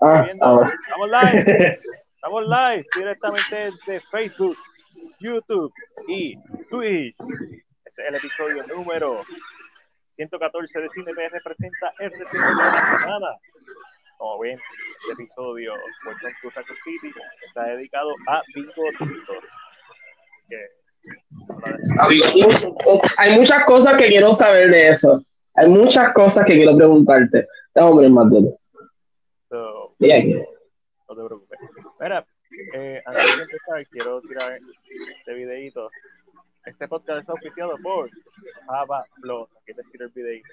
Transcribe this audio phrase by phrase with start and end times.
[0.00, 0.72] Ah, ah.
[0.88, 1.78] Estamos live.
[2.14, 4.56] Estamos live directamente de Facebook,
[5.20, 5.72] YouTube
[6.08, 6.36] y
[6.70, 7.14] Twitch.
[7.84, 9.22] Este es el episodio número
[10.16, 13.26] 114 de Cine PR presenta el resumen de la semana.
[14.18, 14.58] Como ven,
[15.02, 17.12] este episodio to Taco City
[17.46, 19.32] está dedicado a Bingo Tinto.
[23.18, 25.20] Hay muchas cosas que quiero saber de eso.
[25.56, 27.46] Hay muchas cosas que quiero preguntarte.
[27.74, 28.30] Hombre, más
[29.98, 30.46] Bien.
[31.08, 31.58] No te preocupes.
[32.00, 32.26] Mira,
[32.74, 34.58] eh, antes de empezar, quiero tirar
[35.18, 35.90] este videito.
[36.64, 38.10] Este podcast está oficiado por
[38.66, 39.48] Java Plus.
[39.62, 40.48] Aquí te tiro el videito.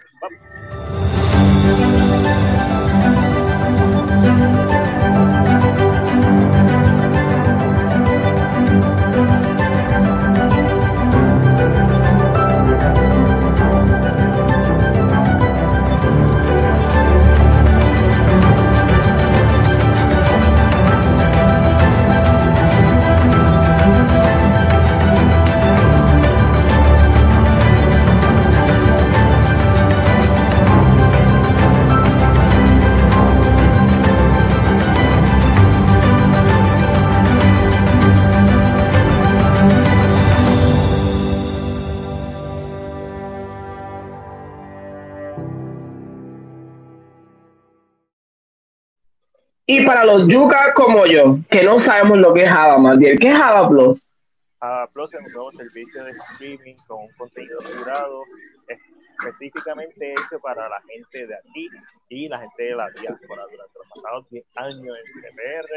[49.75, 53.29] Y para los yucas como yo, que no sabemos lo que es Java, Matiel, ¿qué
[53.29, 54.13] es Java Plus?
[54.59, 58.21] Java Plus es un nuevo servicio de streaming con un contenido curado
[58.67, 61.69] específicamente hecho para la gente de aquí
[62.09, 63.45] y la gente de la diáspora.
[63.49, 65.69] Durante los pasados 10 años en CPR,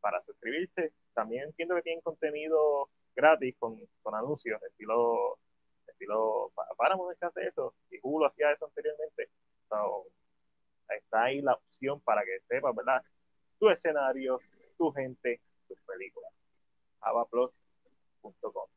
[0.00, 0.92] para suscribirse.
[1.14, 3.78] También entiendo que tienen contenido gratis con,
[4.12, 5.38] anuncios, estilo,
[5.86, 9.28] estilo Paramount que hace eso, y Hulu hacía eso anteriormente.
[10.88, 13.02] está ahí la opción para que sepas, ¿verdad?
[13.58, 14.40] Tu escenario,
[14.76, 16.32] tu gente, tus películas.
[17.00, 18.68] javaplus.com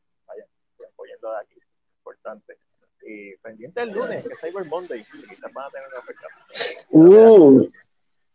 [1.17, 1.59] apoyando de aquí,
[1.97, 2.57] importante.
[3.01, 6.27] Y pendiente el lunes, que es Cyber Monday, quizás van a tener una oferta.
[6.89, 7.69] Uh.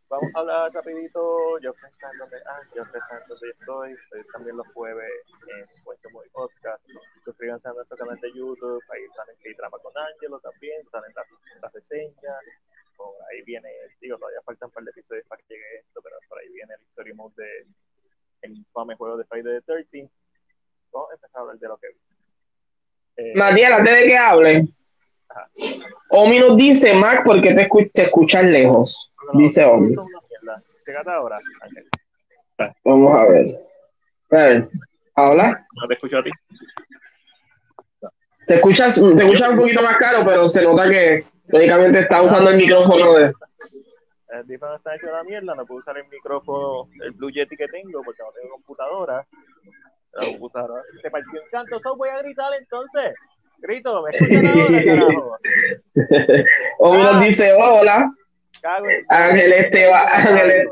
[0.09, 4.69] Vamos a hablar rapidito, yo pensando donde, ah, yo pensando donde estoy, estoy también los
[4.75, 5.11] jueves
[5.49, 6.85] en Puesto Muy Podcast,
[7.25, 11.27] suscríbanse a nuestro canal de YouTube, ahí salen que trama con Angelo también, salen las,
[11.63, 12.45] las reseñas,
[12.95, 13.71] por ahí viene,
[14.03, 16.75] digo, todavía faltan un par de episodios para que llegue esto, pero por ahí viene
[16.75, 17.67] el mode de
[18.43, 20.11] el infame juego de Friday the 13
[20.93, 22.12] vamos a empezar a hablar de lo que vi.
[23.17, 24.65] Eh, Matías, antes de que hable,
[26.09, 29.13] Omi nos dice, Mark, ¿por qué te, escu te escuchas lejos?
[29.35, 29.95] dice Omi.
[31.07, 31.39] ahora,
[32.85, 33.57] Vamos a ver.
[34.31, 34.69] A ver,
[35.15, 35.65] ¿habla?
[35.75, 36.31] No te escucho a ti.
[38.47, 42.51] Te escuchas, te escuchas un poquito más caro, pero se nota que lógicamente está usando
[42.51, 43.33] el micrófono de.
[44.33, 47.57] El teléfono está hecho de la mierda, no puedo usar el micrófono, el Blue Yeti
[47.57, 49.27] que tengo, porque no tengo computadora
[51.03, 51.79] se partió en canto.
[51.81, 53.15] So, voy a gritar entonces.
[53.59, 55.39] Grito, me escuchan ahora, carajo.
[56.79, 58.11] O nos dice hola.
[59.09, 60.07] Ángel Esteban.
[60.09, 60.69] Ángel,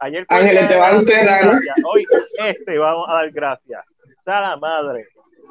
[0.00, 1.58] Ayer Ángel Esteban Serrano.
[1.84, 2.04] Hoy
[2.46, 3.84] este vamos a dar gracias.
[4.18, 5.06] Está la madre.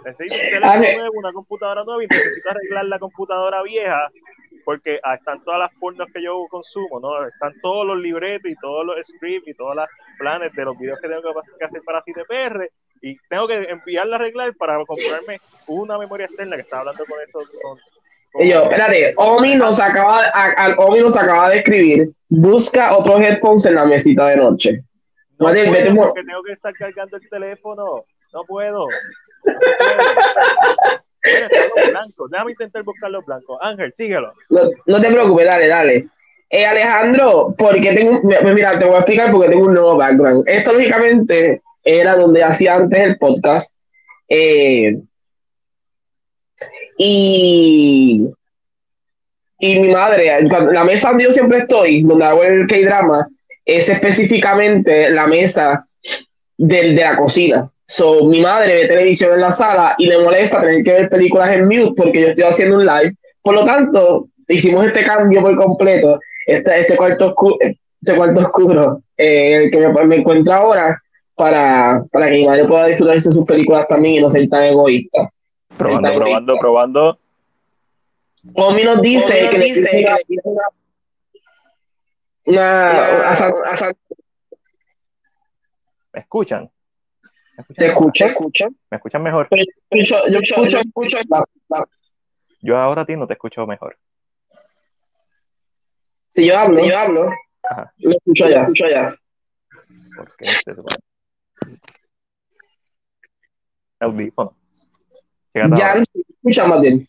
[0.05, 4.09] Necesito un teléfono nuevo, una computadora nueva y necesito arreglar la computadora vieja
[4.63, 7.28] porque están todas las pornos que yo consumo, ¿no?
[7.28, 9.85] Están todos los libretos y todos los scripts y todos los
[10.18, 12.69] planes de los videos que tengo que hacer para CTPR
[13.02, 17.19] y tengo que enviarla a arreglar para comprarme una memoria externa que estaba hablando con
[17.22, 17.40] esto.
[17.62, 17.79] Con,
[18.40, 23.75] yo, espérate, Omi nos, acaba, a, Omi nos acaba de escribir, busca otros headphones en
[23.75, 24.79] la mesita de noche.
[25.38, 28.79] No puedo, vete, porque tengo que estar cargando el teléfono, no puedo.
[28.79, 31.03] No puedo.
[31.23, 33.58] Déjame intentar buscar los blancos.
[33.61, 34.34] Ángel, síguelo.
[34.49, 36.08] No, no te preocupes, dale, dale.
[36.49, 40.43] Eh, Alejandro, porque tengo, mira, te voy a explicar porque tengo un nuevo background.
[40.47, 43.78] Esto lógicamente era donde hacía antes el podcast.
[44.29, 44.99] Eh,
[46.97, 48.29] y,
[49.59, 53.28] y mi madre, la mesa donde yo siempre estoy, donde hago el K-drama,
[53.66, 55.85] es específicamente la mesa
[56.58, 57.70] de, de la cocina.
[57.85, 61.53] So, mi madre ve televisión en la sala y le molesta tener que ver películas
[61.56, 63.14] en mute porque yo estoy haciendo un live.
[63.41, 66.20] Por lo tanto, hicimos este cambio por completo.
[66.47, 70.97] Este, este cuarto, oscuro, este cuarto oscuro, eh, el que me, me encuentro ahora,
[71.35, 74.64] para, para que mi madre pueda disfrutarse de sus películas también y no ser tan
[74.64, 75.30] egoísta.
[75.78, 76.62] Probando, Está probando, egoísta.
[76.62, 77.20] probando.
[78.56, 79.90] Omi nos dice Omi nos que le dice dice
[80.28, 80.64] que una,
[82.46, 83.96] una- a San- a San-
[86.14, 86.70] ¿Me escuchan?
[87.58, 88.02] ¿Me ¿Te mejor?
[88.03, 88.26] escucha?
[88.28, 88.67] ¿Escucha?
[88.90, 89.47] ¿Me escuchan mejor?
[89.52, 91.17] Yo escucho, yo escucho, yo escucho.
[92.61, 93.97] Yo ahora a ti no te escucho mejor.
[96.29, 97.28] Si yo hablo, Si yo hablo,
[97.70, 97.94] Ajá.
[97.97, 98.61] lo escucho allá.
[98.61, 99.16] escucho allá.
[100.66, 100.97] Se supone.
[103.99, 104.58] Audífono.
[105.53, 107.08] Ya no se escucha más bien.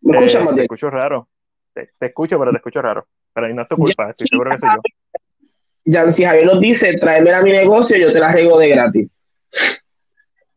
[0.00, 1.28] ¿Me Eh, te escucho raro.
[1.72, 3.06] Te, te escucho, pero te escucho raro.
[3.32, 4.80] Pero no es tu culpa, estoy seguro que soy yo.
[5.84, 9.10] Yancy Javier nos dice, tráemela a mi negocio, yo te la arreglo de gratis.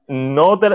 [0.08, 0.70] No, te,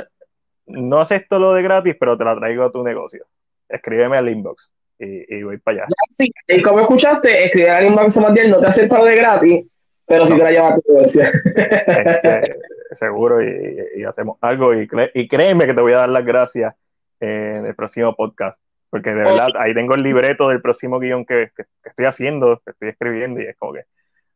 [0.66, 3.24] no acepto lo de gratis, pero te la traigo a tu negocio.
[3.68, 5.86] Escríbeme al inbox y, y voy para allá.
[6.10, 9.16] Sí, y como escuchaste, escribir a alguien más más bien, no te acepta lo de
[9.16, 9.72] gratis,
[10.06, 11.22] pero sí te la lleva a tu negocio.
[11.24, 12.54] Este,
[12.92, 14.74] seguro y, y hacemos algo.
[14.74, 14.86] Y,
[15.28, 16.74] créeme que te voy a dar las gracias
[17.20, 18.60] eh, en el próximo podcast.
[18.90, 22.60] Porque de verdad, ahí tengo el libreto del próximo guion que, que- que estoy haciendo,
[22.62, 23.84] que estoy escribiendo, y es como que.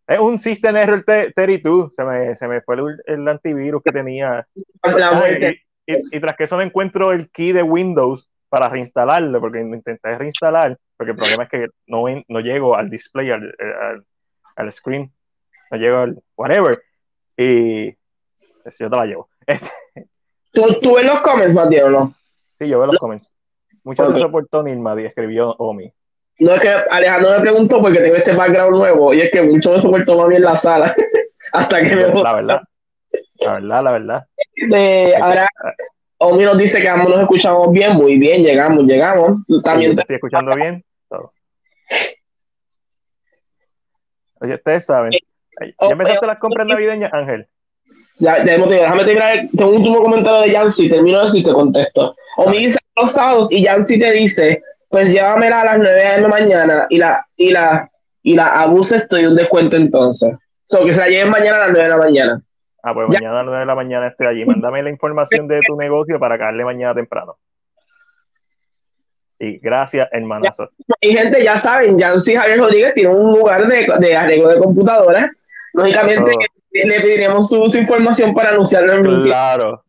[0.06, 1.94] Es un System Error 32.
[1.94, 4.46] Se me, se me fue el, el antivirus que tenía.
[5.86, 9.60] Y, y- y tras que eso no encuentro el key de Windows para reinstalarlo, porque
[9.60, 14.04] intenté reinstalar, porque el problema es que no, no llego al display, al, al,
[14.56, 15.12] al screen,
[15.70, 16.76] no llego al whatever.
[17.36, 17.92] Y
[18.62, 19.28] pues, yo te la llevo.
[20.52, 22.14] ¿Tú, tú ves los comments, Matías, o no?
[22.58, 23.32] sí, yo veo los comments.
[23.84, 25.92] Muchas gracias por Tony Ilmadi, escribió Omi.
[26.38, 29.72] No es que Alejandro me preguntó porque tengo este background nuevo y es que mucho
[29.72, 30.94] me soportó mami en la sala
[31.52, 32.62] hasta que me La verdad,
[33.40, 34.26] la verdad, la verdad.
[34.68, 35.48] de, ahora
[36.18, 39.38] Omi nos dice que ambos nos escuchamos bien, muy bien, llegamos, llegamos.
[39.62, 40.82] También ¿Te estoy escuchando bien?
[41.08, 41.30] Todo.
[44.40, 45.12] Oye, ustedes saben.
[45.12, 47.46] ¿Ya empezaste las compras navideñas, Ángel?
[48.18, 48.70] Ya, ya hemos.
[48.70, 49.48] Déjame terminar.
[49.56, 50.88] Tengo un último comentario de Yancy.
[50.88, 52.14] Termino eso y te contesto.
[52.38, 56.20] O me dice los sábados y Yancy te dice: Pues llévamela a las 9 de
[56.20, 57.88] la mañana y la, y la,
[58.22, 60.34] y la abuses, estoy un descuento entonces.
[60.64, 62.42] So, que se la lleven mañana a las 9 de la mañana.
[62.82, 63.18] Ah, pues Ya.
[63.18, 64.44] mañana a las 9 de la mañana estoy allí.
[64.44, 67.36] Mándame la información de tu negocio para caerle mañana temprano.
[69.38, 70.70] Y gracias, hermanazo.
[71.00, 75.30] Y gente, ya saben, Yancy Javier Rodríguez tiene un lugar de, de arreglo de computadoras.
[75.74, 76.38] Lógicamente, Eso.
[76.72, 79.20] le pediremos su, su información para anunciarlo en.
[79.20, 79.82] Claro.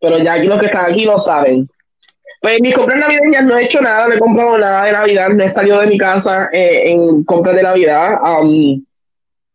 [0.00, 1.66] pero ya aquí los que están aquí lo saben.
[2.42, 5.44] Pues mis compras navideñas no he hecho nada, no he comprado nada de Navidad, no
[5.44, 8.18] he salido de mi casa eh, en compras de Navidad.
[8.20, 8.84] Am,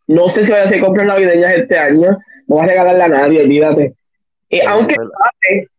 [0.07, 2.18] no sé si voy a hacer compras navideñas este año, no
[2.48, 3.94] voy a regalarle a nadie, olvídate.
[4.50, 4.95] Eh, aunque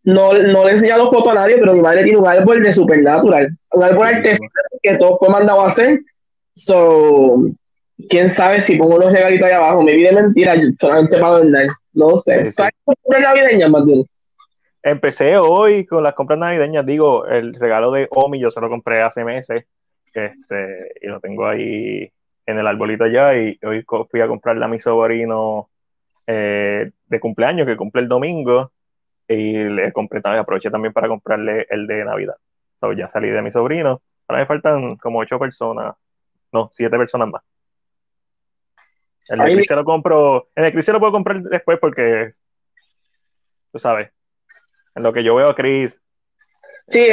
[0.05, 2.75] no, no le he enseñado foto a nadie, pero mi madre tiene un árbol de
[2.75, 4.51] Supernatural, un árbol artesanal
[4.83, 6.01] que todo fue mandado a hacer.
[6.57, 7.41] So,
[8.11, 11.67] quién sabe si pongo unos regalitos ahí abajo, me vi de mentira solamente para adornar,
[11.95, 12.37] no sé.
[12.37, 12.51] Sí, sí.
[12.51, 14.05] ¿Sabes compras navideñas, más bien?
[14.83, 16.87] Empecé hoy con las compras navideñas.
[16.87, 19.65] Digo, el regalo de Omi yo se lo compré hace meses.
[20.15, 22.11] Este, y lo tengo ahí
[22.47, 23.37] en el arbolito ya.
[23.37, 25.69] Y hoy fui a comprarle a mi sobrino
[26.27, 28.73] eh, de cumpleaños, que cumple el domingo.
[29.27, 32.37] Y le compré también, aproveché también para comprarle el de Navidad.
[32.81, 34.01] So, ya salí de mi sobrino.
[34.27, 35.95] Ahora me faltan como ocho personas.
[36.53, 37.43] No, siete personas más.
[39.29, 40.49] El de se lo compro.
[40.55, 42.31] En el Chris se lo puedo comprar después porque,
[43.71, 44.11] tú sabes,
[44.99, 45.99] en lo que yo veo a Chris.
[46.87, 47.09] Sí,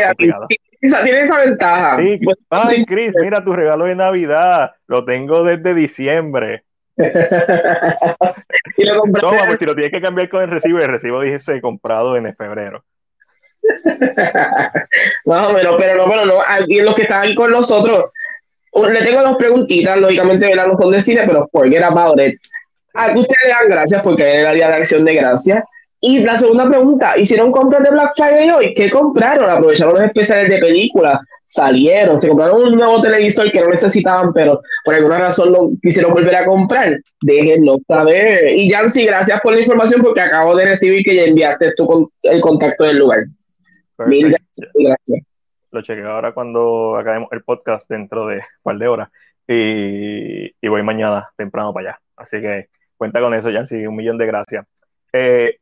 [0.81, 1.97] esa, tiene esa ventaja.
[1.97, 2.85] Sí, Pues, ay.
[2.85, 4.73] Chris, mira tu regalo de Navidad.
[4.87, 6.63] Lo tengo desde diciembre.
[6.97, 9.21] y lo compré.
[9.21, 12.33] Toma, pues si lo tienes que cambiar con el recibo, el recibo dice comprado en
[12.35, 12.83] febrero.
[15.25, 16.35] Más o menos, pero no, pero no.
[16.45, 18.11] Aquí los que están aquí con nosotros,
[18.73, 20.67] le tengo dos preguntitas, lógicamente, ¿verdad?
[20.67, 22.39] No son de cine, pero forget about it.
[22.93, 25.65] Aquí ustedes le dan gracias porque era el día de acción de gracias.
[26.07, 28.75] Y la segunda pregunta, ¿hicieron compras de Black Friday hoy?
[28.75, 29.49] ¿Qué compraron?
[29.49, 31.19] ¿Aprovecharon los especiales de películas?
[31.45, 32.19] ¿Salieron?
[32.19, 36.35] ¿Se compraron un nuevo televisor que no necesitaban, pero por alguna razón lo quisieron volver
[36.35, 36.99] a comprar?
[37.21, 38.51] Déjenlo saber.
[38.51, 42.07] Y Jancy, gracias por la información porque acabo de recibir que ya enviaste tu con-
[42.21, 43.23] el contacto del lugar.
[44.05, 44.43] Mil Perfecto.
[44.53, 44.75] gracias.
[44.75, 45.19] mil gracias.
[45.71, 49.09] Lo chequeo ahora cuando acabemos el podcast dentro de un par de horas.
[49.47, 51.99] Y, y voy mañana temprano para allá.
[52.15, 53.87] Así que cuenta con eso, Yancy.
[53.87, 54.65] Un millón de gracias.
[55.13, 55.55] Eh,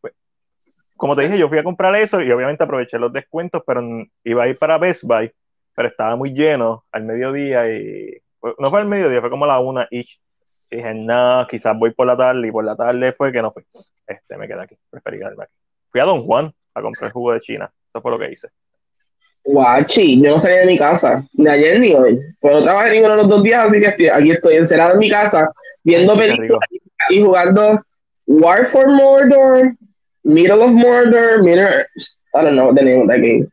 [0.95, 3.81] como te dije, yo fui a comprar eso y obviamente aproveché los descuentos, pero
[4.23, 5.31] iba a ir para Best Buy,
[5.75, 9.49] pero estaba muy lleno al mediodía y fue- no fue al mediodía, fue como a
[9.49, 10.05] la una y
[10.69, 13.63] dije, nada, quizás voy por la tarde y por la tarde fue que no fui.
[14.07, 15.53] Este, me quedé aquí, preferí quedarme aquí.
[15.91, 18.49] Fui a Don Juan a comprar jugo de China, eso fue lo que hice.
[19.45, 22.17] Guachi, yo no salí de mi casa, ni ayer ni hoy.
[22.39, 24.99] Pues no trabajé ninguno de los dos días, así que estoy- aquí estoy encerrado en
[24.99, 25.51] mi casa,
[25.83, 26.61] viendo películas,
[27.09, 27.81] y jugando
[28.25, 29.69] War for Mordor,
[30.23, 31.85] Middle of Mordor, Middle,
[32.33, 33.47] I don't know the name of that game.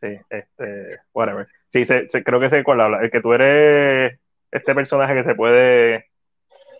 [0.00, 1.48] Sí, este, whatever.
[1.72, 3.00] Sí, se, creo que sé cuál habla.
[3.02, 4.18] El que tú eres
[4.50, 6.06] este personaje que se puede,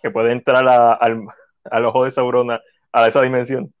[0.01, 1.23] que puede entrar a, al,
[1.69, 2.61] al ojo de Saurona
[2.91, 3.71] a esa dimensión.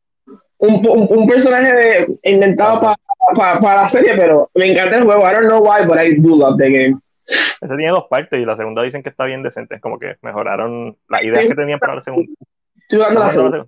[0.59, 2.95] Un, un, personaje inventado para
[3.35, 5.21] para la serie, pero me encanta el juego.
[5.21, 6.99] I don't know why, but I do love the game.
[7.27, 9.75] Ese tiene dos partes y la segunda dicen que está bien decente.
[9.75, 12.31] Es como que mejoraron las ideas que tenían para la segunda.
[12.75, 13.67] Estoy dando la segunda.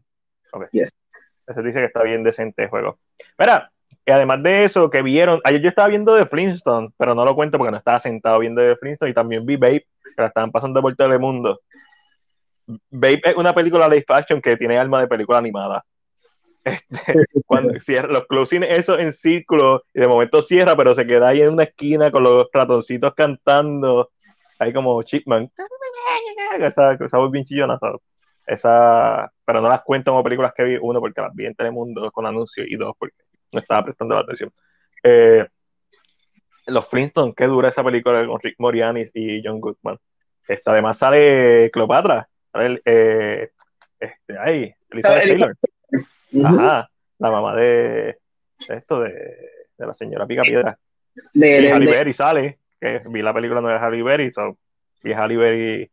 [0.51, 0.67] Okay.
[0.71, 0.93] Yes.
[1.49, 2.99] Ese dice que está bien decente el juego.
[3.37, 3.71] Mira,
[4.11, 7.57] además de eso, que vieron, ayer yo estaba viendo de Flintstone, pero no lo cuento
[7.57, 10.81] porque no estaba sentado viendo de Flintstone y también vi Babe, que la estaban pasando
[10.81, 11.59] por Telemundo.
[12.91, 15.83] Babe es una película live action que tiene alma de película animada.
[16.65, 21.29] Este, cuando cierra los closing eso en círculo y de momento cierra, pero se queda
[21.29, 24.11] ahí en una esquina con los ratoncitos cantando,
[24.59, 25.49] ahí como Chipman.
[26.59, 27.79] Esa, voz bien chillona,
[28.49, 32.11] Esa, pero no las cuento como películas que vi, uno, porque las vi en Telemundo
[32.11, 33.15] con anuncios, y dos, porque
[33.51, 34.51] no estaba prestando la atención.
[35.03, 35.45] Eh,
[36.65, 39.99] los Flintstones, qué dura esa película con Rick Moranis y John Goodman.
[40.47, 43.51] Esta, además sale Cleopatra, sale, eh,
[43.99, 45.57] este, ahí, Elizabeth Taylor.
[46.43, 46.89] Ajá,
[47.19, 48.17] la mamá de,
[48.67, 49.11] esto, de,
[49.77, 50.79] de, la señora Pica Piedra.
[51.33, 54.57] De, de Halle Berry sale, que vi la película no de Halle Berry, so,
[55.03, 55.91] vi Halle Berry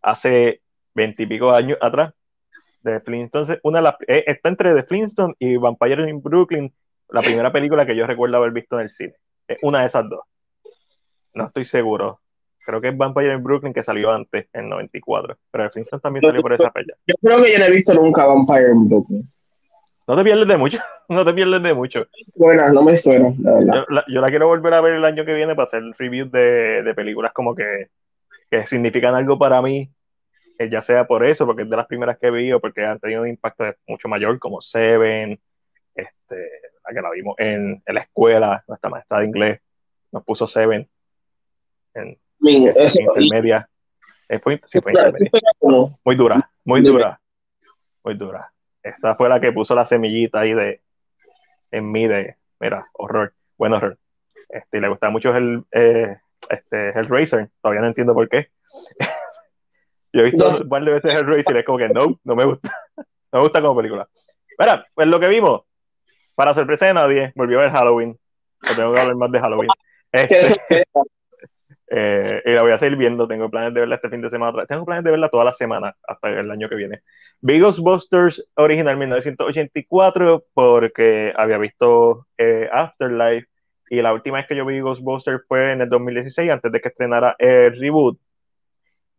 [0.00, 0.62] hace
[0.94, 2.12] veintipico años atrás
[2.82, 3.58] de Flintstones.
[3.62, 6.72] Una de las, eh, está entre The Flintstones y Vampire in Brooklyn,
[7.10, 9.14] la primera película que yo recuerdo haber visto en el cine.
[9.46, 10.20] Es una de esas dos.
[11.34, 12.20] No estoy seguro.
[12.64, 15.36] Creo que es Vampire in Brooklyn que salió antes, en 94.
[15.50, 16.94] Pero The Flintstones también salió por esa fecha.
[17.06, 19.22] Yo creo que yo no he visto nunca Vampire in Brooklyn.
[20.06, 20.78] No te pierdes de mucho,
[21.08, 22.06] no te pierdes de mucho.
[22.24, 23.32] Suena, no me suena,
[24.08, 26.94] Yo la, quiero volver a ver el año que viene para hacer reviews de, de
[26.94, 27.90] películas como que,
[28.50, 29.88] que significan algo para mí,
[30.68, 33.22] ya sea por eso, porque es de las primeras que vi, o porque han tenido
[33.22, 35.40] un impacto mucho mayor, como Seven,
[35.94, 36.50] este,
[36.84, 39.60] la que la vimos en, en la escuela, nuestra maestra de inglés
[40.12, 40.88] nos puso Seven
[41.94, 42.18] en,
[43.00, 43.68] intermedia.
[46.04, 47.20] Muy dura, muy dura,
[48.04, 48.52] muy dura.
[48.82, 50.80] Esa fue la que puso la semillita ahí de
[51.72, 53.98] en mí de, mira, horror, buen horror.
[54.48, 56.16] Este, le gustaba mucho el, eh,
[56.48, 58.50] este, Hellraiser, todavía no entiendo por qué.
[60.12, 62.44] Yo he visto un par de veces Hellraiser y es como que no, no me
[62.44, 62.72] gusta.
[62.96, 64.08] no me gusta como película.
[64.58, 65.62] Mira, pues lo que vimos,
[66.34, 68.18] para sorpresa de nadie, volvió a ver Halloween.
[68.62, 69.70] No tengo que hablar más de Halloween.
[70.12, 70.54] Este,
[71.90, 73.28] eh, y la voy a seguir viendo.
[73.28, 74.66] Tengo planes de verla este fin de semana.
[74.66, 77.02] Tengo planes de verla toda la semana hasta el año que viene.
[77.40, 83.48] Vi Ghostbusters original 1984 porque había visto eh, Afterlife
[83.88, 86.88] y la última vez que yo vi Ghostbusters fue en el 2016 antes de que
[86.88, 88.18] estrenara el reboot.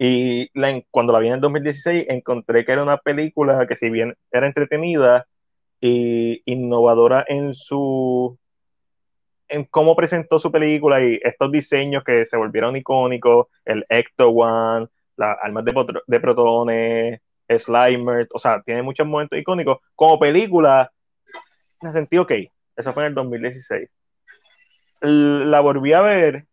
[0.03, 0.49] Y
[0.89, 4.47] cuando la vi en el 2016 encontré que era una película que si bien era
[4.47, 5.27] entretenida
[5.79, 8.35] y innovadora en su
[9.47, 14.87] en cómo presentó su película y estos diseños que se volvieron icónicos, el Ecto One,
[15.17, 15.73] las armas de,
[16.07, 19.77] de protones, Slimer, o sea, tiene muchos momentos icónicos.
[19.93, 20.91] Como película,
[21.79, 22.31] me sentí ok.
[22.75, 23.87] Eso fue en el 2016.
[25.01, 26.47] La volví a ver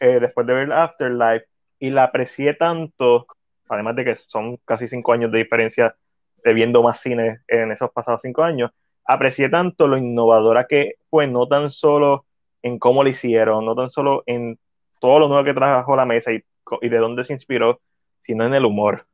[0.00, 1.49] eh, después de ver Afterlife
[1.80, 3.26] y la aprecié tanto,
[3.68, 5.96] además de que son casi cinco años de diferencia
[6.44, 8.70] de viendo más cine en esos pasados cinco años,
[9.04, 12.26] aprecié tanto lo innovadora que fue, no tan solo
[12.62, 14.58] en cómo lo hicieron, no tan solo en
[15.00, 16.44] todo lo nuevo que trajo la mesa y,
[16.88, 17.80] de dónde se inspiró,
[18.22, 19.06] sino en el humor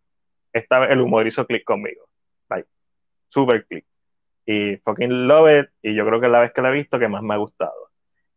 [0.57, 2.09] esta vez el humor hizo clic conmigo.
[2.49, 2.69] Like,
[3.29, 3.85] super click.
[4.47, 5.71] Y fucking love it.
[5.83, 7.37] Y yo creo que es la vez que la he visto que más me ha
[7.37, 7.91] gustado.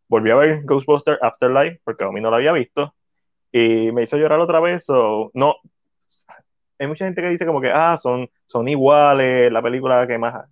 [0.08, 2.94] Volví a ver Ghostbusters Afterlife porque a mí no la había visto.
[3.52, 4.86] Y me hizo llorar otra vez.
[4.90, 5.56] O no.
[6.78, 10.46] Hay mucha gente que dice como que, ah, son, son iguales, la película que más.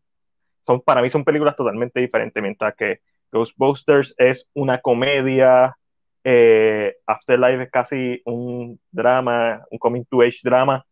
[0.66, 2.42] Son, para mí son películas totalmente diferentes.
[2.42, 3.02] Mientras que
[3.32, 5.78] Ghostbusters es una comedia.
[6.24, 10.86] Eh, Afterlife es casi un drama, un coming to age drama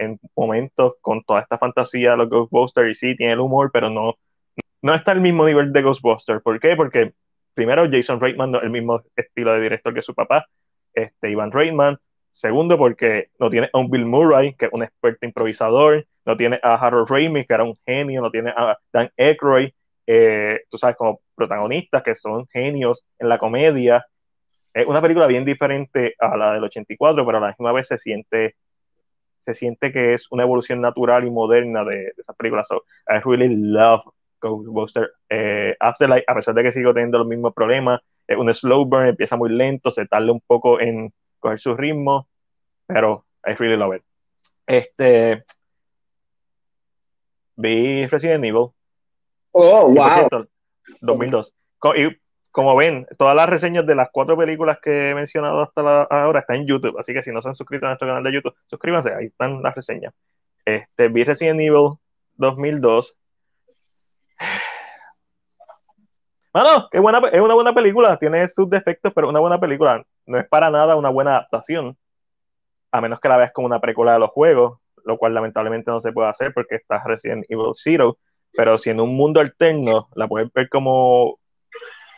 [0.00, 3.90] en momentos con toda esta fantasía de los Ghostbusters y sí, tiene el humor, pero
[3.90, 4.14] no,
[4.82, 6.42] no está al mismo nivel de Ghostbusters.
[6.42, 6.74] ¿Por qué?
[6.74, 7.12] Porque
[7.54, 10.46] primero Jason Reitman el mismo estilo de director que su papá,
[10.94, 11.98] este Ivan Reitman.
[12.32, 16.58] Segundo, porque no tiene a un Bill Murray, que es un experto improvisador, no tiene
[16.62, 19.70] a Harold Ramis, que era un genio, no tiene a Dan Aykroyd,
[20.06, 24.06] eh, tú sabes, como protagonistas que son genios en la comedia.
[24.72, 27.98] Es una película bien diferente a la del 84, pero a la misma vez se
[27.98, 28.56] siente
[29.44, 32.68] se siente que es una evolución natural y moderna de, de esas películas.
[32.68, 34.02] So, I really love
[34.40, 38.00] Ghostbusters eh, Afterlife, a pesar de que sigo teniendo los mismos problemas.
[38.26, 42.28] Es un slow burn, empieza muy lento, se tarda un poco en coger su ritmo,
[42.86, 44.02] pero I really love it.
[44.66, 45.44] Este,
[47.56, 48.68] vi Resident Evil.
[49.52, 50.46] Oh, wow.
[51.00, 51.54] 2002.
[51.96, 52.16] Y
[52.50, 56.56] como ven, todas las reseñas de las cuatro películas que he mencionado hasta ahora están
[56.56, 59.14] en YouTube, así que si no se han suscrito a nuestro canal de YouTube, suscríbanse,
[59.14, 60.12] ahí están las reseñas.
[60.64, 61.94] Este, vi Resident Evil
[62.36, 63.16] 2002.
[66.52, 70.04] Bueno, es, buena, una buena película, tiene sus defectos, pero una buena película.
[70.26, 71.96] No es para nada una buena adaptación,
[72.90, 76.00] a menos que la veas como una precuela de los juegos, lo cual lamentablemente no
[76.00, 78.18] se puede hacer porque está Resident Evil Zero,
[78.52, 81.38] pero si en un mundo alterno la puedes ver como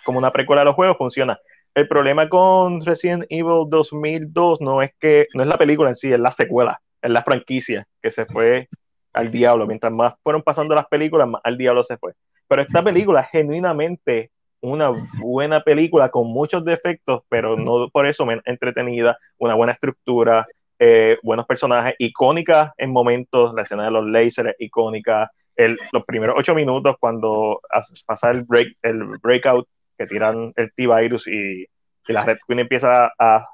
[0.05, 1.39] como una precuela de los juegos, funciona.
[1.75, 6.13] El problema con Resident Evil 2002 no es que no es la película en sí,
[6.13, 8.69] es la secuela, es la franquicia que se fue
[9.13, 9.67] al diablo.
[9.67, 12.15] Mientras más fueron pasando las películas, más al diablo se fue.
[12.53, 14.31] Pero esta película es genuinamente
[14.61, 20.47] una buena película con muchos defectos, pero no por eso menos entretenida, una buena estructura,
[20.79, 26.37] eh, buenos personajes, icónicas en momentos, la escena de los lasers icónica, el, los primeros
[26.39, 27.63] ocho minutos cuando
[28.07, 29.67] pasa el, break, el breakout
[29.97, 31.65] que tiran el T-Virus y,
[32.09, 33.49] la Red Queen empieza a,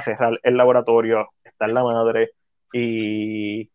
[0.00, 2.30] cerrar el laboratorio, está en la madre
[2.72, 3.68] y,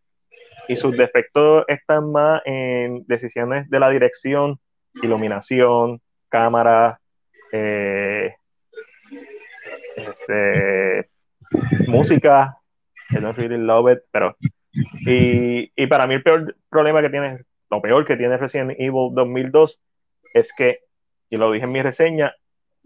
[0.76, 4.60] sus defectos están más en decisiones de la dirección,
[5.02, 7.00] iluminación, cámara,
[7.52, 8.36] eh,
[9.96, 11.10] este,
[11.88, 12.58] música,
[13.10, 14.36] I don't really love it, pero
[15.06, 17.40] y, y, para mí el peor problema que tiene,
[17.72, 19.82] lo peor que tiene Resident Evil 2002
[20.34, 20.82] es que
[21.30, 22.36] y lo dije en mi reseña,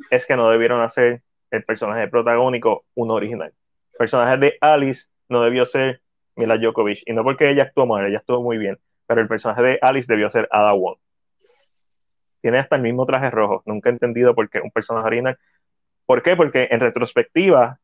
[0.09, 3.53] es que no debieron hacer el personaje protagónico un original.
[3.93, 6.01] El personaje de Alice no debió ser
[6.35, 9.61] Mila Djokovic, y no porque ella actuó mal, ella estuvo muy bien, pero el personaje
[9.61, 10.97] de Alice debió ser Ada Wong.
[12.41, 15.37] Tiene hasta el mismo traje rojo, nunca he entendido por qué un personaje original.
[16.05, 16.35] ¿Por qué?
[16.35, 17.79] Porque en retrospectiva,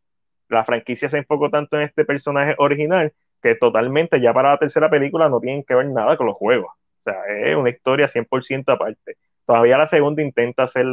[0.50, 4.90] la franquicia se enfocó tanto en este personaje original que totalmente ya para la tercera
[4.90, 6.72] película no tienen que ver nada con los juegos.
[6.74, 9.18] O sea, es una historia 100% aparte.
[9.46, 10.86] Todavía la segunda intenta hacer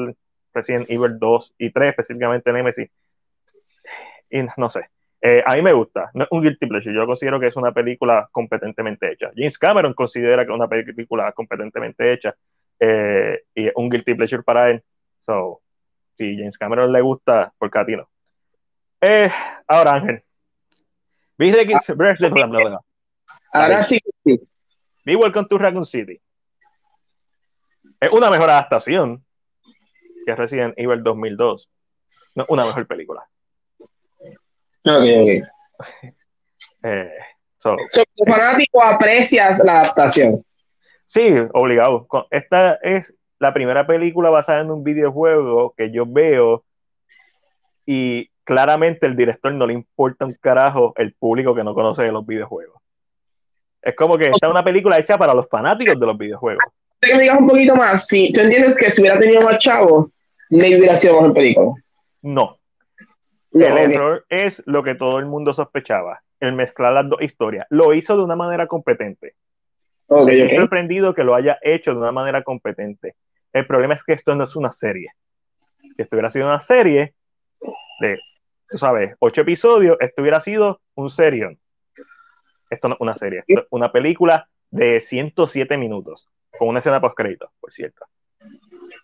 [0.55, 2.91] Resident Evil 2 y 3, específicamente Nemesis.
[4.31, 4.89] Y no sé.
[5.21, 6.11] Eh, a mí me gusta.
[6.15, 6.95] No es un guilty pleasure.
[6.95, 9.31] Yo considero que es una película competentemente hecha.
[9.35, 12.35] James Cameron considera que es una película competentemente hecha.
[12.79, 14.83] Eh, y es un guilty pleasure para él.
[15.25, 15.63] So,
[16.17, 18.09] si James Cameron le gusta, ¿por qué a ti no?
[19.01, 19.31] Eh,
[19.67, 20.23] ahora, Ángel.
[21.39, 22.81] Vi ah,
[23.53, 23.99] Ahora sí.
[25.05, 26.21] Vi Welcome to Raccoon City
[28.01, 29.25] es una mejor adaptación
[30.25, 31.71] que Resident Evil 2002.
[32.35, 33.29] No, una mejor película.
[34.87, 36.13] Ok, ok.
[36.85, 37.11] eh,
[37.59, 37.77] so,
[38.27, 40.45] fanático aprecias la adaptación.
[41.07, 42.07] Sí, obligado.
[42.31, 46.65] Esta es la primera película basada en un videojuego que yo veo
[47.85, 52.13] y claramente el director no le importa un carajo el público que no conoce de
[52.13, 52.81] los videojuegos.
[53.83, 56.65] Es como que esta es una película hecha para los fanáticos de los videojuegos
[57.01, 60.11] que me digas un poquito más, si tú entiendes que si hubiera tenido más chavo,
[60.51, 61.73] no hubiera sido mejor película.
[62.23, 62.59] No.
[63.65, 67.67] El error es lo que todo el mundo sospechaba, el mezclar las dos historias.
[67.71, 69.35] Lo hizo de una manera competente.
[70.09, 73.17] Okay, Estoy sorprendido que lo haya hecho de una manera competente.
[73.53, 75.11] El problema es que esto no es una serie.
[75.81, 77.15] Si esto hubiera sido una serie
[78.01, 78.19] de,
[78.69, 81.59] tú sabes, ocho episodios, esto hubiera sido un serión.
[82.71, 87.01] Esto no es una serie, esto es una película de 107 minutos con una escena
[87.01, 88.05] post crédito, por cierto.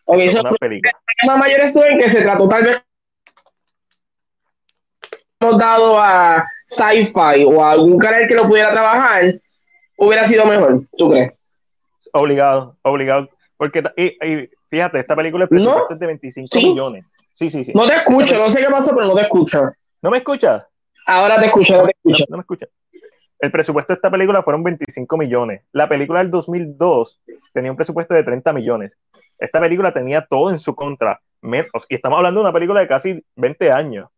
[0.04, 0.92] Ok, eso es una película.
[1.24, 2.82] La mayor en que se trató tal vez
[5.50, 9.34] dado a sci-fi o a algún canal que lo pudiera trabajar,
[9.98, 11.34] hubiera sido mejor, ¿tú crees?
[12.12, 13.28] Obligado, obligado.
[13.56, 15.86] Porque y, fíjate, esta película es ¿No?
[15.88, 17.12] de 25 millones.
[17.34, 17.72] Sí, sí, sí.
[17.74, 19.70] No te escucho, no sé qué pasó, pero no te escucho.
[20.02, 20.64] ¿No me escuchas?
[21.06, 22.24] Ahora te escucho, no te escucho.
[22.28, 22.68] no me escuchas.
[23.38, 25.62] El presupuesto de esta película fueron 25 millones.
[25.72, 27.20] La película del 2002
[27.52, 28.98] tenía un presupuesto de 30 millones.
[29.38, 31.20] Esta película tenía todo en su contra.
[31.88, 34.08] Y estamos hablando de una película de casi 20 años.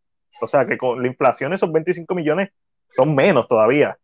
[0.40, 2.51] O sea que con la inflación esos 25 millones
[2.90, 3.97] son menos todavía.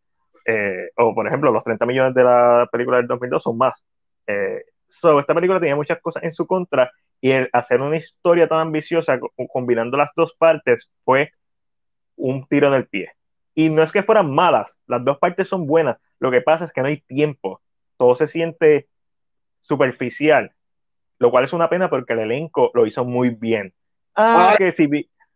[0.46, 3.84] Eh, o por ejemplo, los 30 millones de la película del 2002 son más.
[4.26, 6.90] Eh, esta película tenía muchas cosas en su contra
[7.20, 9.20] y el hacer una historia tan ambiciosa
[9.52, 11.32] combinando las dos partes fue
[12.16, 13.12] un tiro en el pie.
[13.54, 15.98] Y no es que fueran malas, las dos partes son buenas.
[16.18, 17.60] Lo que pasa es que no hay tiempo.
[17.96, 18.88] Todo se siente
[19.60, 20.52] superficial,
[21.18, 23.74] lo cual es una pena porque el elenco lo hizo muy bien.
[24.14, 24.88] Ah, que sí.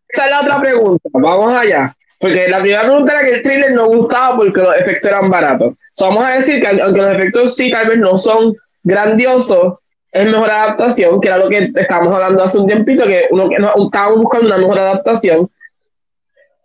[0.07, 1.09] Esa es la otra pregunta.
[1.13, 1.95] Vamos allá.
[2.19, 5.75] Porque la primera pregunta era que el thriller no gustaba porque los efectos eran baratos.
[5.99, 9.79] vamos a decir que aunque los efectos sí tal vez no son grandiosos,
[10.11, 13.59] es mejor adaptación, que era lo que estábamos hablando hace un tiempito, que uno que
[13.59, 15.45] no, estábamos buscando una mejor adaptación.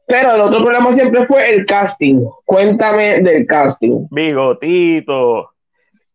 [0.07, 2.25] Pero el otro problema siempre fue el casting.
[2.45, 4.07] Cuéntame del casting.
[4.11, 5.51] Bigotito.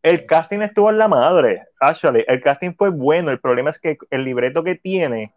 [0.01, 2.23] El casting estuvo en la madre, actually.
[2.27, 3.31] El casting fue bueno.
[3.31, 5.33] El problema es que el libreto que tiene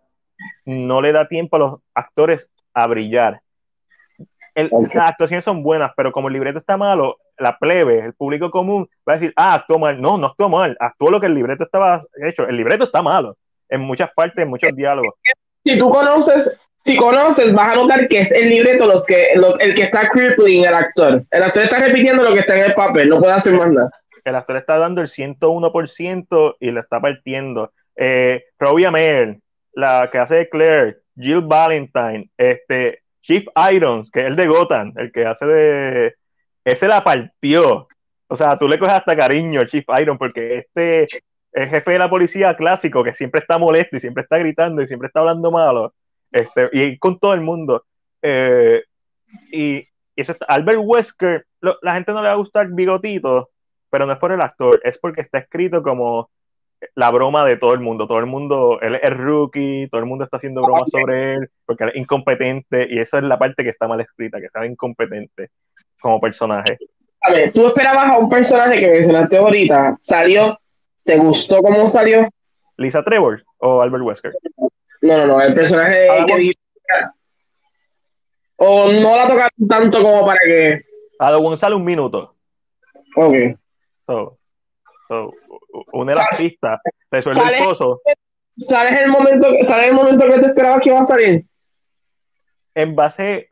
[0.64, 3.40] no le da tiempo a los actores a brillar.
[4.54, 8.88] Las actuaciones son buenas, pero como el libreto está malo, la plebe, el público común,
[9.08, 10.00] va a decir, ah, actuó mal.
[10.00, 10.76] No, no actuó mal.
[10.80, 12.46] Actuó lo que el libreto estaba hecho.
[12.46, 13.36] El libreto está malo
[13.68, 15.14] en muchas partes, en muchos diálogos.
[15.64, 19.74] Si tú conoces, si conoces, vas a notar que es el libreto los que, el
[19.74, 21.22] que está crippling el actor.
[21.30, 23.90] El actor está repitiendo lo que está en el papel, no puede hacer más nada
[24.28, 27.72] el actor está dando el 101% y le está partiendo.
[27.96, 28.86] Eh, Robbie
[29.72, 35.12] la que hace Claire, Jill Valentine, este, Chief Irons, que es el de Gotham, el
[35.12, 36.14] que hace de.
[36.64, 37.88] Ese la partió.
[38.28, 41.06] O sea, tú le coges hasta cariño al Chief Iron, porque este
[41.52, 44.86] el jefe de la policía clásico que siempre está molesto y siempre está gritando y
[44.86, 45.94] siempre está hablando malo,
[46.30, 47.84] este, y con todo el mundo.
[48.22, 48.82] Eh,
[49.52, 53.50] y, eso está, Albert Wesker, la gente no le va a gustar bigotito,
[53.88, 56.30] pero no es por el actor, es porque está escrito como
[56.94, 58.06] la broma de todo el mundo.
[58.06, 61.84] Todo el mundo, él es rookie, todo el mundo está haciendo bromas sobre él, porque
[61.84, 65.50] él es incompetente, y esa es la parte que está mal escrita, que sea incompetente
[66.00, 66.78] como personaje.
[67.22, 70.56] A ver, tú esperabas a un personaje que mencionaste ahorita, salió,
[71.04, 72.28] ¿te gustó cómo salió?
[72.76, 74.32] ¿Lisa Trevor o Albert Wesker?
[75.02, 76.52] No, no, no, el personaje que
[78.56, 80.80] O no la tocaron tanto como para que.
[81.18, 82.34] A Gonzalo un minuto.
[83.16, 83.34] Ok.
[84.06, 84.38] So,
[85.08, 85.32] so,
[85.92, 88.00] une las pistas, resuelve el pozo.
[88.50, 91.42] ¿Sabes el momento, ¿sabes el momento que te esperabas que iba a salir?
[92.74, 93.48] En base,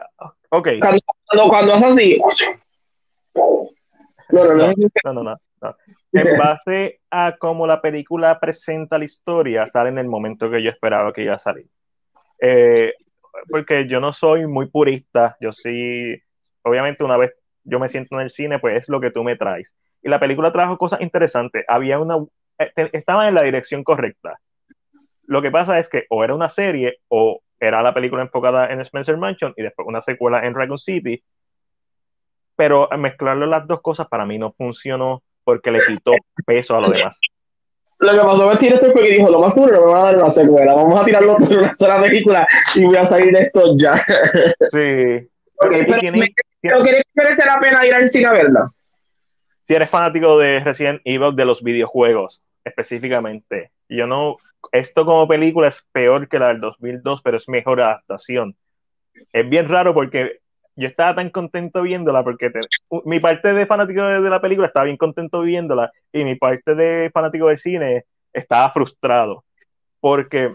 [0.51, 0.69] ok.
[0.81, 2.19] Cuando, cuando, es así.
[4.29, 4.73] No no no,
[5.05, 5.77] no, no, no,
[6.12, 10.71] En base a cómo la película presenta la historia, sale en el momento que yo
[10.71, 11.69] esperaba que iba a salir.
[12.40, 12.92] Eh,
[13.49, 16.21] porque yo no soy muy purista, yo sí,
[16.62, 17.33] obviamente una vez
[17.64, 19.75] yo me siento en el cine, pues es lo que tú me traes
[20.07, 21.64] y la película trajo cosas interesantes.
[21.66, 22.25] Había una,
[22.59, 24.38] eh, estaba en la dirección correcta.
[25.25, 28.81] Lo que pasa es que o era una serie o era la película enfocada en
[28.83, 31.21] Spencer Mansion y después una secuela en Dragon City.
[32.55, 36.12] Pero mezclarlo las dos cosas para mí no funcionó porque le quitó
[36.47, 37.19] peso a lo demás.
[37.99, 40.01] Lo que pasó con el director fue que dijo, lo más seguro no me va
[40.03, 43.33] a dar una secuela, vamos a tirarlo en una sola película y voy a salir
[43.33, 43.97] de esto ya.
[44.71, 45.29] Sí.
[45.59, 46.27] Okay, pero, me,
[46.61, 48.71] pero que merece la pena ir al cine a verla?
[49.66, 54.37] Si eres fanático de Resident Evil, de los videojuegos específicamente, yo no,
[54.72, 58.57] esto como película es peor que la del 2002, pero es mejor adaptación.
[59.33, 60.40] Es bien raro porque
[60.76, 62.52] yo estaba tan contento viéndola porque
[63.05, 67.11] mi parte de fanático de, la película estaba bien contento viéndola y mi parte de
[67.12, 69.44] fanático del cine estaba frustrado
[70.00, 70.50] porque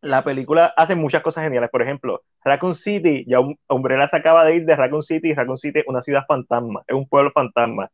[0.00, 1.70] la película hace muchas cosas geniales.
[1.70, 5.58] Por ejemplo, Raccoon City, ya Umbrella se acaba de ir de Raccoon City y Raccoon
[5.58, 7.90] City es una ciudad fantasma, es un pueblo fantasma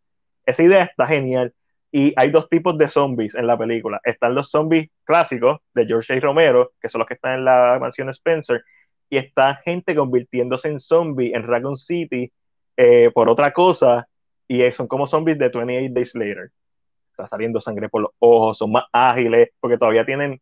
[0.49, 1.53] esa idea está genial.
[1.93, 4.01] Y hay dos tipos de zombies en la película.
[4.03, 6.21] Están los zombies clásicos de George A.
[6.21, 8.63] Romero, que son los que están en la mansión Spencer,
[9.11, 12.33] y está gente convirtiéndose en zombie en Raccoon City
[12.77, 14.09] eh, por otra cosa,
[14.47, 16.51] y son como zombies de 28 Days Later.
[17.11, 20.41] Está saliendo sangre por los ojos, son más ágiles, porque todavía tienen,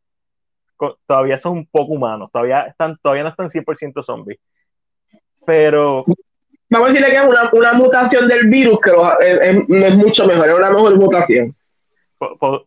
[1.07, 4.39] todavía son un poco humanos, todavía, están, todavía no están 100% zombies.
[5.45, 6.05] Pero
[6.71, 10.55] vamos a decirle que es una, mutación del virus, que es, es, mucho mejor, es
[10.55, 11.55] una mejor mutación.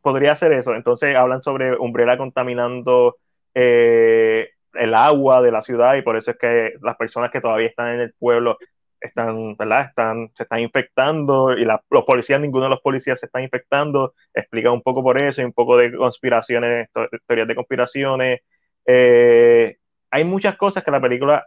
[0.02, 0.74] podría ser eso.
[0.74, 3.18] Entonces hablan sobre Umbrella contaminando
[3.54, 7.68] eh, el agua de la ciudad y por eso es que las personas que todavía
[7.68, 8.58] están en el pueblo
[9.02, 9.88] están, ¿verdad?
[9.90, 14.14] Están, se están infectando y los policías, ninguno de los policías se están infectando.
[14.34, 16.90] Explica un poco por eso y un poco de conspiraciones,
[17.26, 18.42] teorías de conspiraciones.
[18.86, 19.78] Eh,
[20.12, 21.46] hay muchas cosas que la película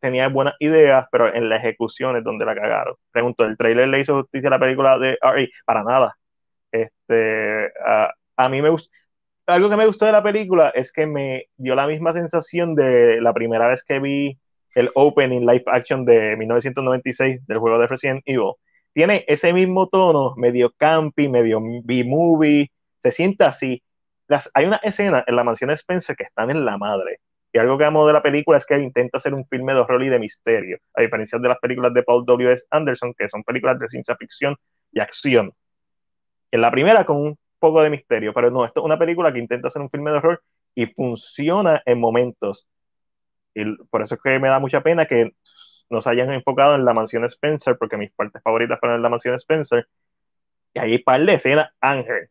[0.00, 2.96] tenía buenas ideas, pero en la ejecución es donde la cagaron.
[3.12, 5.46] Pregunto, ¿el trailer le hizo justicia a la película de R.A.?
[5.64, 6.16] Para nada.
[6.72, 7.70] Este,
[8.36, 8.90] a mí me gustó.
[9.46, 13.20] Algo que me gustó de la película es que me dio la misma sensación de
[13.20, 14.38] la primera vez que vi
[14.74, 18.52] el opening live action de 1996 del juego de Resident Evil.
[18.92, 22.70] Tiene ese mismo tono, medio campy, medio B-movie,
[23.02, 23.82] se siente así.
[24.28, 27.18] Las, hay una escena en la mansión Spencer que están en la madre
[27.52, 30.02] y algo que amo de la película es que intenta hacer un filme de horror
[30.02, 32.66] y de misterio, a diferencia de las películas de Paul W.S.
[32.70, 34.56] Anderson, que son películas de ciencia ficción
[34.92, 35.52] y acción.
[36.52, 39.40] En la primera con un poco de misterio, pero no, esto es una película que
[39.40, 40.42] intenta hacer un filme de horror
[40.74, 42.66] y funciona en momentos.
[43.54, 45.32] Y por eso es que me da mucha pena que
[45.90, 49.34] nos hayan enfocado en la mansión Spencer, porque mis partes favoritas fueron en la mansión
[49.34, 49.88] Spencer.
[50.74, 52.28] Y un par de escenas, Ángel.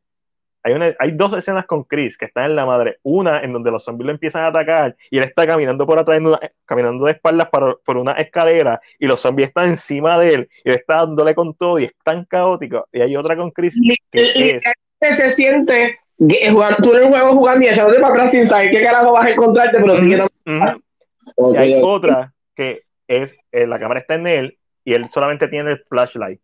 [0.70, 3.00] Hay, una, hay dos escenas con Chris que están en la madre.
[3.04, 6.22] Una en donde los zombies lo empiezan a atacar y él está caminando por atrás,
[6.66, 10.70] caminando de espaldas por, por, una escalera y los zombies están encima de él y
[10.70, 12.88] él está dándole con todo y es tan caótico.
[12.92, 13.76] Y hay otra con Chris
[14.12, 14.62] que
[15.02, 15.18] es...
[15.18, 16.00] se siente
[16.52, 19.26] jugando, tú en el juego jugando y echándote para atrás sin saber qué carajo vas
[19.26, 24.58] a encontrarte, pero sigue Y hay otra que es, eh, la cámara está en él
[24.84, 26.40] y él solamente tiene el flashlight.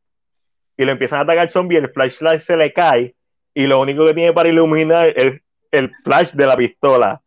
[0.78, 3.14] Y lo empiezan a atacar zombie, el flashlight se le cae
[3.56, 5.41] y lo único que tiene para iluminar es
[5.72, 7.22] el flash de la pistola.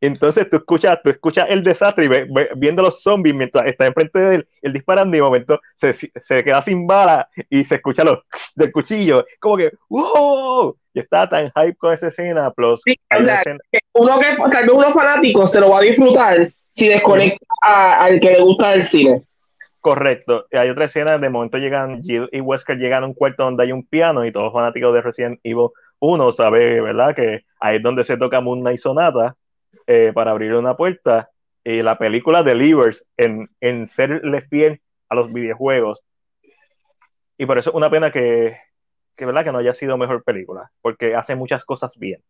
[0.00, 2.08] Entonces tú escuchas, tú escuchas el desastre y
[2.56, 6.44] viendo los zombies mientras está enfrente de él, él disparando y de momento se, se
[6.44, 8.20] queda sin bala y se escucha los
[8.56, 9.24] del cuchillo.
[9.40, 10.76] Como que, ¡wow!
[10.94, 12.50] Yo estaba tan hype con esa escena.
[12.52, 12.80] Plus,
[13.94, 18.30] uno que tal vez uno fanático se lo va a disfrutar si desconecta al que
[18.30, 19.22] le gusta el cine.
[19.88, 20.44] Correcto.
[20.52, 23.86] Hay otra escena, de momento llegan y Wesker llegan a un cuarto donde hay un
[23.86, 25.70] piano y todos fanáticos de Resident Evil
[26.00, 27.16] 1 sabe, ¿verdad?
[27.16, 29.34] Que ahí es donde se toca Moon Knight Sonata
[29.86, 31.30] eh, para abrir una puerta.
[31.64, 36.02] Y la película delivers en, en serle fiel a los videojuegos.
[37.38, 38.58] Y por eso es una pena que,
[39.16, 39.42] que, ¿verdad?
[39.42, 42.22] que no haya sido mejor película, porque hace muchas cosas bien.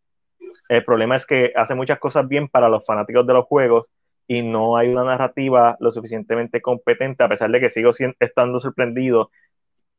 [0.69, 3.91] El problema es que hace muchas cosas bien para los fanáticos de los juegos
[4.29, 9.31] y no hay una narrativa lo suficientemente competente, a pesar de que sigo estando sorprendido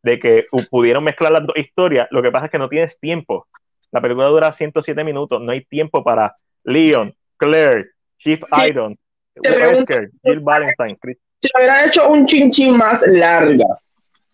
[0.03, 2.07] de que pudieron mezclar las dos historias.
[2.11, 3.47] Lo que pasa es que no tienes tiempo.
[3.91, 7.87] La película dura 107 minutos, no hay tiempo para Leon, Claire,
[8.17, 8.95] Chief Iron,
[9.35, 10.97] Wesker, Jill Valentine.
[11.39, 13.65] Si lo hubieras hecho un chinchín más larga,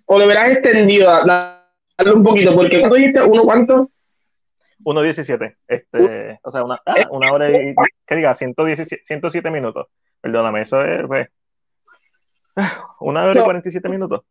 [0.06, 3.24] o lo hubieras extendido, darle un poquito, porque ¿cuánto dijiste?
[3.24, 3.88] ¿Uno cuánto?
[4.86, 5.56] 1.17.
[5.68, 7.74] Este, o sea, una, ah, una hora y,
[8.06, 8.34] ¿qué diga?
[8.36, 9.88] 117, 107 minutos.
[10.22, 11.28] Perdóname, eso es, pues,
[13.00, 14.22] una hora y 47 minutos.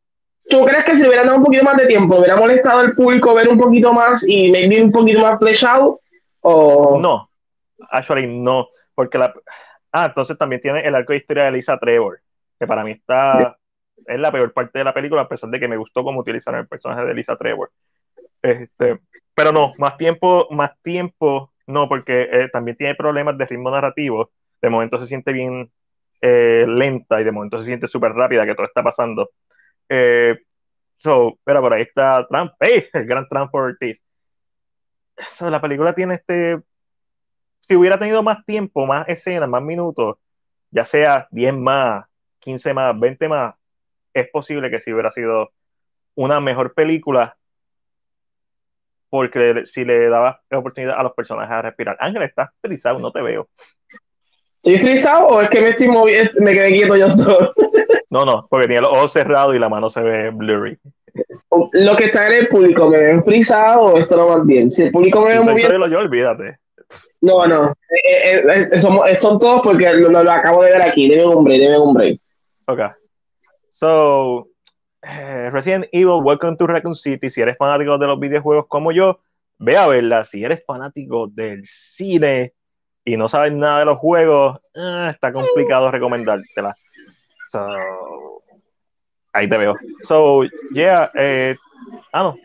[0.49, 3.35] ¿Tú crees que si hubieran dado un poquito más de tiempo, hubiera molestado al público
[3.35, 6.01] ver un poquito más y maybe un poquito más fleshado?
[6.41, 7.01] O...
[7.01, 7.31] No,
[7.91, 9.35] actually no, porque la...
[9.91, 12.21] Ah, entonces también tiene el arco de historia de Lisa Trevor,
[12.59, 13.57] que para mí está...
[14.07, 16.61] Es la peor parte de la película, a pesar de que me gustó cómo utilizaron
[16.61, 17.71] el personaje de Lisa Trevor.
[18.45, 19.01] Este,
[19.35, 24.31] pero no, más tiempo, más tiempo, no, porque eh, también tiene problemas de ritmo narrativo.
[24.61, 25.73] De momento se siente bien
[26.21, 29.31] eh, lenta y de momento se siente súper rápida que todo está pasando.
[29.89, 30.39] Eh,
[30.99, 33.99] so, pero por ahí está Trump, el gran Trump Ortiz.
[35.41, 36.61] la película tiene este.
[37.67, 40.19] Si hubiera tenido más tiempo, más escenas, más minutos,
[40.71, 42.05] ya sea 10 más,
[42.41, 43.55] 15 más, 20 más,
[44.13, 45.51] es posible que si hubiera sido
[46.15, 47.39] una mejor película
[49.15, 51.97] porque si le daba la oportunidad a los personajes a respirar.
[52.01, 53.47] Ángel, estás frisado, no te veo.
[54.61, 57.53] ¿Estoy frisado o es que me estoy moviendo, me quedé quieto yo solo?
[58.11, 60.77] no, no, porque tenía los ojos cerrados y la mano se ve blurry.
[61.75, 64.69] Lo que está en el público, ¿me ven frisado o esto no va bien?
[64.69, 65.87] Si el público me ve moviendo...
[65.87, 66.59] Yo, olvídate.
[67.21, 71.45] No, no, eh, eh, eh, son, todos porque lo, acabo de ver aquí, deben un
[71.45, 72.19] break, deben un break.
[72.67, 72.81] Ok.
[73.75, 74.49] So,
[75.07, 77.31] eh, Resident Evil, Welcome to Raccoon City.
[77.31, 79.21] Si eres fanático de los videojuegos como yo,
[79.59, 80.25] ve a verla.
[80.25, 82.55] Si eres fanático del cine
[83.05, 86.75] y no sabes nada de los juegos, eh, está complicado recomendártela.
[89.33, 89.75] ahí te veo.
[90.03, 91.57] So, yeah, eh,
[92.13, 92.37] ah, no,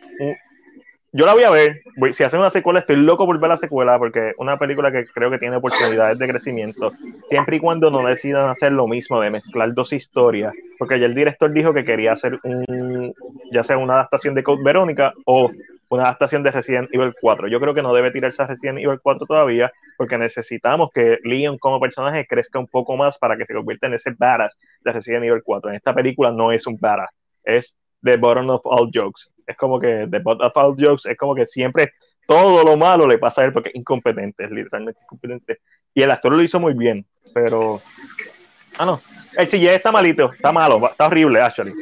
[1.12, 1.82] yo la voy a ver.
[2.14, 5.06] si hacen una secuela, estoy loco por ver la secuela porque es una película que
[5.06, 6.92] creo que tiene oportunidades de crecimiento,
[7.30, 10.54] siempre y cuando no decidan hacer lo mismo de mezclar dos historias.
[10.78, 13.14] Porque ya el director dijo que quería hacer un,
[13.52, 15.52] ya sea una adaptación de Code Verónica o
[15.90, 17.48] una adaptación de Resident Evil 4.
[17.48, 21.58] Yo creo que no debe tirarse a Resident Evil 4 todavía porque necesitamos que Leon
[21.58, 25.26] como personaje crezca un poco más para que se convierta en ese badass de Resident
[25.26, 25.72] Evil 4.
[25.72, 27.10] En esta película no es un badass,
[27.44, 29.30] es the bottom of all jokes.
[29.50, 31.94] Es como que the bottom of all jokes es como que siempre
[32.28, 35.62] todo lo malo le pasa a él porque es incompetente, es literalmente incompetente.
[35.96, 37.82] Y el actor lo hizo muy bien, pero.
[38.78, 39.02] Ah, no.
[39.36, 41.74] El CGI está malito, está malo, está horrible, actually.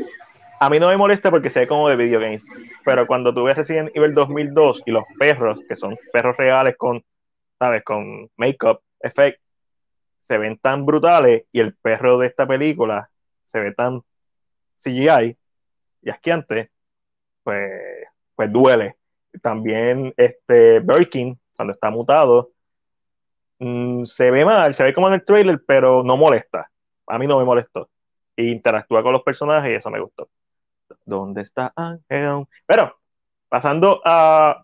[0.59, 2.43] A mí no me molesta porque se ve como de video games,
[2.85, 7.03] pero cuando tú ves Resident Evil 2002 y los perros, que son perros reales con,
[7.59, 7.83] ¿sabes?
[7.83, 9.41] Con make-up, effect,
[10.29, 13.09] se ven tan brutales y el perro de esta película
[13.51, 14.01] se ve tan
[14.83, 15.37] CGI
[16.01, 16.71] y asqueante,
[17.47, 17.71] pues,
[18.35, 18.97] pues duele.
[19.41, 22.51] También este Birkin, cuando está mutado,
[23.59, 26.69] mm, se ve mal, se ve como en el trailer, pero no molesta.
[27.07, 27.89] A mí no me molestó.
[28.35, 30.29] Interactúa con los personajes y eso me gustó.
[31.05, 32.47] ¿Dónde está Ángel?
[32.65, 32.99] Pero,
[33.47, 34.61] pasando a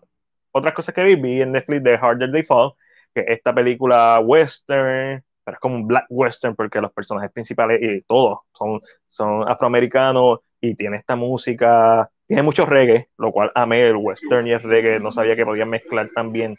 [0.52, 2.74] otras cosas que vi, vi en Netflix de Harder They Fall,
[3.14, 8.02] que esta película western, pero es como un black western porque los personajes principales y
[8.02, 13.96] todos son, son afroamericanos y tiene esta música tiene mucho reggae, lo cual amé el
[13.96, 16.56] western y el reggae, no sabía que podían mezclar también.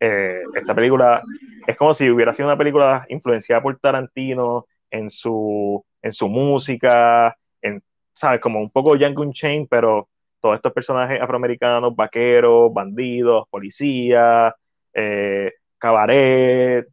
[0.00, 1.22] Eh, esta película
[1.66, 7.36] es como si hubiera sido una película influenciada por Tarantino en su, en su música,
[7.60, 7.82] en,
[8.14, 8.40] ¿sabes?
[8.40, 10.08] Como un poco Django Chain, pero
[10.40, 14.52] todos estos personajes afroamericanos, vaqueros, bandidos, policías,
[14.92, 16.86] eh, cabaret,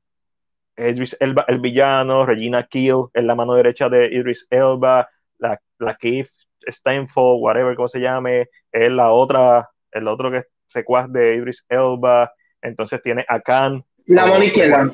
[0.75, 6.29] el villano, Regina Kill es la mano derecha de Idris Elba, la, la Keith
[6.67, 11.65] Steinfeld, whatever, como se llame, es la otra, el otro que es secuaz de Idris
[11.69, 13.83] Elba, entonces tiene a Khan.
[14.07, 14.89] La mano izquierda.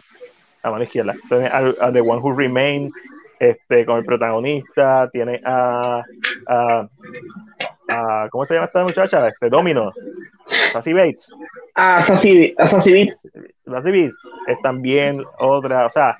[0.63, 1.13] La mano izquierda.
[1.29, 2.91] Tiene a, The One Who Remain,
[3.39, 6.03] este, con el protagonista, tiene a,
[6.47, 9.27] a, ¿cómo se llama esta muchacha?
[9.27, 9.93] Este Domino,
[10.71, 11.27] Sassy Bates.
[11.75, 13.29] Ah, Sassy, Sassy Bates.
[13.65, 14.15] Sassy Bates
[14.47, 16.17] es también otra, o sea,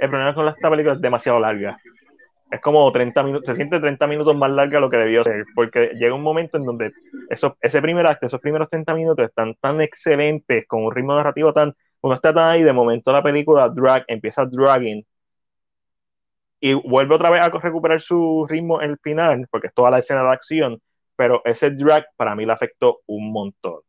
[0.00, 1.78] el problema con esta película es demasiado larga
[2.50, 5.44] es como 30 minutos, se siente 30 minutos más larga de lo que debió ser,
[5.54, 6.92] porque llega un momento en donde
[7.28, 11.52] eso, ese primer acto, esos primeros 30 minutos están tan excelentes, con un ritmo narrativo
[11.52, 15.04] tan, uno está tan ahí, de momento la película drag, empieza dragging,
[16.60, 19.98] y vuelve otra vez a recuperar su ritmo en el final, porque es toda la
[19.98, 20.80] escena de acción,
[21.16, 23.80] pero ese drag para mí le afectó un montón.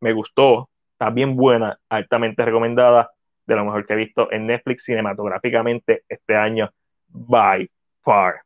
[0.00, 3.10] Me gustó, está bien buena, altamente recomendada,
[3.46, 6.70] de lo mejor que he visto en Netflix cinematográficamente este año
[7.12, 7.70] by
[8.02, 8.42] far.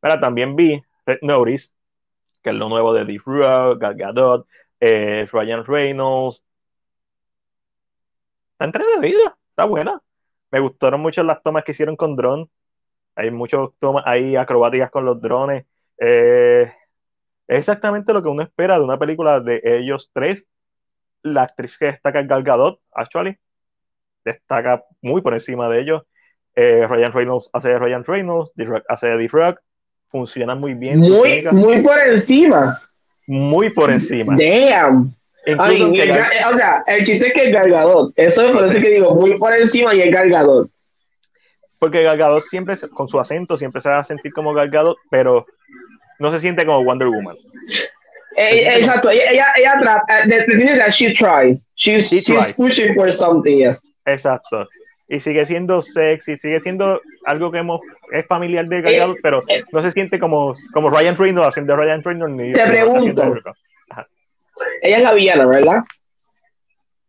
[0.00, 1.72] Pero también vi Red Notice,
[2.42, 4.46] que es lo nuevo de Deep Rock, Gal Gadot,
[4.80, 6.42] eh, Ryan Reynolds.
[8.52, 10.00] Está entretenida, está buena.
[10.50, 12.48] Me gustaron mucho las tomas que hicieron con drones.
[13.16, 14.04] Hay muchas tomas
[14.38, 15.66] acrobáticas con los drones.
[15.98, 16.72] Eh,
[17.48, 20.46] es exactamente lo que uno espera de una película de ellos tres.
[21.22, 23.38] La actriz que destaca Gal Gadot, actually,
[24.24, 26.02] destaca muy por encima de ellos.
[26.54, 29.60] Eh, Ryan Reynolds hace de Ryan Reynolds, D-Rock hace de D-Rock,
[30.08, 30.98] funcionan muy bien.
[30.98, 32.78] Muy, muy por encima.
[33.26, 34.36] Muy por encima.
[34.36, 35.14] Damn.
[35.46, 38.12] o sea, el chiste es que es Galgadot.
[38.16, 40.68] Eso es por eso que digo, muy por encima y es Galgadot.
[41.78, 45.46] Porque Galgadot siempre, con su acento, siempre se va a sentir como Galgadot, pero
[46.18, 47.36] no se siente como Wonder Woman.
[48.36, 51.70] Eh, exacto, ella, ella, ella trata, the, the thing is that she tries.
[51.74, 53.94] She's, she's pushing for something, yes.
[54.06, 54.66] Exacto
[55.12, 59.82] y sigue siendo sexy, sigue siendo algo que hemos, es familiar de Galgadot, pero no
[59.82, 63.22] se siente como, como Ryan Reynolds haciendo Ryan Reynolds ni Te pregunto.
[64.80, 65.78] Ella es la villana, ¿verdad?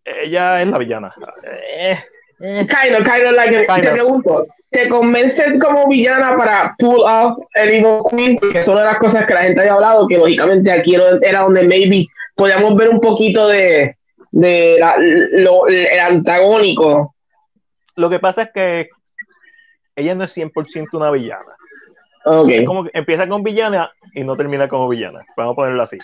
[0.03, 1.15] Ella es la villana.
[1.45, 1.97] Eh,
[2.41, 2.67] eh.
[2.67, 7.69] Kind of, kind of like, te pregunto, ¿te convence como villana para pull off el
[7.69, 8.37] Evil Queen?
[8.37, 11.39] Porque es una de las cosas que la gente había hablado, que lógicamente aquí era
[11.39, 13.95] donde maybe podíamos ver un poquito de,
[14.31, 14.77] de
[15.37, 17.12] lo, el antagónico
[17.95, 18.89] lo que pasa es que
[19.95, 21.55] ella no es 100% una villana.
[22.25, 22.63] Okay.
[22.63, 25.25] como que empieza con villana y no termina como villana.
[25.35, 25.97] Vamos a ponerlo así.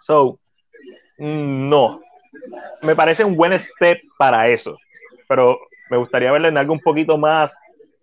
[0.00, 0.38] So,
[1.18, 2.00] no.
[2.82, 4.76] Me parece un buen step para eso.
[5.28, 5.58] Pero
[5.90, 7.52] me gustaría verla en algo un poquito más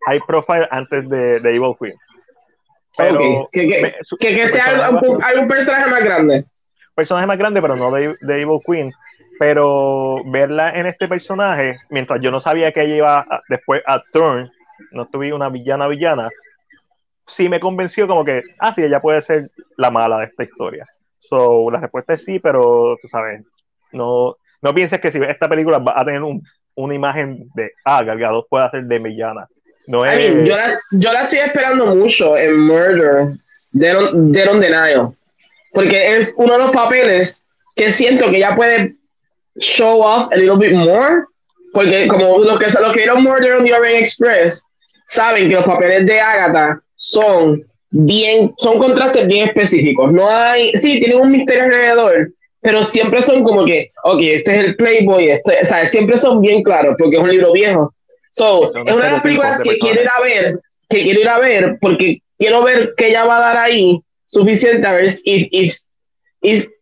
[0.06, 1.95] high profile antes de, de Evil Queen.
[2.97, 3.67] Pero que,
[4.19, 6.43] que, sea algún, personaje más grande.
[6.93, 8.91] Personaje más grande, pero no de, de Evil Queen
[9.41, 14.51] pero verla en este personaje, mientras yo no sabía que ella iba después a Turn,
[14.91, 16.30] no tuve una villana villana,
[17.25, 20.86] sí me convenció como que, ah, sí, ella puede ser la mala de esta historia.
[21.21, 23.43] So, la respuesta es sí, pero tú sabes,
[23.91, 26.43] no, no pienses que si ves esta película va a tener un,
[26.75, 29.47] una imagen de, ah, Galgado puede ser de villana.
[29.88, 30.47] No es...
[30.47, 33.30] yo, la, yo, la, estoy esperando mucho en Murder,
[33.71, 35.08] de on Denial,
[35.73, 37.43] porque es uno de los papeles
[37.75, 39.00] que siento que ella puede
[39.59, 41.25] show off a little bit more,
[41.73, 44.63] porque como los que, los que vieron Murder on the Orient Express
[45.05, 47.61] saben que los papeles de Agatha son
[47.91, 50.11] bien, son contrastes bien específicos.
[50.11, 52.29] No hay, sí, tienen un misterio alrededor,
[52.61, 56.41] pero siempre son como que, ok, este es el Playboy, este, o sea, siempre son
[56.41, 57.93] bien claros, porque es un libro viejo.
[58.31, 60.59] So, es una de las películas que quiero ir a ver,
[60.89, 64.87] que quiero ir a ver, porque quiero ver qué ella va a dar ahí suficiente,
[64.87, 65.49] a ver si,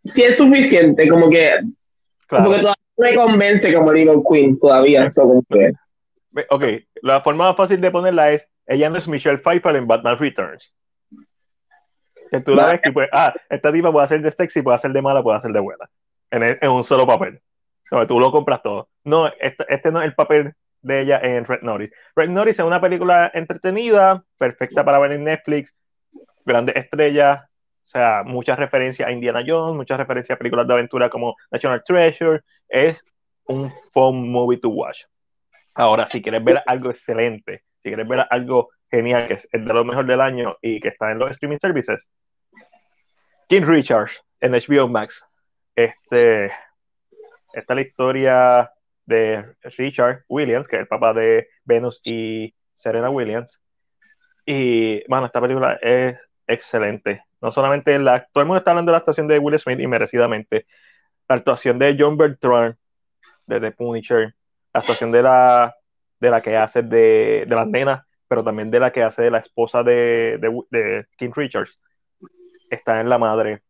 [0.03, 1.51] si es suficiente, como que
[2.29, 5.07] porque todavía no me convence como digo Queen, todavía.
[6.49, 6.63] Ok,
[7.01, 10.73] la forma más fácil de ponerla es, ella no es Michelle Pfeiffer en Batman Returns.
[12.31, 14.91] Que tú la ves que pues, ah, esta tipa puede hacer de sexy, puede hacer
[14.91, 15.89] de mala, puede hacer de buena.
[16.29, 17.41] En, en un solo papel.
[18.07, 18.89] tú lo compras todo.
[19.03, 21.91] No, este, este, no es el papel de ella en Red Notice.
[22.15, 25.73] Red Notice es una película entretenida, perfecta para ver en Netflix,
[26.45, 27.48] grandes estrellas,
[27.89, 31.83] o sea, muchas referencias a Indiana Jones, muchas referencias a películas de aventura como National
[31.83, 32.41] Treasure.
[32.67, 33.03] Es
[33.45, 35.05] un fun movie to watch.
[35.73, 39.83] Ahora, si quieres ver algo excelente, si quieres ver algo genial, que es de lo
[39.83, 42.11] mejor del año y que está en los streaming services,
[43.47, 45.25] King Richards en HBO Max.
[45.75, 46.51] Este,
[47.53, 48.71] esta es la historia
[49.07, 53.59] de Richard Williams, que es el papá de Venus y Serena Williams.
[54.45, 56.19] Y, bueno, esta película es
[56.49, 57.23] excelente.
[57.41, 59.87] No solamente la, todo el mundo está hablando de la actuación de Will Smith y
[59.87, 60.65] merecidamente.
[61.27, 62.75] La actuación de John Bertrand,
[63.45, 64.35] de The Punisher,
[64.73, 65.75] la actuación de la,
[66.19, 69.31] de la que hace de, de las nenas, pero también de la que hace de
[69.31, 70.39] la esposa de,
[70.71, 71.79] de, King Richards,
[72.69, 73.61] está en la madre.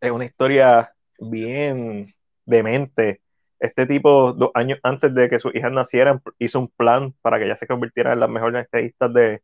[0.00, 2.14] Es una historia bien
[2.44, 3.22] demente.
[3.58, 7.44] Este tipo, dos años antes de que sus hijas nacieran, hizo un plan para que
[7.44, 9.42] ella se convirtiera en las mejores estadistas de,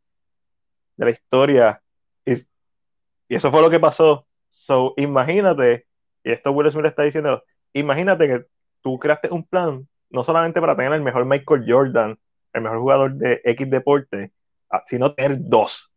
[0.97, 1.81] de la historia.
[2.25, 2.35] Y,
[3.33, 4.27] y, eso fue lo que pasó.
[4.51, 5.85] So, imagínate,
[6.23, 8.45] y esto Will Smith está diciendo, imagínate que
[8.81, 12.17] tú creaste un plan no solamente para tener el mejor Michael Jordan,
[12.53, 14.31] el mejor jugador de X deporte,
[14.69, 15.91] ah, sino tener dos.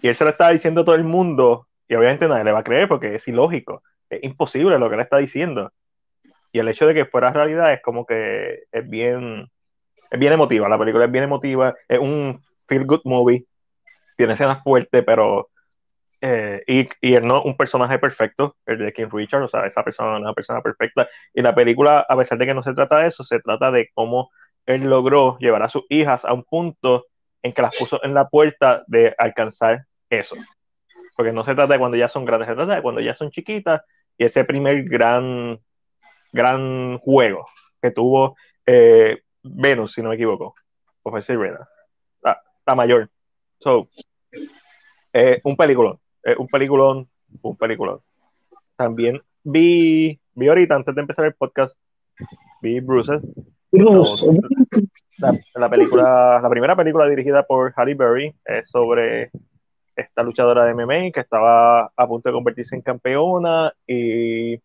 [0.00, 2.60] Y él se lo está diciendo a todo el mundo, y obviamente nadie le va
[2.60, 5.70] a creer porque es ilógico, es imposible lo que él está diciendo.
[6.50, 9.50] Y el hecho de que fuera realidad es como que es bien,
[10.10, 13.44] es bien emotiva, la película es bien emotiva, es un feel good movie,
[14.16, 15.49] tiene escenas fuertes, pero
[16.20, 19.82] eh, y, y él no un personaje perfecto, el de King Richard, o sea, esa
[19.82, 21.08] persona no es una persona perfecta.
[21.32, 23.88] Y la película, a pesar de que no se trata de eso, se trata de
[23.94, 24.30] cómo
[24.66, 27.06] él logró llevar a sus hijas a un punto
[27.42, 30.36] en que las puso en la puerta de alcanzar eso.
[31.16, 33.30] Porque no se trata de cuando ya son grandes, se trata de cuando ya son
[33.30, 33.82] chiquitas
[34.18, 35.58] y ese primer gran,
[36.32, 37.46] gran juego
[37.80, 40.54] que tuvo eh, Venus, si no me equivoco,
[41.02, 41.66] Profesor Rena,
[42.22, 43.10] la, la mayor.
[43.58, 43.88] So,
[45.12, 47.08] eh, un película eh, un peliculón,
[47.42, 48.00] un peliculón.
[48.76, 51.76] También vi, vi ahorita, antes de empezar el podcast,
[52.62, 53.22] vi Bruces.
[55.18, 59.30] La, la, película, la primera película dirigida por Halle Berry es sobre
[59.94, 64.58] esta luchadora de MMA que estaba a punto de convertirse en campeona y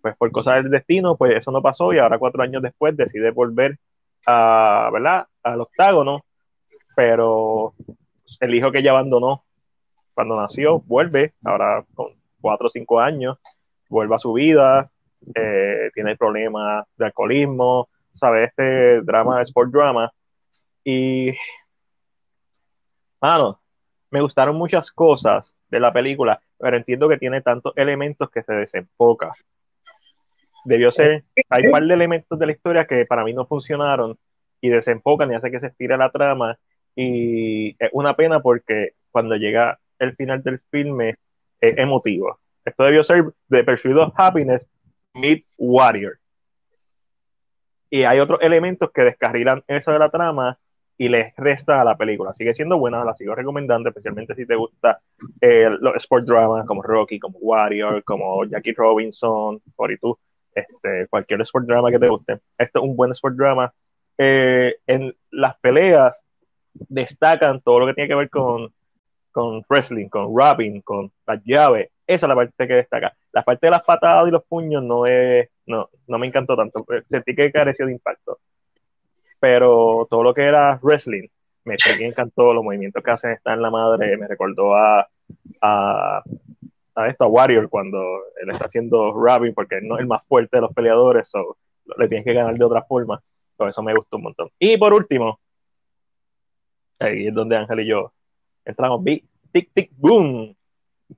[0.00, 3.30] pues por cosas del destino, pues eso no pasó y ahora cuatro años después decide
[3.30, 3.78] volver
[4.26, 5.26] a, ¿verdad?
[5.42, 6.24] al octágono,
[6.96, 7.74] pero
[8.40, 9.44] el hijo que ella abandonó
[10.14, 12.08] cuando nació, vuelve, ahora con
[12.40, 13.38] cuatro o cinco años,
[13.88, 14.90] vuelve a su vida,
[15.34, 18.48] eh, tiene problemas de alcoholismo, ¿sabes?
[18.48, 20.12] Este drama, sport drama.
[20.84, 21.32] Y,
[23.20, 23.60] mano,
[24.10, 28.52] me gustaron muchas cosas de la película, pero entiendo que tiene tantos elementos que se
[28.52, 29.32] desenfoca.
[30.64, 34.16] Debió ser, hay un par de elementos de la historia que para mí no funcionaron
[34.60, 36.58] y desenfocan y hace que se estire la trama.
[36.94, 41.16] Y es una pena porque cuando llega el final del filme
[41.60, 42.38] es emotivo.
[42.64, 44.66] Esto debió ser The Pursuit of Happiness
[45.14, 46.18] Meet Warrior.
[47.90, 50.58] Y hay otros elementos que descarrilan eso de la trama
[50.96, 52.32] y les resta a la película.
[52.32, 55.00] Sigue siendo buena, la sigo recomendando, especialmente si te gusta
[55.40, 59.60] eh, los sport dramas como Rocky, como Warrior, como Jackie Robinson,
[60.00, 60.18] tú
[60.54, 62.40] este, cualquier sport drama que te guste.
[62.58, 63.72] Esto es un buen sport drama.
[64.18, 66.24] Eh, en las peleas
[66.72, 68.72] destacan todo lo que tiene que ver con
[69.32, 71.90] con wrestling, con rapping, con las llaves.
[72.06, 73.16] Esa es la parte que destaca.
[73.32, 76.84] La parte de las patadas y los puños no es, no, no me encantó tanto.
[77.08, 78.38] Sentí que careció de impacto.
[79.40, 81.28] Pero todo lo que era wrestling,
[81.64, 82.52] me, encantó.
[82.52, 84.16] Los movimientos que hacen estar en la madre.
[84.16, 85.08] Me recordó a,
[85.60, 86.22] a,
[86.94, 87.98] a esto, a Warrior, cuando
[88.40, 91.28] él está haciendo rapping, porque no es el más fuerte de los peleadores.
[91.28, 91.56] So,
[91.96, 93.22] le tienes que ganar de otra forma.
[93.56, 94.50] Por eso me gustó un montón.
[94.58, 95.40] Y por último,
[96.98, 98.12] ahí es donde Ángel y yo
[98.64, 100.54] entramos, vi Tic Tic Boom.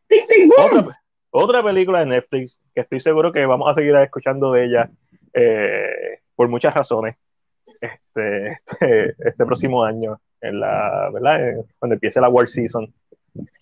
[0.09, 0.93] Tic Tic Boom.
[1.31, 4.91] Otra, película de Netflix que estoy seguro que vamos a seguir escuchando de ella
[5.33, 7.17] eh, por muchas razones
[7.81, 11.65] este, este, este, próximo año, en la, ¿verdad?
[11.79, 12.93] cuando empiece la World Season.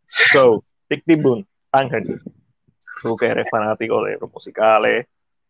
[0.06, 2.20] So, Tic Tic Boom, Ángel,
[3.02, 5.06] tú que eres fanático de los musicales,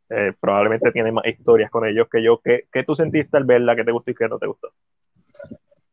[0.09, 2.39] eh, probablemente tienes más historias con ellos que yo.
[2.39, 3.75] ¿Qué, ¿Qué, tú sentiste al verla?
[3.75, 4.71] ¿Qué te gustó y qué no te gustó?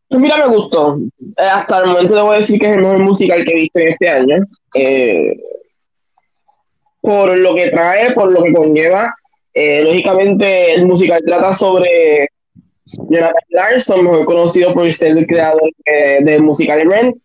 [0.09, 0.97] Pues mira, me gustó.
[1.37, 3.87] Eh, hasta el momento debo decir que es el mejor musical que he visto en
[3.89, 4.37] este año.
[4.73, 5.37] Eh,
[6.99, 9.13] por lo que trae, por lo que conlleva.
[9.53, 12.27] Eh, lógicamente, el musical trata sobre
[12.85, 17.15] Jonathan Larson, mejor conocido por ser el creador del musical Rent,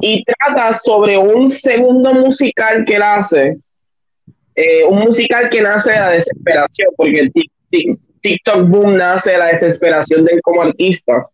[0.00, 3.56] y trata sobre un segundo musical que él hace,
[4.88, 7.32] un musical que nace de la desesperación, porque el
[8.20, 11.26] TikTok boom nace de la desesperación de él como artista.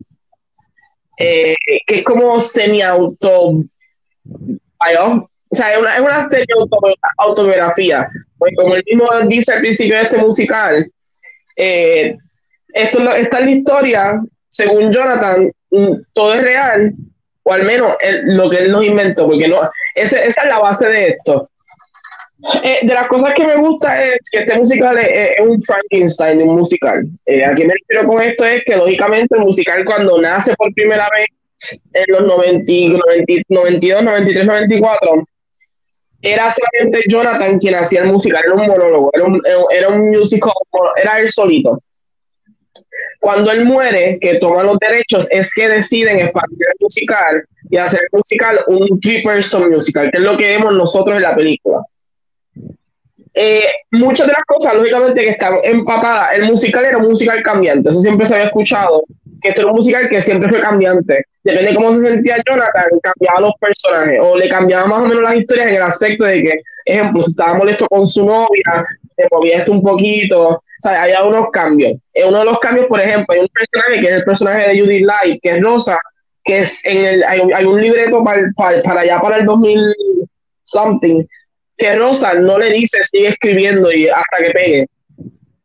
[1.23, 1.55] Eh,
[1.87, 3.49] que es como semi-auto.
[3.49, 8.09] O sea, es una, es una semi-autobiografía.
[8.39, 10.87] Porque como el mismo dice al principio de este musical,
[11.57, 12.17] eh,
[12.73, 16.93] esto, esta es la historia, según Jonathan, mm, todo es real,
[17.45, 17.95] o al menos
[18.25, 19.61] lo que él nos inventó, porque no,
[19.95, 21.49] esa es la base de esto.
[22.65, 26.57] Eh, de las cosas que me gusta es que este musical es, un Frankenstein, un
[26.57, 27.05] musical.
[27.27, 31.09] Eh, aquí me refiero con esto es que lógicamente el musical cuando nace por primera
[31.17, 31.27] vez
[31.93, 32.99] en los 90,
[33.49, 35.25] 92, 93, 94,
[36.21, 39.41] era solamente Jonathan quien hacía el musical, era un monólogo, era un,
[39.71, 40.53] era un musical,
[41.01, 41.79] era él solito.
[43.21, 48.01] Cuando él muere, que toma los derechos, es que deciden expandir el musical y hacer
[48.01, 51.79] el musical un three-person musical, que es lo que vemos nosotros en la película.
[53.35, 57.91] Eh, muchas de las cosas, lógicamente, que están empatadas, el musical era un musical cambiante,
[57.91, 59.05] eso siempre se había escuchado,
[59.41, 61.25] que esto era un musical que siempre fue cambiante.
[61.43, 65.23] Depende de cómo se sentía Jonathan, cambiaba los personajes, o le cambiaba más o menos
[65.23, 68.85] las historias en el aspecto de que, ejemplo, si estaba molesto con su novia,
[69.17, 72.01] se movía esto un poquito, o sea, había unos cambios.
[72.13, 74.81] En uno de los cambios, por ejemplo, hay un personaje que es el personaje de
[74.81, 75.99] Judy Light, que es Rosa,
[76.45, 79.95] que es en el, hay, un libreto para, para, para allá, para el 2000
[80.63, 81.23] something,
[81.83, 84.87] que Rosa no le dice sigue escribiendo y hasta que pegue.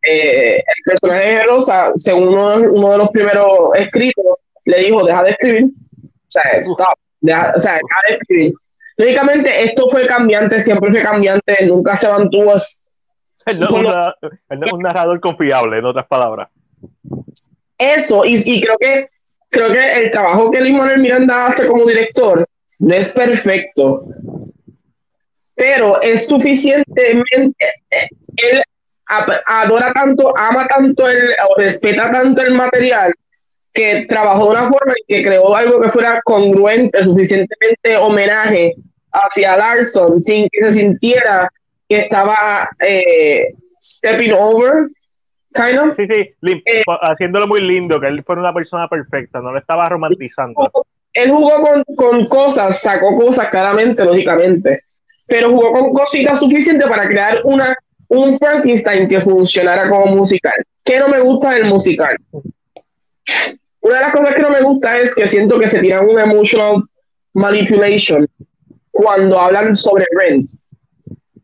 [0.02, 4.26] Eh, el personaje de Rosa, según uno, de los primeros escritos,
[4.66, 5.66] le dijo, deja de escribir.
[5.66, 8.54] O sea, stop, deja, o sea, deja de escribir.
[8.98, 12.54] Lógicamente, esto fue cambiante, siempre fue cambiante, nunca se mantuvo.
[13.48, 14.14] No,
[14.66, 16.50] es un narrador confiable, en otras palabras.
[17.78, 19.08] Eso, y, y creo que
[19.50, 22.46] creo que el trabajo que Luis Manuel Miranda hace como director
[22.80, 24.04] no es perfecto,
[25.58, 27.56] pero es suficientemente,
[27.90, 28.62] él
[29.48, 33.12] adora tanto, ama tanto, el, o respeta tanto el material,
[33.74, 38.76] que trabajó de una forma y que creó algo que fuera congruente, suficientemente homenaje
[39.12, 41.50] hacia Larson, sin que se sintiera
[41.90, 43.46] que estaba eh,
[43.82, 44.88] stepping over,
[45.56, 45.96] kind of.
[45.96, 49.90] Sí, sí, eh, haciéndolo muy lindo, que él fuera una persona perfecta, no lo estaba
[49.90, 50.72] romantizando.
[51.14, 54.82] Él jugó con, con cosas, sacó cosas claramente, lógicamente,
[55.28, 57.76] pero jugó con cositas suficientes para crear una,
[58.08, 60.56] un Frankenstein que funcionara como musical.
[60.84, 62.16] ¿Qué no me gusta del musical?
[63.82, 66.20] Una de las cosas que no me gusta es que siento que se tiran un
[66.20, 66.84] emotional
[67.34, 68.28] manipulation
[68.92, 70.50] cuando hablan sobre Rent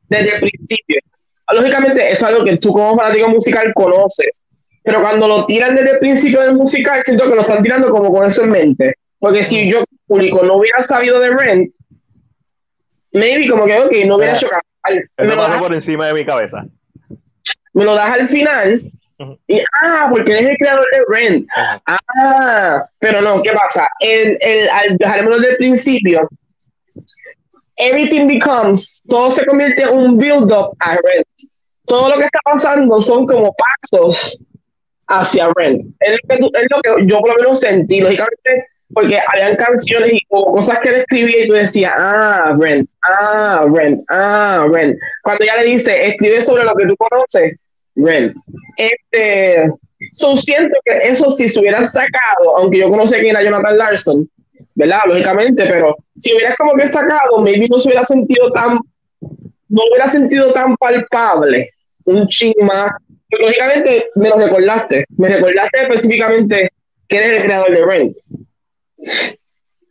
[0.10, 0.98] desde el principio.
[1.54, 4.44] Lógicamente, eso es algo que tú como fanático musical conoces,
[4.82, 8.12] pero cuando lo tiran desde el principio del musical, siento que lo están tirando como
[8.12, 8.96] con eso en mente.
[9.20, 11.74] Porque si yo, público, no hubiera sabido de Rent,
[13.14, 14.62] maybe como que, ok, no hubiera chocado.
[15.18, 16.66] Me lo das por encima de mi cabeza.
[17.74, 18.82] Me lo das al final.
[19.48, 21.48] Y, ah, porque eres el creador de Rent.
[21.56, 23.88] Ah, pero no, ¿qué pasa?
[24.00, 26.28] El, el, al dejármelo del principio,
[27.78, 31.28] everything becomes, todo se convierte en un build-up a Rent.
[31.86, 34.38] Todo lo que está pasando son como pasos
[35.08, 35.82] hacia Rent.
[36.00, 38.00] Es lo que, es lo que yo por lo menos sentí.
[38.00, 43.66] Lógicamente, porque habían canciones y cosas que él escribía y tú decías, ah, Brent, ah,
[43.70, 44.98] Brent, ah, Brent.
[45.24, 47.60] Cuando ella le dice, escribe sobre lo que tú conoces,
[47.96, 48.36] Brent.
[48.78, 49.70] Este,
[50.12, 54.30] so que eso si se hubiera sacado, aunque yo conocí quién era Jonathan Larson,
[54.76, 55.00] ¿verdad?
[55.08, 58.80] Lógicamente, pero si hubieras como que sacado, maybe no se hubiera sentido tan,
[59.70, 61.70] no hubiera sentido tan palpable,
[62.06, 62.92] un ching más.
[63.40, 66.70] lógicamente me lo recordaste, me recordaste específicamente
[67.08, 68.14] que eres el creador de Brent.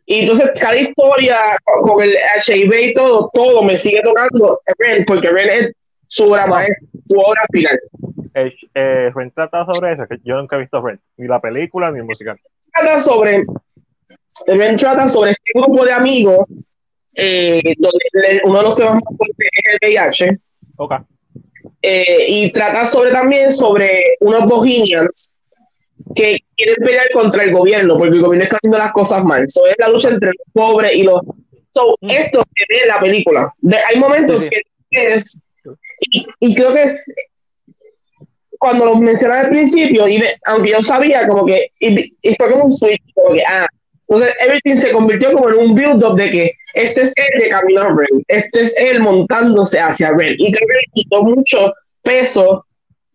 [0.05, 1.39] Y entonces cada historia
[1.81, 5.75] con el HIV y todo, todo me sigue tocando Ren, porque Ren es
[6.07, 7.79] su obra maestra, su obra final.
[8.35, 11.99] Eh, Ren trata sobre eso, que yo nunca he visto Ren, ni la película ni
[11.99, 12.37] el musical.
[12.73, 13.43] Trata sobre,
[14.47, 16.47] Ren trata sobre este grupo de amigos,
[17.15, 20.37] eh, donde uno de los temas más fuertes es el VIH.
[20.75, 20.97] Okay.
[21.81, 25.37] Eh, y trata sobre también sobre unos bohemians
[26.15, 29.43] que quieren pelear contra el gobierno, porque el gobierno está haciendo las cosas mal.
[29.43, 31.21] Eso es la lucha entre los pobres y los...
[31.71, 32.09] So, mm.
[32.09, 33.53] esto se ve en la película.
[33.87, 35.47] hay momentos que es...
[36.39, 37.13] Y, creo que es...
[38.59, 41.67] Cuando lo mencioné al principio, y aunque yo sabía como que...
[41.79, 43.43] Y, fue como un switch, como que...
[43.43, 43.67] Ah,
[44.07, 47.81] entonces, everything se convirtió como en un build-up de que este es el de camino
[47.81, 50.35] a Ren, este es él montándose hacia Ren.
[50.37, 51.73] Y creo que le quitó mucho
[52.03, 52.65] peso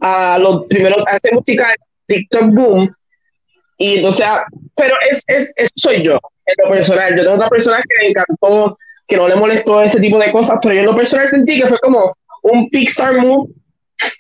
[0.01, 1.75] a los primeros, a este musical
[2.09, 2.95] TikTok boom.
[3.79, 4.27] Y entonces,
[4.75, 7.17] pero es, es, eso soy yo, en lo personal.
[7.17, 10.59] Yo tengo otra persona que me encantó, que no le molestó ese tipo de cosas,
[10.61, 13.51] pero yo en lo personal sentí que fue como un Pixar move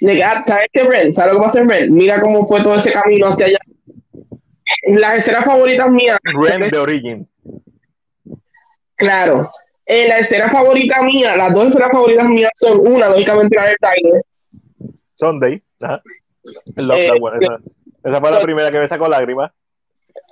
[0.00, 1.10] de que, ah, ¿sabes qué, Brent?
[1.10, 1.90] ¿Sabes lo que pasa en Brent?
[1.90, 3.58] Mira cómo fue todo ese camino hacia allá.
[4.88, 6.18] Las escenas favoritas mías.
[6.22, 7.28] Brent de Origin.
[8.94, 9.50] Claro.
[9.86, 13.76] Eh, la escena favorita mía, las dos escenas favoritas mías son una, lógicamente, la de
[13.80, 14.22] Tyler.
[15.16, 15.62] Sunday.
[15.80, 16.02] Ajá.
[16.76, 17.10] Eh,
[18.02, 19.50] esa fue la primera que me sacó lágrimas.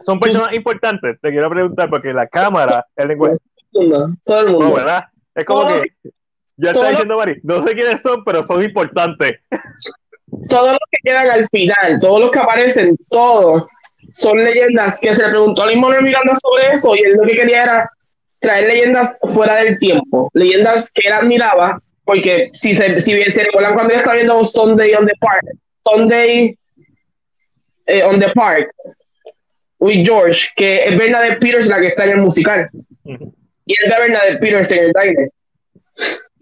[0.00, 3.36] Son personas importantes, te quiero preguntar, porque la cámara, el lenguaje.
[4.24, 4.74] Todo el mundo.
[4.74, 5.04] ¿verdad?
[5.34, 5.92] Es como que
[6.56, 9.40] Ya está diciendo Mari, no sé quiénes son, pero son importantes.
[10.48, 13.66] Todos los que quedan al final, todos los que aparecen, todos
[14.12, 17.36] son leyendas que se le preguntó a Limón Miranda sobre eso y él lo que
[17.36, 17.90] quería era
[18.40, 23.44] traer leyendas fuera del tiempo, leyendas que él admiraba, porque si se, si bien se
[23.44, 25.44] recuerdan cuando él estaba viendo Sunday on the Park,
[25.84, 26.54] Sunday
[27.86, 28.70] eh, on the Park,
[29.78, 32.68] with George, que es Bernadette Peters la que está en el musical.
[33.04, 35.30] Y es de Bernadette Peters en el baile.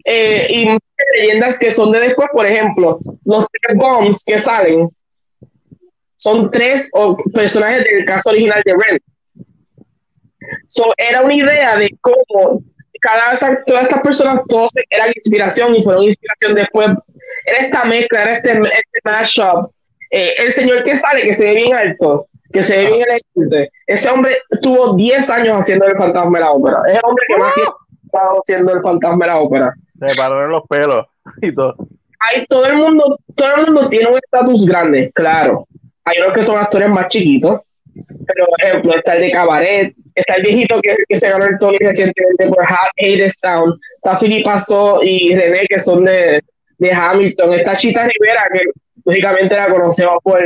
[0.05, 0.77] Eh, y
[1.19, 4.87] leyendas que son de después, por ejemplo, los tres bombs que salen
[6.15, 6.89] son tres
[7.33, 8.99] personajes del caso original de Ren.
[10.67, 12.61] So, era una idea de cómo
[13.01, 16.89] cada todas estas personas todos eran inspiración y fueron inspiración después.
[17.45, 19.71] Era esta mezcla, era este, este mashup.
[20.11, 23.71] Eh, el señor que sale, que se ve bien alto, que se ve bien elegante,
[23.87, 26.77] ese hombre tuvo 10 años haciendo el fantasma de la ópera.
[26.87, 29.73] Es el hombre que más tiempo ha estado haciendo el fantasma de la ópera.
[29.99, 31.05] Se pararon los pelos
[31.41, 31.75] y todo.
[32.19, 35.65] Hay, todo el mundo, todo el mundo tiene un estatus grande, claro.
[36.05, 37.61] Hay unos que son actores más chiquitos,
[38.25, 41.59] pero por ejemplo está el de Cabaret, está el viejito que, que se ganó el
[41.59, 42.65] Tony recientemente por
[43.41, 46.41] Town, está Philip So y René que son de,
[46.77, 48.59] de Hamilton, está Chita Rivera que
[49.05, 50.41] lógicamente la conocemos por,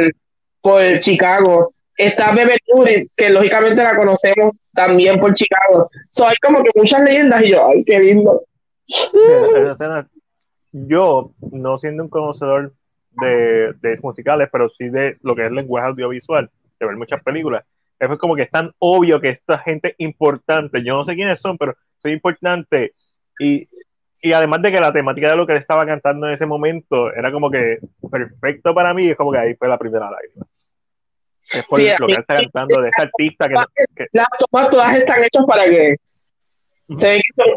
[0.62, 5.90] por Chicago, está Bebe Turi que lógicamente la conocemos también por Chicago.
[6.10, 8.42] So, hay como que muchas leyendas y yo, ay, qué lindo.
[10.72, 12.74] Yo, no siendo un conocedor
[13.20, 17.66] de, de musicales, pero sí de lo que es lenguaje audiovisual, de ver muchas películas,
[18.00, 21.58] es como que es tan obvio que esta gente importante, yo no sé quiénes son,
[21.58, 22.94] pero soy importante.
[23.40, 23.68] Y,
[24.22, 27.14] y además de que la temática de lo que él estaba cantando en ese momento
[27.14, 27.80] era como que
[28.12, 30.46] perfecto para mí, es como que ahí fue la primera lágrima.
[31.52, 35.24] Es por lo que él está cantando de este artista que, Las tomas todas están
[35.24, 35.96] hechas para que.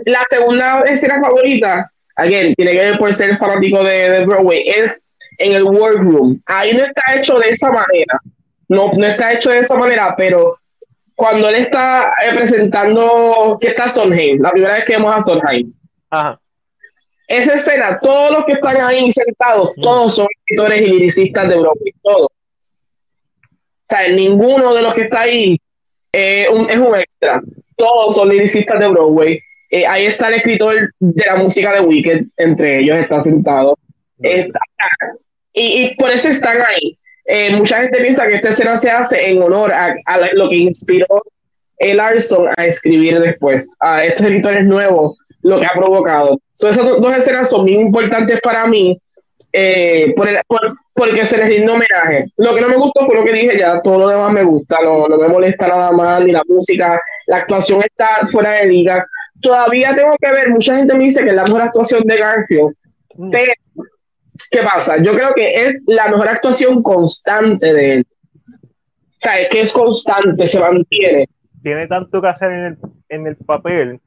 [0.06, 5.12] la segunda escena favorita, alguien tiene que ver por ser fanático de, de Broadway, es
[5.38, 6.40] en el workroom.
[6.46, 8.20] Ahí no está hecho de esa manera.
[8.68, 10.56] No, no está hecho de esa manera, pero
[11.14, 15.72] cuando él está eh, presentando que está Sondheim, la primera vez que vemos a Sondheim.
[17.28, 19.80] Esa escena, todos los que están ahí sentados, mm.
[19.80, 22.26] todos son escritores y liricistas de Broadway, todos.
[22.26, 25.58] O sea, ninguno de los que está ahí
[26.12, 27.40] eh, es un extra.
[27.76, 29.38] Todos son liricistas de Broadway.
[29.70, 33.78] Eh, ahí está el escritor de la música de Wicked, entre ellos está sentado.
[35.54, 36.96] y, por eso están ahí.
[37.24, 39.96] Eh, mucha gente piensa que esta escena se hace en honor a,
[40.34, 41.22] lo que inspiró
[41.78, 46.38] el Larson a escribir después, a estos editores nuevos, lo que ha provocado.
[46.54, 48.98] esas dos escenas son muy importantes para mí
[49.52, 50.38] eh, por, el,
[50.94, 52.24] porque se les rinde homenaje.
[52.38, 54.78] Lo que no me gustó fue lo que dije ya, todo lo demás me gusta,
[54.82, 59.06] no, no me molesta nada más, ni la música, la actuación está fuera de liga.
[59.40, 62.74] Todavía tengo que ver, mucha gente me dice que es la mejor actuación de Garfield,
[63.16, 63.30] mm.
[63.30, 63.52] pero
[64.50, 64.96] ¿qué pasa?
[65.02, 68.06] Yo creo que es la mejor actuación constante de él.
[68.58, 71.28] O sea, es que es constante, se mantiene.
[71.62, 72.78] Tiene tanto que hacer en el,
[73.08, 74.00] en el papel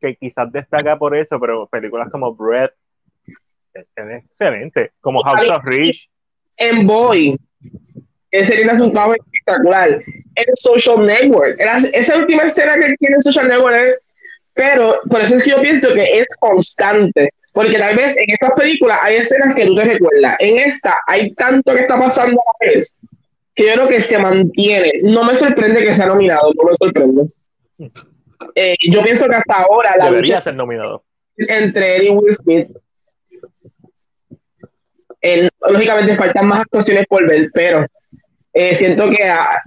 [0.00, 2.72] que quizás destaca por eso, pero películas como Breath
[3.74, 6.08] es, excelente, como House of Rich.
[6.56, 7.38] En Boy,
[8.30, 10.02] ese es un trabajo espectacular.
[10.34, 11.60] En Social Network,
[11.92, 14.08] esa última escena que tiene en Social Network es,
[14.54, 17.32] pero por eso es que yo pienso que es constante.
[17.52, 20.36] Porque tal vez en estas películas hay escenas que tú te recuerdas.
[20.38, 23.00] En esta hay tanto que está pasando a la vez
[23.54, 24.92] que yo creo que se mantiene.
[25.02, 27.22] No me sorprende que sea nominado, no me sorprende.
[28.54, 31.04] Eh, yo pienso que hasta ahora la debería ser nominado
[31.36, 32.68] entre él y Will Smith.
[35.60, 37.86] lógicamente faltan más actuaciones por ver, pero
[38.52, 39.60] eh, siento que ah,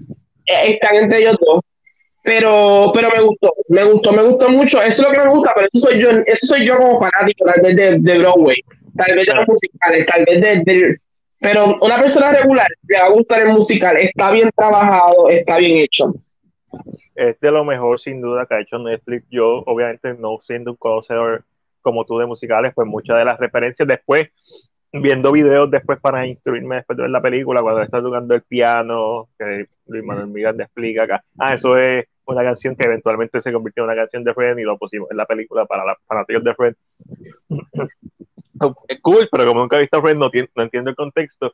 [0.46, 1.62] están entre ellos dos
[2.24, 4.82] pero, pero me gustó, me gustó, me gustó mucho.
[4.82, 7.46] Eso es lo que me gusta, pero eso soy yo, eso soy yo como fanático,
[7.46, 8.58] tal vez de, de Broadway,
[8.96, 10.98] tal vez de los musicales, tal vez de,
[11.40, 15.78] pero una persona regular le va a gustar el musical, está bien trabajado, está bien
[15.78, 16.14] hecho.
[17.16, 19.26] Es de lo mejor, sin duda, que ha hecho Netflix.
[19.30, 21.44] Yo, obviamente, no siendo un conocedor
[21.82, 24.30] como tú de musicales, pues muchas de las referencias después,
[24.94, 29.30] viendo videos después para instruirme después de ver la película, cuando está tocando el piano,
[29.38, 31.24] que Luis Manuel Miranda explica acá.
[31.38, 34.64] Ah, eso es una canción que eventualmente se convirtió en una canción de Friend y
[34.64, 36.76] lo pusimos en la película para los fanáticos de Friend.
[38.88, 41.54] es cool, pero como nunca he visto no, no entiendo el contexto.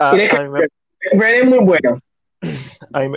[0.00, 0.68] Ah, Friend
[1.00, 2.00] es muy bueno.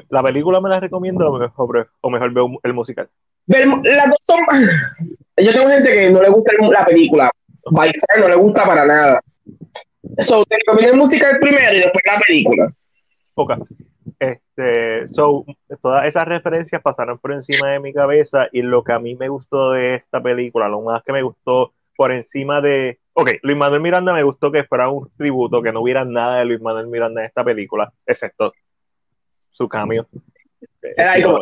[0.09, 3.09] La película me la recomiendo o mejor, veo el musical.
[3.47, 4.39] Las dos son
[5.37, 7.31] Yo tengo gente que no le gusta la película.
[7.71, 9.21] no le gusta para nada.
[10.19, 12.67] So, te recomiendo el musical primero y después la película.
[13.35, 13.57] Okay.
[14.19, 15.45] Este, so,
[15.81, 19.29] todas esas referencias pasaron por encima de mi cabeza y lo que a mí me
[19.29, 22.99] gustó de esta película, lo más que me gustó por encima de.
[23.13, 26.45] Ok, Luis Manuel Miranda me gustó que fuera un tributo, que no hubiera nada de
[26.45, 28.53] Luis Manuel Miranda en esta película, excepto
[29.51, 30.07] su cambio.
[30.81, 31.41] Estilo,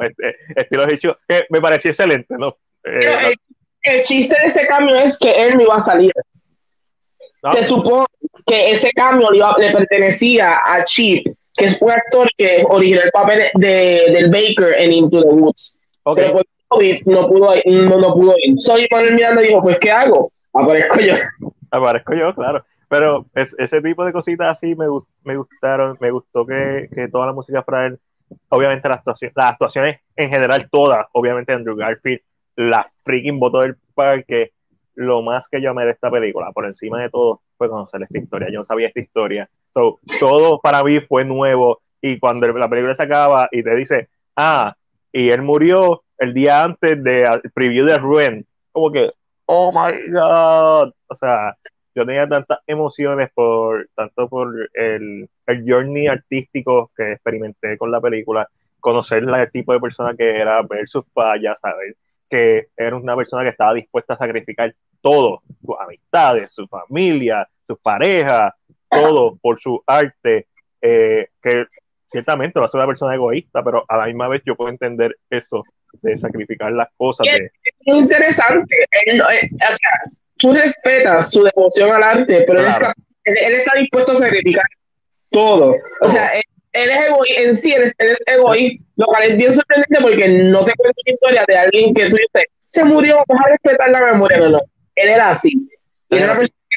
[0.55, 2.55] estilo hecho, que me pareció excelente, ¿no?
[2.84, 3.34] Eh,
[3.84, 6.12] el, chiste de ese cambio es que él no iba a salir.
[7.51, 8.08] Se supone
[8.45, 13.43] que ese cambio le, pertenecía a Chip, que es un actor que originó el papel
[13.53, 15.80] de, del Baker en Into the Woods.
[16.16, 18.60] Pero por COVID no pudo, no, no pudo ir.
[18.60, 20.32] Soy Manuel Miranda dijo, pues ¿qué hago?
[20.53, 21.16] Aparezco yo.
[21.72, 22.66] Aparezco yo, claro.
[22.90, 24.86] Pero ese tipo de cositas así me,
[25.24, 28.00] me gustaron, me gustó que, que, toda la música fuera él.
[28.50, 32.22] Obviamente las actuaciones, las actuaciones en general todas, obviamente Andrew Garfield,
[32.56, 34.52] la freaking voto del parque,
[34.96, 38.18] lo más que yo amé de esta película, por encima de todo, fue conocer esta
[38.18, 38.50] historia.
[38.50, 39.50] Yo no sabía esta historia.
[40.20, 41.82] todo para mí fue nuevo.
[42.02, 44.76] Y cuando la película se acaba y te dice, ah,
[45.12, 49.12] y él murió el día antes de preview de Ruin, como que,
[49.46, 50.94] oh my god.
[51.08, 51.56] O sea,
[51.98, 58.00] yo tenía tantas emociones por tanto por el, el journey artístico que experimenté con la
[58.00, 58.48] película,
[58.80, 61.95] conocer el tipo de persona que era, ver sus fallas, saber
[62.30, 67.80] que era una persona que estaba dispuesta a sacrificar todo, sus amistades, su familia, sus
[67.80, 68.54] parejas,
[68.91, 70.45] todo por su arte,
[70.80, 71.66] eh, que
[72.12, 75.18] ciertamente va a ser una persona egoísta, pero a la misma vez yo puedo entender
[75.32, 75.64] eso
[76.04, 77.26] de sacrificar las cosas.
[77.28, 77.52] Es,
[77.86, 78.76] interesante,
[79.06, 82.94] él, eh, o sea, tú respetas su devoción al arte, pero él, está,
[83.78, 84.66] dispuesto a sacrificar
[85.32, 85.76] todo.
[86.02, 86.32] O sea,
[86.74, 90.66] él, es egoísta, en sí, él es, egoísta, lo cual es bien sorprendente porque no
[90.66, 94.14] te cuento una historia de alguien que tú dices, se murió, vas a respetar la
[94.14, 94.62] memoria, no, no
[94.98, 95.52] él era así.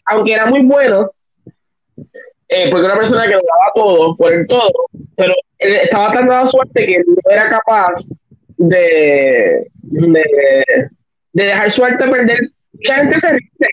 [0.07, 1.09] aunque era muy bueno,
[2.49, 4.73] eh, porque era una persona que lo daba todo, por el todo,
[5.17, 8.09] pero él estaba tan dado suerte que no era capaz
[8.57, 10.25] de, de,
[11.33, 12.41] de dejar su arte perder.
[12.73, 13.67] Mucha gente se dice,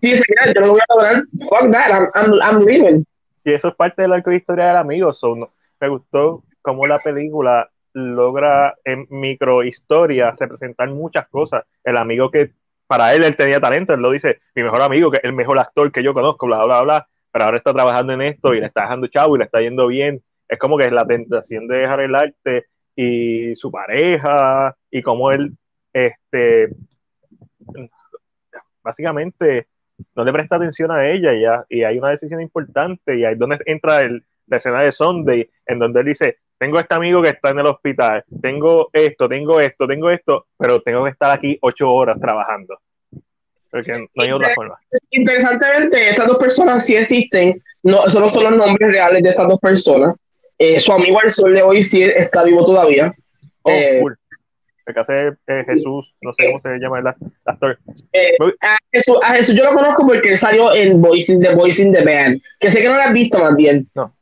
[0.00, 3.04] dice, mira, yo no lo voy a lograr, fuck that, I'm, I'm, leaving.
[3.44, 5.12] Y eso es parte de la historia del amigo.
[5.12, 11.64] So, me gustó cómo la película logra en micro historia representar muchas cosas.
[11.84, 12.52] El amigo que
[12.86, 15.90] para él él tenía talento, él lo dice, mi mejor amigo, que el mejor actor
[15.90, 18.82] que yo conozco, bla, bla, bla, pero ahora está trabajando en esto y le está
[18.82, 20.22] dejando chavo y le está yendo bien.
[20.48, 25.30] Es como que es la tentación de dejar el arte y su pareja y como
[25.30, 25.56] él,
[25.92, 26.68] este,
[28.82, 29.66] básicamente
[30.14, 33.38] no le presta atención a ella ya, y hay una decisión importante y ahí es
[33.38, 37.30] donde entra el, la escena de Sunday, en donde él dice, tengo este amigo que
[37.30, 41.58] está en el hospital, tengo esto, tengo esto, tengo esto, pero tengo que estar aquí
[41.60, 42.78] ocho horas trabajando.
[43.70, 44.78] Porque no hay otra forma.
[45.10, 49.58] Interesantemente, estas dos personas sí existen, no, solo son los nombres reales de estas dos
[49.58, 50.14] personas.
[50.58, 53.12] Eh, su amigo al sol de hoy sí está vivo todavía.
[53.62, 54.16] Oh, eh, cool.
[54.86, 57.06] El que hace eh, Jesús, no sé cómo se llama el
[57.44, 57.78] actor.
[58.60, 61.92] a, Jesús, a, Jesús, yo lo conozco porque salió en Voice in the, Voice in
[61.92, 63.86] the Band, que sé que no lo has visto más bien.
[63.94, 64.12] No.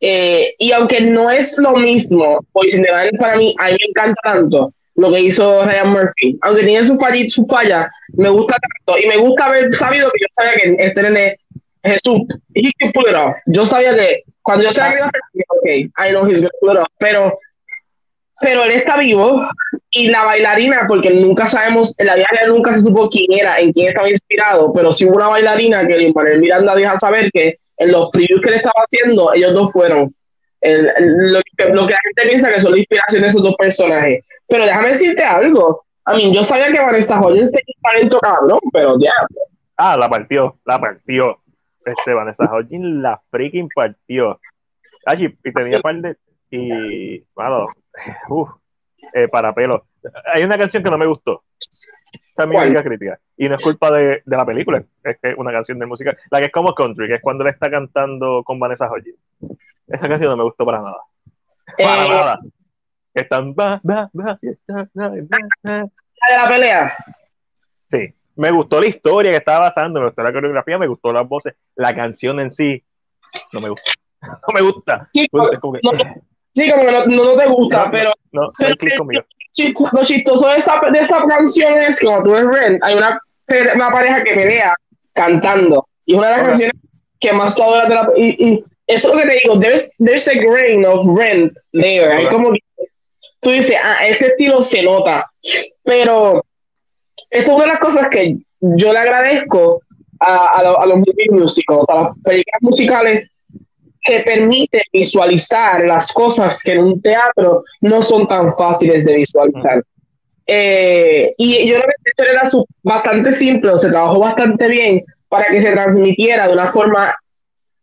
[0.00, 4.20] Eh, y aunque no es lo mismo, pues Cinderella para mí, a mí me encanta
[4.22, 6.38] tanto lo que hizo Ryan Murphy.
[6.42, 9.02] Aunque tiene su falla, su falla, me gusta tanto.
[9.02, 11.36] Y me gusta haber sabido que yo sabía que este nene,
[11.82, 12.22] Jesús,
[12.54, 13.36] he can pull it off.
[13.46, 15.66] Yo sabía que cuando yo sabía que ok,
[15.98, 16.88] I know he's gonna pull it off.
[16.98, 17.32] Pero,
[18.40, 19.40] pero él está vivo
[19.90, 23.72] y la bailarina, porque nunca sabemos, en la vida nunca se supo quién era, en
[23.72, 27.92] quién estaba inspirado, pero sí hubo una bailarina que Manuel Miranda deja saber que en
[27.92, 30.10] los previews que le estaba haciendo, ellos dos fueron.
[30.62, 34.24] lo, que, lo, que, la gente piensa que son la inspiración de esos dos personajes.
[34.48, 35.84] Pero déjame decirte algo.
[36.04, 39.12] A mí, yo sabía que Vanessa Hodgins tenía un talento cabrón, pero ya.
[39.76, 41.38] Ah, la partió, la partió.
[41.84, 44.38] Este, Vanessa Hodgins la freaking partió.
[45.16, 46.16] y, tenía par de.
[46.50, 47.68] Y, bueno,
[48.28, 48.50] uff,
[49.14, 49.86] eh, para pelo.
[50.32, 51.44] Hay una canción que no me gustó.
[52.34, 53.18] También mi crítica.
[53.36, 56.16] Y no es culpa de, de, la película, es que es una canción de música,
[56.30, 59.18] la que es como country, que es cuando le está cantando con Vanessa Hodgins.
[59.86, 61.02] Esa canción no me gustó para nada.
[61.76, 62.40] Para eh, nada.
[63.12, 63.52] Están.
[63.52, 65.08] Va, va, va, ¿La
[65.66, 66.96] de la pelea?
[67.90, 68.14] Sí.
[68.36, 71.54] Me gustó la historia que estaba pasando, me gustó la coreografía, me gustó las voces.
[71.74, 72.82] La canción en sí,
[73.52, 73.92] no me gusta.
[74.22, 75.08] No me gusta.
[75.14, 75.92] Sí, como que, no,
[76.54, 78.12] sí, como que no, no, te gusta, pero.
[78.32, 79.24] No, pero,
[79.92, 83.20] lo chistoso de esa, de esa canción es que cuando tú ves Rent, hay una,
[83.74, 84.74] una pareja que pelea
[85.12, 85.86] cantando.
[86.06, 86.76] Y es una de las canciones
[87.18, 88.08] que más tú adoras de la.
[88.16, 92.12] Y, y, eso es lo que te digo, there's, there's a grain of Rent there.
[92.12, 92.60] Hay como que
[93.40, 95.26] tú dices, ah, este estilo se nota.
[95.84, 96.44] Pero
[97.30, 99.82] esto es una de las cosas que yo le agradezco
[100.18, 103.30] a, a, a los a las películas musicales
[104.02, 109.82] que permite visualizar las cosas que en un teatro no son tan fáciles de visualizar.
[110.46, 112.50] Eh, y yo historia era
[112.82, 117.14] bastante simple, se trabajó bastante bien para que se transmitiera de una forma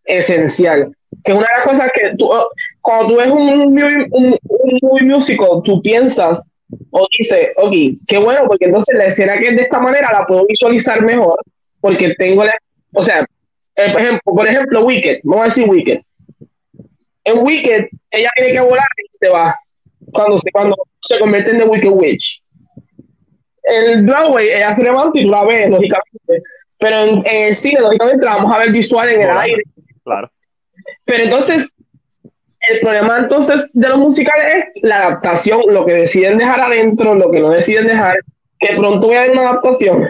[0.04, 0.92] esencial.
[1.24, 2.30] Que una de las cosas que tú,
[2.82, 4.38] cuando tú ves un, un, un,
[4.82, 6.50] un músico, tú piensas
[6.92, 7.74] o dices, ok,
[8.08, 11.40] qué bueno, porque entonces la escena que es de esta manera la puedo visualizar mejor,
[11.80, 12.54] porque tengo la,
[12.94, 13.26] o sea,
[13.76, 16.00] eh, por ejemplo, por ejemplo, Wicked, vamos a decir Wicked.
[17.28, 19.54] En Wicked, ella tiene que volar y se va
[20.14, 22.42] cuando se, cuando se convierte en The Wicked Witch.
[23.64, 26.42] El Broadway, ella se levanta y tú la ves, lógicamente.
[26.80, 29.64] Pero en, el cine, lógicamente, la vamos a ver visual en el aire.
[30.06, 30.32] Claro.
[31.04, 31.70] Pero entonces,
[32.70, 37.30] el problema entonces de los musicales es la adaptación, lo que deciden dejar adentro, lo
[37.30, 38.20] que no deciden dejar.
[38.58, 40.08] Que pronto voy a ver una adaptación.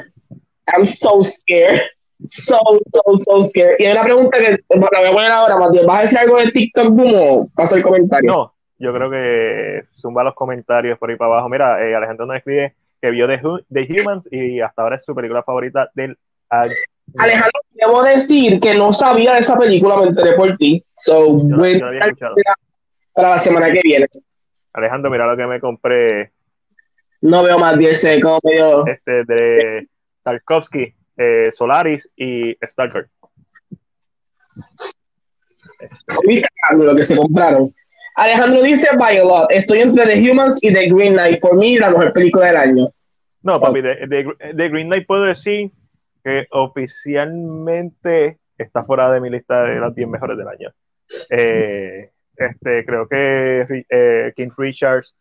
[0.68, 1.82] I'm so scared.
[2.26, 2.58] So,
[2.92, 3.76] so, so scared.
[3.80, 5.86] Y hay una pregunta que la voy a poner ahora, Matías.
[5.86, 8.32] ¿Vas a decir algo de TikTok Boom o paso el comentario?
[8.32, 11.50] No, yo creo que zumba los comentarios por ahí para abajo.
[11.50, 13.40] Mira, eh, Alejandro nos escribe que vio The,
[13.70, 16.18] The, Humans y hasta ahora es su película favorita del
[16.50, 16.74] año.
[17.20, 20.84] Alejandro, debo decir que no sabía de esa película, me enteré por ti.
[20.96, 21.38] So,
[23.14, 24.08] para la semana que viene.
[24.74, 26.32] Alejandro, mira lo que me compré.
[27.22, 28.86] No veo más 10 como medio.
[28.86, 29.88] Este de
[30.24, 33.10] Tarkovsky, eh, Solaris y Stalker.
[36.28, 37.70] ¿Viste lo que se compraron?
[38.16, 41.40] Alejandro dice Violet, estoy entre The Humans y The Green Knight.
[41.40, 42.88] Por mí, la mejor película del año.
[43.44, 45.72] No, papi, de, Green Knight puedo decir
[46.24, 50.74] que oficialmente está fuera de mi lista de las 10 mejores del año.
[51.30, 55.16] Eh, este, creo que eh, King Richards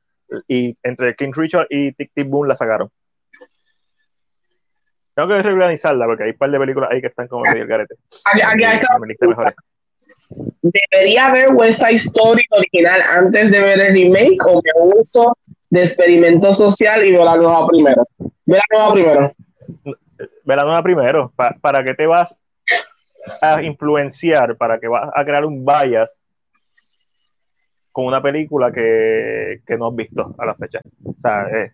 [0.49, 2.91] y entre King Richard y Tic Tic Boom la sacaron.
[5.17, 7.69] Tengo que reorganizarla porque hay un par de películas ahí que están como medio el
[7.69, 7.95] garete.
[8.25, 9.55] Aquí, está.
[10.61, 15.39] ¿Debería ver West Side Story original antes de ver el remake o me uso
[15.71, 18.07] de experimento social y ver la nueva primero?
[18.45, 19.33] Ve la nueva primero.
[20.45, 21.33] Ve la nueva primero.
[21.35, 22.39] ¿Para qué te vas
[23.41, 24.59] a influenciar?
[24.59, 26.21] ¿Para que vas a crear un bias
[27.91, 30.81] con una película que, que no has visto a la fecha?
[31.05, 31.73] O sea, eh,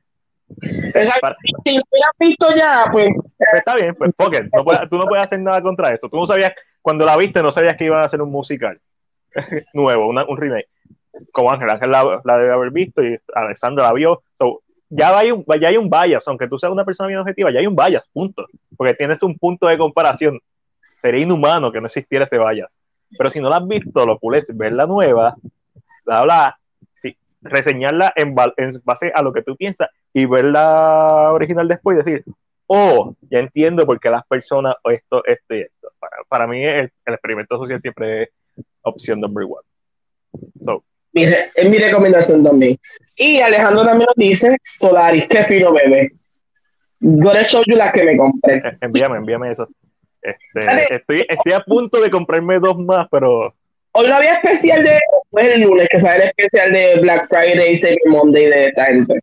[1.64, 3.09] si lo hubieras visto ya, pues.
[3.14, 6.09] pues está bien, pues porque no tú no puedes hacer nada contra eso.
[6.09, 8.80] Tú no sabías, cuando la viste, no sabías que iban a hacer un musical
[9.74, 10.68] nuevo, un remake.
[11.32, 14.22] Como Ángel, Ángel la, debe haber visto y Alessandra la vio.
[14.88, 17.61] ya, hay un, ya hay un bias, aunque tú seas una persona bien objetiva, ya
[17.61, 18.46] hay un bias, punto.
[18.76, 20.40] Porque tienes un punto de comparación.
[21.00, 22.70] Sería inhumano que no existiera ese bias.
[23.16, 25.34] Pero si no la has visto, lo pules, ver la nueva,
[26.05, 26.59] bla, bla,
[27.43, 32.05] reseñarla en, en base a lo que tú piensas y ver la original después y
[32.05, 32.24] decir,
[32.66, 35.93] oh, ya entiendo por qué las personas, o esto, esto y esto.
[36.28, 38.28] Para, mí el, experimento social siempre es
[38.82, 39.62] opción number one.
[40.64, 40.82] So.
[41.12, 42.78] es mi recomendación también.
[43.16, 46.12] Y Alejandro también nos dice, Solaris, qué fino bebé.
[47.01, 48.62] Gonna show you las que me compré.
[48.80, 49.68] Envíame, envíame eso.
[50.22, 53.55] Este, estoy, estoy a punto de comprarme dos más, pero
[53.93, 54.99] Hoy no había especial de.
[55.30, 58.86] Pues el lunes que sale el especial de Black Friday y Cyber Monday de esta
[58.86, 59.20] gente.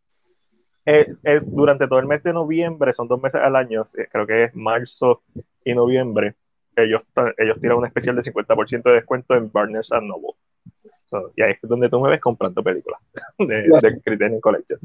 [0.86, 4.26] Eh, eh, durante todo el mes de noviembre, son dos meses al año, eh, creo
[4.26, 5.22] que es marzo
[5.64, 6.34] y noviembre,
[6.76, 7.04] ellos,
[7.38, 10.34] ellos tiran un especial de 50% de descuento en Barnes Noble.
[11.36, 13.00] y ahí es donde tú me ves comprando películas
[13.38, 14.80] de, de Criterion Collection.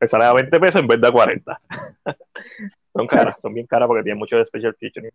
[0.00, 1.60] Me sale a 20 pesos en vez de a 40.
[2.92, 5.10] son caras, son bien caras porque tienen mucho de special featuring.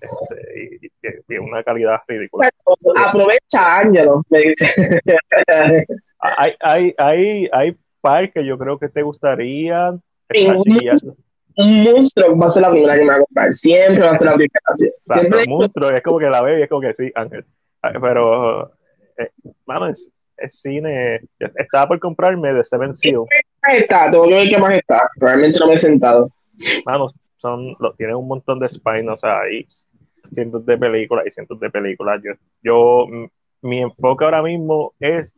[0.00, 0.90] Este, y,
[1.26, 2.50] tiene una calidad ridícula.
[2.96, 4.66] Aprovecha, Ángelo, me dice.
[6.18, 9.90] hay, hay, hay, hay par que yo creo que te gustaría.
[9.90, 13.52] un, monstruo va a ser la primera que me va a comprar.
[13.52, 14.60] Siempre va a ser la primera.
[15.04, 15.42] Siempre.
[15.46, 17.44] Un monstruo es como que la veo y es como que sí, Ángel.
[17.82, 18.72] Ah, pero,
[19.18, 19.30] eh,
[20.38, 21.20] es, cine.
[21.56, 23.24] Estaba por comprarme de Seven Seal.
[23.68, 24.10] ¿Qué está?
[24.10, 25.10] Tengo que ver qué más está.
[25.16, 26.26] Realmente no me he sentado.
[26.84, 27.10] Mano,
[27.40, 29.66] son, lo, tienen un montón de spines, o sea, hay
[30.32, 32.20] cientos de películas y cientos de películas.
[32.22, 32.32] Yo,
[32.62, 33.06] yo,
[33.62, 35.34] mi enfoque ahora mismo es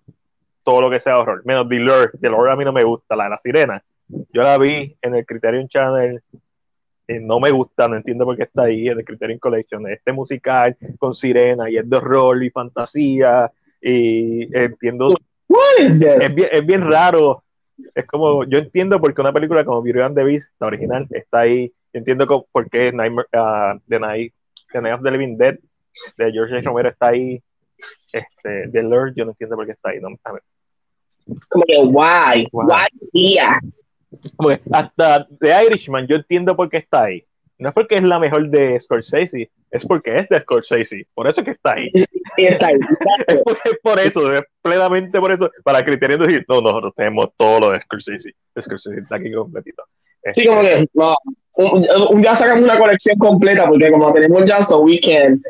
[0.64, 3.16] todo lo que sea horror, menos The Lure, The Lure a mí no me gusta,
[3.16, 3.82] la de la sirena.
[4.08, 6.20] Yo la vi en el Criterion Channel,
[7.08, 9.88] y no me gusta, no entiendo por qué está ahí en el Criterion Collection.
[9.88, 13.50] Este musical con sirena y es de horror y fantasía,
[13.80, 15.14] y entiendo.
[15.78, 17.42] Es bien, es bien raro.
[17.94, 21.06] Es como, yo entiendo por qué una película como Beauty and the Beast, la original,
[21.10, 21.72] está ahí.
[21.92, 24.34] Entiendo por qué Nightmare, uh, the, Night,
[24.72, 25.58] the Night of the Living Dead
[26.16, 27.42] de George Romero está ahí.
[28.12, 30.00] Este, The Lord, yo no entiendo por qué está ahí.
[30.00, 30.42] No, a ver,
[31.48, 33.60] como que, guay, guay, tía.
[34.72, 37.24] hasta The Irishman, yo entiendo por qué está ahí.
[37.58, 41.06] No es porque es la mejor de Scorsese, es porque es de Scorsese.
[41.14, 41.92] Por eso que está ahí.
[42.36, 42.76] está ahí.
[43.28, 43.42] es,
[43.82, 45.48] por, eso, es plenamente por eso.
[45.62, 48.34] Para Criterion decir, no, nosotros tenemos todo lo de Scorsese.
[48.60, 49.84] Scorsese está aquí completito.
[50.32, 51.14] Sí, como que, no,
[51.54, 55.40] un, un día sacamos una colección completa porque como tenemos ya, so we can.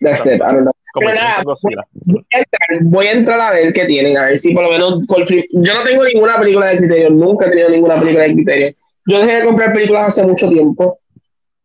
[0.00, 0.34] That's it.
[0.34, 0.72] I don't know.
[0.94, 1.74] Pero nada, voy
[2.30, 5.06] a, entrar, voy a entrar a ver qué tienen, a ver si por lo menos
[5.06, 8.70] por Yo no tengo ninguna película de criterio, nunca he tenido ninguna película de criterio.
[9.06, 10.98] Yo dejé de comprar películas hace mucho tiempo.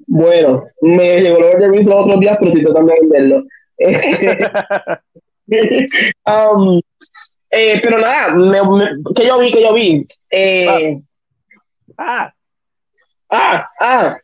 [0.07, 3.43] Bueno, me llegó the Rings los otros días, pero estoy tratando de venderlo.
[6.25, 6.81] Um,
[7.49, 10.05] eh, pero nada, me, me- que yo vi, que yo vi.
[10.29, 10.99] Eh,
[11.97, 12.33] ah, ah,
[13.29, 14.17] ah,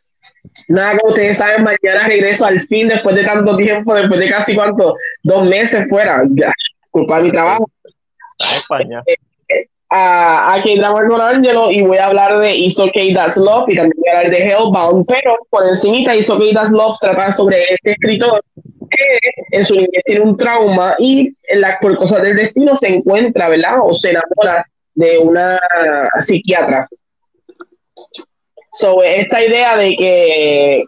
[0.68, 4.56] nada, como ustedes saben, mañana regreso al fin después de tanto tiempo, después de casi
[4.56, 6.52] cuánto, dos meses fuera, ya,
[6.92, 7.70] culpa de mi trabajo.
[8.40, 9.04] en España.
[9.90, 13.76] a, a K-Drama con Angelo y voy a hablar de It's Okay That's Love y
[13.76, 17.64] también voy a hablar de Hellbound, pero por encimita It's Okay That's Love trata sobre
[17.74, 18.44] este escritor
[18.90, 22.90] que en su niñez tiene un trauma y en la, por cosas del destino se
[22.90, 23.80] encuentra, ¿verdad?
[23.84, 25.60] O se enamora de una
[26.20, 26.88] psiquiatra.
[28.74, 30.84] So, esta idea de que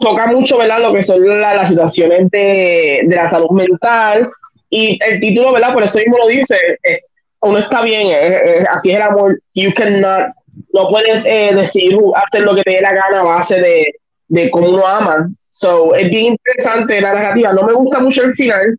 [0.00, 0.80] toca mucho, ¿verdad?
[0.80, 4.28] Lo que son la- las situaciones de, de la salud mental
[4.68, 5.72] y el título, ¿verdad?
[5.72, 7.00] Por eso mismo lo dice, eh,
[7.42, 8.12] uno está bien, eh,
[8.60, 10.28] eh, así es el amor, you cannot,
[10.74, 13.94] no puedes eh, decidir hacer lo que te dé la gana a base de,
[14.28, 15.28] de cómo uno ama.
[15.48, 18.78] So, es bien interesante la narrativa, no me gusta mucho el final,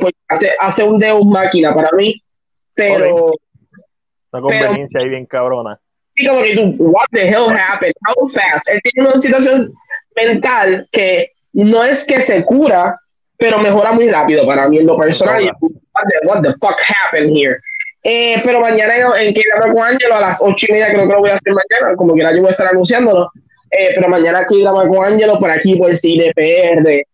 [0.00, 2.20] porque hace, hace un Deus máquina para mí,
[2.74, 3.26] pero
[4.32, 5.78] una conveniencia ahí bien cabrona.
[6.20, 9.72] Sí como que tú, what the hell happened, how fast, él tiene una situación
[10.16, 12.96] mental que no es que se cura,
[13.36, 15.44] pero mejora muy rápido para mí en lo personal.
[15.60, 17.56] What the, what the fuck happened here?
[18.02, 21.20] Eh, pero mañana en, en con Angelo a las ocho y media creo que lo
[21.20, 23.28] voy a hacer mañana, como quiera yo voy a estar anunciándolo.
[23.70, 27.04] Eh, pero mañana con Angelo por aquí por Cine PR.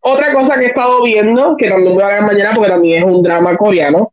[0.00, 3.08] Otra cosa que he estado viendo, que también voy a ver mañana porque también es
[3.08, 4.08] un drama coreano,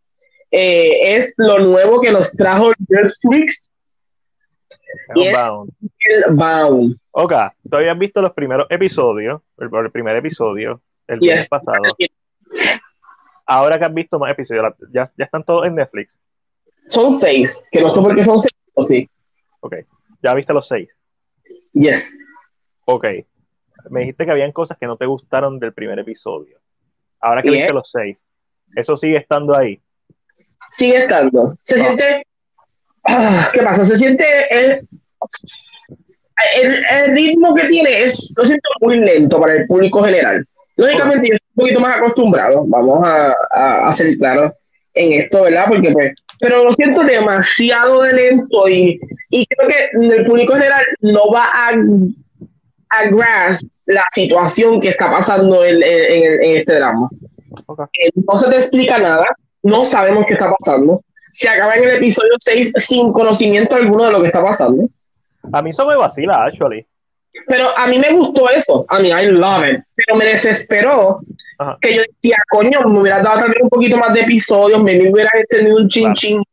[0.51, 3.68] eh, es lo nuevo que nos trajo Netflix,
[5.15, 5.71] Y es- Hellbound.
[5.99, 6.95] el Bound.
[7.11, 7.33] Ok,
[7.69, 11.27] tú habías visto los primeros episodios, el, el primer episodio, el Yes.
[11.27, 11.81] viernes pasado.
[13.45, 16.19] Ahora que has visto más episodios, ya, ya están todos en Netflix.
[16.87, 19.09] Son seis, que no sé por qué son seis, o sí.
[19.59, 19.75] Ok,
[20.21, 20.89] ya viste los seis.
[21.73, 22.17] Yes.
[22.85, 23.05] Ok,
[23.89, 26.59] me dijiste que habían cosas que no te gustaron del primer episodio.
[27.19, 28.23] Ahora que viste los seis,
[28.75, 29.81] eso sigue estando ahí.
[30.71, 31.57] Sigue estando.
[31.63, 32.25] Se siente.
[33.53, 33.85] ¿Qué pasa?
[33.85, 34.25] Se siente.
[34.49, 34.87] El,
[36.61, 38.33] el, el ritmo que tiene es.
[38.37, 40.45] Lo siento muy lento para el público general.
[40.77, 42.63] Lógicamente, yo estoy un poquito más acostumbrado.
[42.67, 44.51] Vamos a, a, a ser claros
[44.93, 45.65] en esto, ¿verdad?
[45.67, 46.15] Porque, pues.
[46.41, 48.97] Pero lo siento demasiado de lento y,
[49.29, 51.71] y creo que el público general no va a,
[52.91, 57.09] a grasp la situación que está pasando en, en- en- este drama.
[57.65, 57.81] Ok.
[58.01, 59.25] Eh, no se te explica nada,
[59.63, 61.01] no sabemos qué está pasando.
[61.31, 64.83] Se acaba en el episodio 6 sin conocimiento alguno de lo que está pasando.
[65.53, 66.85] A mí eso me vacila, actually.
[67.47, 68.85] Pero a mí me gustó eso.
[68.89, 69.79] A mí, I love it.
[69.95, 71.19] Pero me desesperó
[71.59, 71.77] Ajá.
[71.79, 75.29] que yo decía, coño, me hubiera dado también un poquito más de episodios, me hubiera
[75.39, 76.15] extendido un chin Claro.
[76.15, 76.43] chin,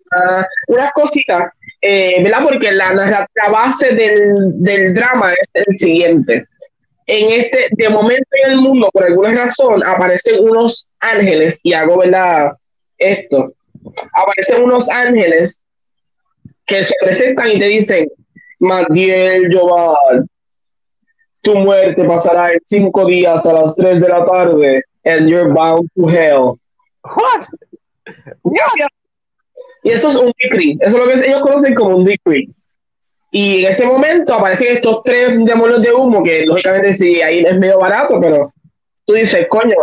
[0.69, 1.51] unas cositas,
[1.81, 2.41] eh, ¿verdad?
[2.45, 6.45] Porque la, narra- la base del, del drama es el siguiente.
[7.07, 11.99] En este, de momento en el mundo, por alguna razón, aparecen unos ángeles, y hago,
[11.99, 12.53] ¿verdad?
[12.99, 13.53] Esto.
[14.15, 15.65] Aparecen unos ángeles
[16.67, 18.09] que se presentan y te dicen,
[18.59, 20.27] Matiel Joval,
[21.43, 25.89] tu muerte pasará en cinco días a las tres de la tarde, and you're bound
[25.95, 26.59] to hell.
[27.05, 27.47] What?
[29.85, 32.49] Y eso es un decree, eso es lo que ellos conocen como un decree.
[33.31, 37.59] Y en ese momento aparecen estos tres demonios de humo, que lógicamente sí, ahí es
[37.59, 38.51] medio barato, pero
[39.05, 39.77] tú dices, coño,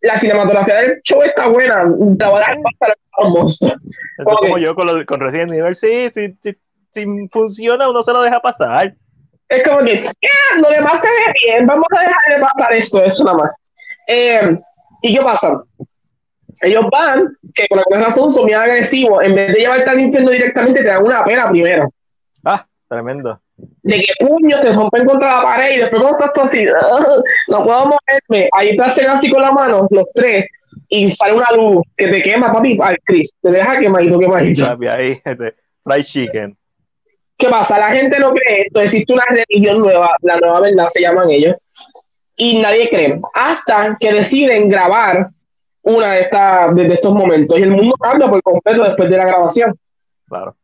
[0.00, 1.84] la cinematografía del show está buena,
[2.18, 3.74] te va a dar pasar a los monstruos.
[4.18, 5.74] Es como yo con, lo- con Resident Evil.
[5.74, 6.56] Sí, sí, sí,
[6.94, 8.94] si funciona, uno se lo deja pasar.
[9.48, 13.02] Es como que, "Ah, lo demás se ve bien, vamos a dejar de pasar esto,
[13.02, 13.50] eso nada más.
[14.06, 14.58] Eh,
[15.02, 15.62] ¿Y qué pasa?
[16.62, 20.30] Ellos van, que por alguna razón son bien agresivos, en vez de llevarte al infierno
[20.30, 21.88] directamente, te dan una pela primero.
[22.44, 23.40] Ah, tremendo.
[23.82, 27.64] De que puños te rompen contra la pared y después cuando estás así, "Ugh, no
[27.64, 28.48] puedo moverme.
[28.52, 30.46] Ahí te hacen así con la mano, los tres,
[30.88, 33.32] y sale una luz que te quema, papi, al Chris.
[33.42, 34.64] Te deja quemadito, quemadito.
[34.66, 35.54] Sabe ahí, este,
[35.84, 36.56] fried chicken.
[37.36, 37.78] ¿Qué pasa?
[37.78, 41.54] La gente no cree esto, existe una religión nueva, la nueva verdad se llaman ellos,
[42.36, 45.28] y nadie cree, hasta que deciden grabar
[45.82, 49.24] una de, estas de estos momentos, y el mundo cambia por completo después de la
[49.24, 49.78] grabación.
[50.28, 50.56] Claro.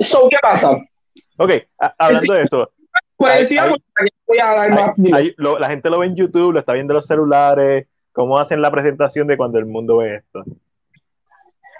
[0.00, 0.78] So, ¿qué pasa?
[1.36, 2.70] Ok, a- hablando de eso,
[3.18, 3.78] Pues Hay- decíamos,
[4.26, 5.18] voy a dar hay- más.
[5.18, 8.38] hay- lo- la gente lo ve en YouTube, lo está viendo en los celulares, cómo
[8.38, 10.44] hacen la presentación de cuando el mundo ve esto.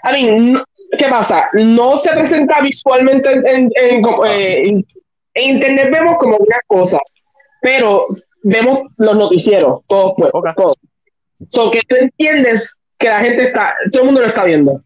[0.03, 0.63] I mean,
[0.97, 1.49] ¿qué pasa?
[1.53, 4.85] No se presenta visualmente en, en- en- eh, en-
[5.39, 7.01] En internet vemos como unas cosas,
[7.61, 8.07] pero
[8.41, 10.75] vemos los noticieros, todos pues, todos.
[11.47, 14.79] So que tú entiendes que la gente está, todo el mundo lo está viendo.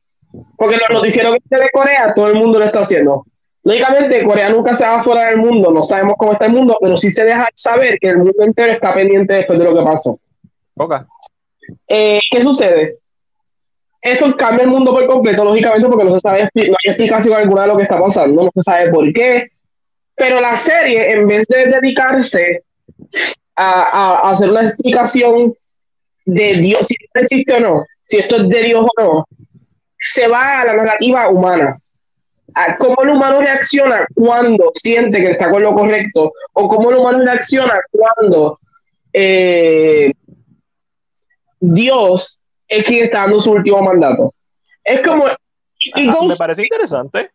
[0.57, 3.23] Porque los noticieros de Corea, todo el mundo lo está haciendo.
[3.63, 6.97] Lógicamente, Corea nunca se va fuera del mundo, no sabemos cómo está el mundo, pero
[6.97, 10.19] sí se deja saber que el mundo entero está pendiente después de lo que pasó.
[11.87, 12.95] Eh, ¿Qué sucede?
[14.01, 17.63] Esto cambia el mundo por completo, lógicamente, porque no se sabe, no hay explicación alguna
[17.63, 19.45] de lo que está pasando, no se sabe por qué.
[20.15, 22.63] Pero la serie, en vez de dedicarse
[23.55, 25.53] a, a hacer una explicación
[26.25, 29.25] de Dios, si existe o no, si esto es de Dios o no,
[29.99, 31.77] se va a la narrativa humana.
[32.53, 36.97] A cómo el humano reacciona cuando siente que está con lo correcto, o cómo el
[36.97, 38.57] humano reacciona cuando
[39.13, 40.11] eh,
[41.59, 44.33] Dios es quien está dando su último mandato.
[44.83, 45.25] Es como.
[45.25, 47.29] me parece interesante.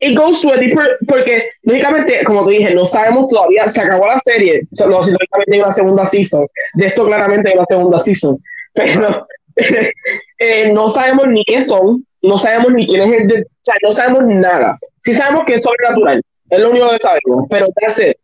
[0.00, 4.06] It goes to a deeper, porque lógicamente, como te dije, no sabemos todavía, se acabó
[4.06, 7.98] la serie, no, si lógicamente hay una segunda season, de esto claramente hay una segunda
[7.98, 8.38] season,
[8.74, 9.26] pero
[10.38, 13.74] eh, no sabemos ni qué son, no sabemos ni quién es el, de, o sea,
[13.82, 14.76] no sabemos nada.
[15.00, 18.16] Sí sabemos que es sobrenatural, es lo único que sabemos, pero se,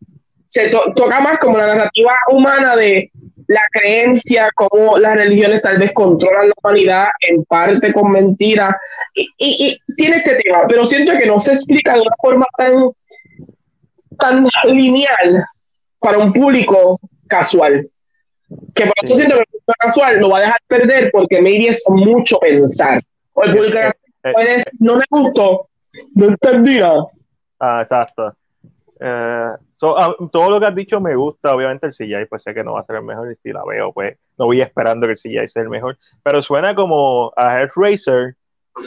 [0.47, 3.11] se toca más como la narrativa humana de
[3.49, 8.75] la creencia, cómo las religiones tal vez controlan la humanidad en parte con mentiras,
[9.15, 12.91] y, y, tiene este tema, pero siento que no se explica de una forma tan,
[14.19, 15.45] tan lineal
[16.01, 17.87] para un público casual.
[18.75, 21.69] Que por eso siento que el público casual lo va a dejar perder porque maybe
[21.69, 23.01] es mucho pensar.
[23.35, 25.69] O el público casual eh, puede decir, no me gustó,
[26.15, 26.93] no entendía.
[27.61, 28.35] Ah, exacto.
[29.01, 29.51] Eh,
[29.93, 32.75] Ah, todo lo que has dicho me gusta, obviamente el CGI pues sé que no
[32.75, 35.19] va a ser el mejor y si la veo pues no voy esperando que el
[35.19, 38.37] CGI sea el mejor, pero suena como a Hellraiser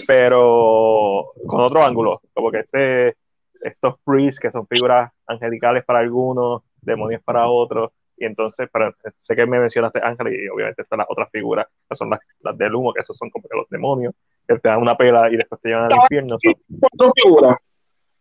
[0.08, 3.16] pero con otro ángulo, como que este,
[3.62, 9.36] estos priests que son figuras angelicales para algunos, demonios para otros, y entonces, pero sé
[9.36, 12.76] que me mencionaste ángeles y obviamente están las otras figuras, que son las, las del
[12.76, 14.14] humo, que esos son como los demonios,
[14.48, 16.38] que te dan una pela y después te llevan al infierno.
[16.42, 17.12] Son...
[17.16, 17.56] figuras.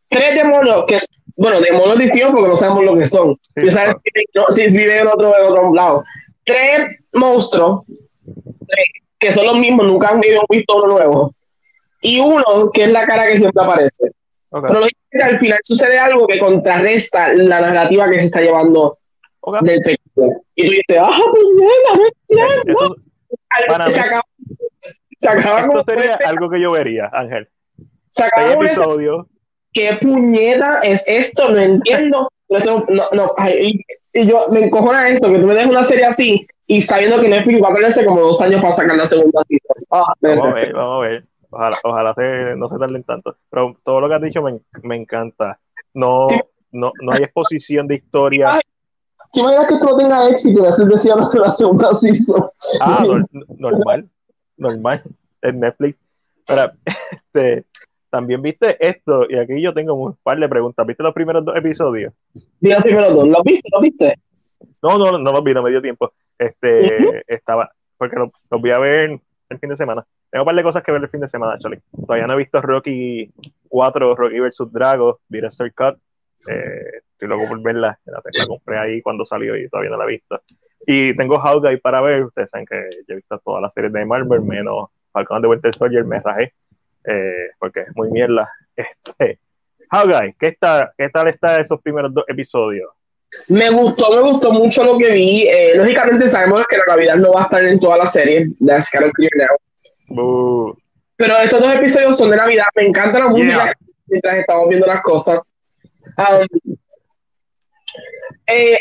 [0.08, 0.98] Tres demonios que
[1.36, 3.38] bueno, de monodición porque no sabemos lo que son.
[3.54, 3.96] Sí, sabes
[4.50, 6.04] si, viven en otro, en otro lado.
[6.44, 7.84] Tres monstruos
[9.18, 11.34] que son los mismos, nunca han visto uno nuevo.
[12.00, 14.12] Y uno que es la cara que siempre aparece.
[14.50, 14.84] Pero
[15.22, 18.96] al final sucede algo que contrarresta la narrativa que se está llevando
[19.62, 20.28] del película.
[20.54, 21.66] Y tú dices, ¡ah, pues no
[22.28, 22.40] se
[23.74, 24.22] acaba, se acaba
[25.20, 27.48] Esto sería algo que yo vería, Ángel.
[28.08, 29.28] Se acaba un episodio
[29.76, 31.50] ¿qué puñeta es esto?
[31.50, 32.28] No entiendo.
[32.48, 33.84] No, no, y,
[34.26, 37.62] yo me encojona esto, que tú me dejes una serie así y sabiendo que Netflix
[37.62, 39.84] va a perderse como dos años para sacar la segunda season.
[39.90, 41.24] Ah, vamos a ver, vamos a ver.
[41.50, 43.36] Ojalá, ojalá no se tarden tanto.
[43.50, 45.58] Pero todo lo que has dicho me, me encanta.
[45.92, 46.26] No,
[46.72, 48.58] no, no hay exposición de historia.
[49.32, 52.48] ¿Qué manera que esto no tenga éxito y así decía la segunda season?
[52.80, 53.04] Ah,
[53.58, 54.08] normal.
[54.56, 55.02] Normal.
[55.42, 55.98] En Netflix.
[56.46, 56.72] Pero,
[57.10, 57.64] este,
[58.10, 60.86] también viste esto, y aquí yo tengo un par de preguntas.
[60.86, 62.14] ¿Viste los primeros dos episodios?
[62.60, 63.68] Vi los primeros dos, ¿los viste?
[63.70, 64.14] ¿Los viste?
[64.82, 66.12] No, no, no los vi, no me dio tiempo.
[66.38, 70.06] Este, estaba, porque los, voy a ver el fin de semana.
[70.30, 71.80] Tengo un par de cosas que ver el fin de semana, actually.
[72.06, 73.30] Todavía no he visto Rocky
[73.68, 74.72] 4, Rocky vs.
[74.72, 75.98] Drago, Director Cut.
[76.48, 77.98] Eh, estoy loco por verla.
[78.04, 80.40] La, la, compré ahí cuando salió y todavía no la he visto.
[80.86, 82.24] Y tengo Hawkeye para ver.
[82.24, 85.74] Ustedes saben que yo he visto todas las series de Marvel, menos Falcon de Winter
[85.74, 86.52] Soldier, me rajé.
[87.04, 88.50] Eh, porque es muy mierda.
[88.76, 89.38] Este,
[89.90, 92.90] Hawkeye, ¿qué, está, ¿qué tal está esos primeros dos episodios?
[93.48, 95.46] Me gustó, me gustó mucho lo que vi.
[95.48, 98.82] Eh, lógicamente sabemos que la Navidad no va a estar en toda la serie, de
[98.82, 99.12] Scarlet
[101.16, 102.66] Pero estos dos episodios son de Navidad.
[102.74, 103.72] Me encanta la música
[104.06, 105.40] mientras estamos viendo las cosas.
[106.18, 106.68] Um,
[108.46, 108.78] eh,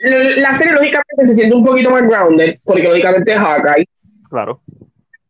[0.00, 3.88] la serie lógicamente se siente un poquito más grounded, porque lógicamente es Hawkeye.
[4.30, 4.60] Claro.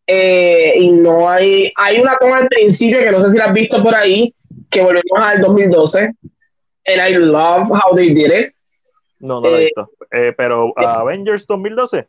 [0.06, 3.52] Eh, y no hay, hay una toma al principio que no sé si la has
[3.52, 4.32] visto por ahí,
[4.70, 6.16] que volvemos al 2012, and
[6.86, 8.52] I love how they did it.
[9.20, 9.90] No, no la he eh, visto.
[10.10, 12.06] Eh, pero Avengers 2012.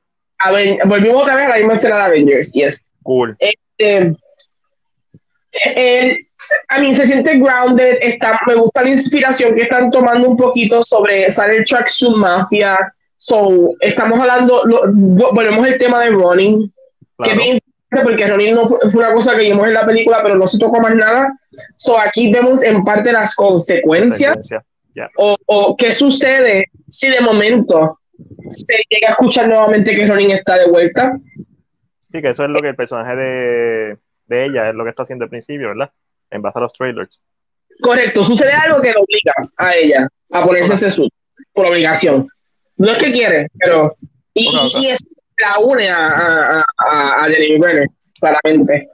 [0.86, 2.90] volvimos otra vez a la misma escena de Avengers, yes.
[3.03, 3.36] Cool.
[3.40, 4.15] Este,
[6.69, 10.84] a mí se siente grounded, está, me gusta la inspiración que están tomando un poquito
[10.84, 12.77] sobre Silent Tracksuit Mafia.
[13.17, 14.61] So, estamos hablando,
[14.93, 16.71] volvemos al tema de running,
[17.23, 17.59] que bien
[17.91, 20.80] porque Ronin no fue, una cosa que vimos en la película, pero no se tocó
[20.80, 21.34] más nada.
[21.76, 24.49] So aquí vemos en parte las consecuencias
[25.17, 27.99] o, o, qué sucede si de momento
[28.49, 31.17] se llega a escuchar nuevamente que Ronin está de vuelta.
[31.99, 33.97] Sí, que eso es lo que el personaje de,
[34.30, 35.91] de ella es lo que está haciendo al principio, ¿verdad?
[36.30, 37.22] En base a los trailers.
[37.81, 41.14] Correcto, sucede algo que le obliga a ella a ponerse ese suit
[41.53, 42.27] por obligación.
[42.77, 43.95] No es que quiere, pero.
[44.34, 44.99] Y, y, es,
[45.38, 47.88] la une a, a, a, a Brenner,
[48.19, 48.89] claramente.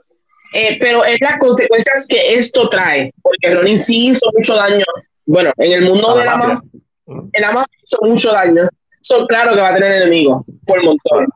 [0.53, 4.85] Eh, pero es las consecuencias que esto trae, porque Ronin sí hizo mucho daño.
[5.25, 6.69] Bueno, en el mundo de la mafia,
[7.07, 8.67] en la mafia hizo mucho daño.
[9.01, 11.27] Son claro que va a tener enemigos por montón.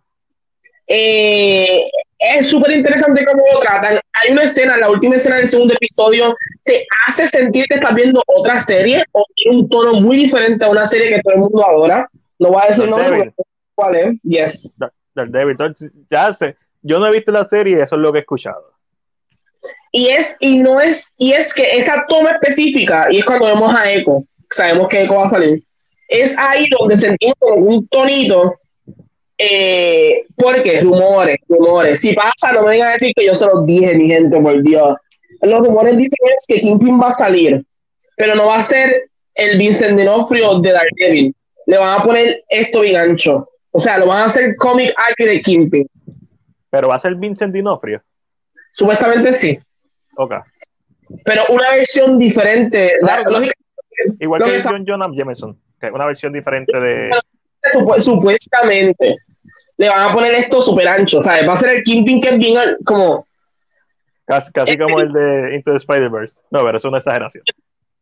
[0.91, 3.99] Eh, es súper interesante cómo lo tratan.
[4.13, 8.21] Hay una escena, la última escena del segundo episodio, te hace sentir que estás viendo
[8.25, 11.65] otra serie o tiene un tono muy diferente a una serie que todo el mundo
[11.65, 12.07] adora.
[12.39, 13.33] No voy a decir nombre,
[13.75, 14.21] cuál es.
[14.23, 14.77] Yes.
[15.13, 15.57] David.
[16.09, 18.73] Ya sé, yo no he visto la serie, eso es lo que he escuchado.
[19.91, 23.75] Y es, y no es, y es que esa toma específica, y es cuando vemos
[23.75, 25.63] a Echo, sabemos que Echo va a salir,
[26.07, 28.55] es ahí donde sentimos un tonito,
[29.41, 32.01] eh, porque rumores, rumores.
[32.01, 34.61] Si pasa, no me vengan a decir que yo se los dije, mi gente, por
[34.61, 34.97] Dios.
[35.41, 37.63] Los rumores dicen es que Kingpin va a salir,
[38.17, 39.03] pero no va a ser
[39.35, 41.35] el Vincent D'Onofrio de Daredevil.
[41.67, 43.47] Le van a poner esto bien ancho.
[43.71, 45.87] O sea, lo van a hacer comic aquí de Kingpin.
[46.69, 48.01] Pero va a ser Vincent D'Onofrio.
[48.73, 49.57] Supuestamente sí.
[50.17, 50.33] Ok.
[51.23, 52.93] Pero una versión diferente.
[54.19, 57.09] Igual que John Jonah Jameson, que una versión diferente de.
[57.99, 59.15] supuestamente.
[59.80, 61.19] Le van a poner esto súper ancho.
[61.19, 63.26] O sea, va a ser el Kingpin que es bien como.
[64.26, 66.38] Casi, casi como el de Into the Spider-Verse.
[66.51, 67.45] No, pero es una exageración.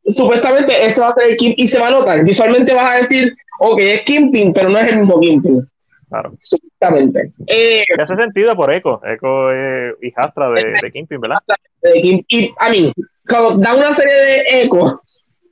[0.07, 2.23] Supuestamente ese va a ser el Kingpin y se va a notar.
[2.23, 5.61] Visualmente vas a decir, ok, es Kingpin, pero no es el mismo Kingpin.
[6.09, 6.33] Claro.
[6.39, 7.31] Supuestamente.
[7.45, 8.99] Eh, hace sentido por Echo.
[9.05, 11.37] Echo es hijastra de, de Kingpin, ¿verdad?
[11.83, 12.91] De Y a mí,
[13.29, 14.99] cuando da una serie de Echo,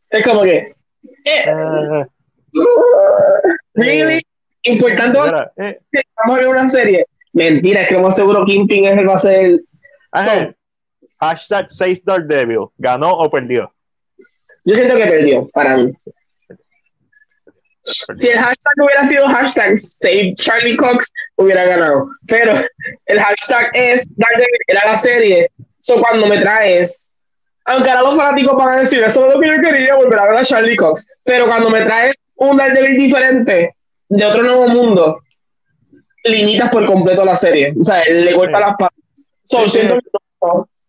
[0.09, 0.73] es como que.
[1.23, 2.05] Eh, uh,
[3.75, 4.21] really?
[4.65, 5.19] Importante.
[5.57, 5.79] Eh.
[6.17, 7.05] Vamos a ver una serie.
[7.33, 9.59] Mentira, es que lo más seguro Kingpin es el va a ser.
[10.21, 10.55] So,
[11.19, 12.67] hashtag 6 Devil.
[12.77, 13.71] ¿Ganó o perdió?
[14.63, 15.93] Yo siento que perdió, para mí.
[17.83, 22.07] Si el hashtag hubiera sido hashtag Save Charlie Cox, hubiera ganado.
[22.27, 22.65] Pero
[23.05, 25.51] el hashtag es Daredevil, era la serie.
[25.77, 27.15] So cuando me traes,
[27.65, 30.25] aunque ahora los fanáticos van a decir, eso es lo que yo quería, volver a
[30.25, 31.07] ver a Charlie Cox.
[31.23, 33.71] Pero cuando me traes un Daredevil diferente,
[34.09, 35.19] de otro nuevo mundo,
[36.23, 37.73] limitas por completo la serie.
[37.79, 38.99] O sea, le golpea las patas.
[39.43, 39.99] So, siento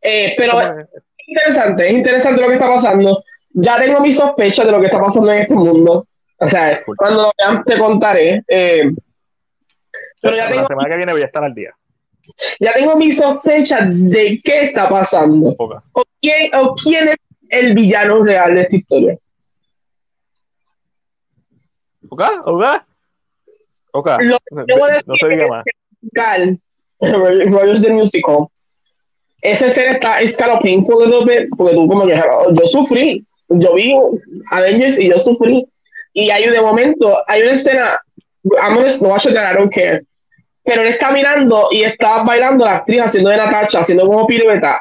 [0.03, 0.87] eh, pero es
[1.27, 3.23] interesante, es interesante lo que está pasando.
[3.53, 6.05] Ya tengo mis sospechas de lo que está pasando en este mundo
[6.39, 8.45] o sea, cuando lo vean te contaré.
[8.47, 8.91] Eh,
[10.21, 11.75] pero ya tengo, la semana que viene voy a estar al día.
[12.61, 15.55] Ya tengo mi sospecha de qué está pasando.
[15.59, 17.17] O, quién, o quién es
[17.49, 19.17] el villano real de esta historia.
[22.09, 22.23] ¿Ok?
[22.45, 22.65] ¿Ok?
[23.97, 24.09] Ok.
[24.21, 25.65] Lo que no, no se diga más.
[27.01, 28.49] Rogers the Musical.
[29.43, 32.15] Esa escena está, es kind of painful a little bit, porque tú como que
[32.53, 33.95] yo sufrí, yo vi
[34.51, 35.65] Avengers y yo sufrí
[36.15, 38.01] y hay de momento, hay una escena,
[38.63, 40.03] I'm no voy a I don't care.
[40.65, 44.81] Pero él está mirando y está bailando la actriz haciendo de Natacha, haciendo como pirueta.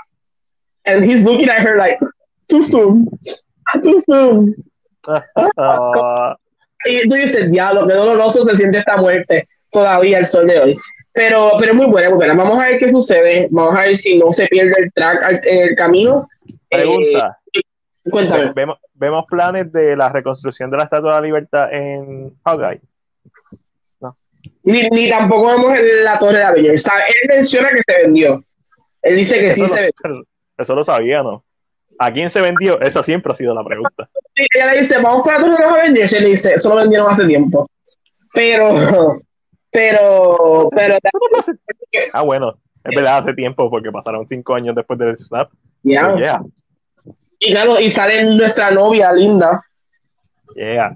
[0.85, 1.99] And he's looking at her like,
[2.47, 3.07] too soon,
[3.83, 4.55] too soon.
[6.85, 10.77] Y tú dices, diablo, qué doloroso se siente esta muerte todavía el sol de hoy.
[11.13, 12.33] Pero, pero muy buena, muy buena.
[12.33, 13.47] Vamos a ver qué sucede.
[13.51, 16.27] Vamos a ver si no se pierde el track en el camino.
[16.69, 17.37] Pregunta.
[17.53, 17.61] Eh,
[18.09, 18.51] cuéntame.
[18.53, 22.81] Vemos, vemos planes de la reconstrucción de la Estatua de la Libertad en Hawkeye.
[24.01, 24.13] No.
[24.63, 26.85] Ni, ni, tampoco vemos la Torre de Avengers.
[26.85, 28.41] Él menciona que se vendió.
[29.01, 30.25] Él dice que sí se vendió.
[30.57, 31.43] Eso lo sabía, ¿no?
[31.97, 32.79] ¿A quién se vendió?
[32.81, 34.09] Esa siempre ha sido la pregunta.
[34.35, 36.13] Y ella le dice, vamos para de los Avengers.
[36.13, 37.69] Y él dice, eso lo vendieron hace tiempo.
[38.33, 39.17] Pero,
[39.71, 40.97] pero, pero.
[42.13, 42.57] Ah, bueno.
[42.83, 45.49] Es verdad, hace tiempo, porque pasaron cinco años después del Snap.
[45.81, 46.15] Ya.
[46.15, 46.41] Yeah.
[47.39, 49.63] Y claro, y sale nuestra novia linda.
[50.55, 50.95] Yeah.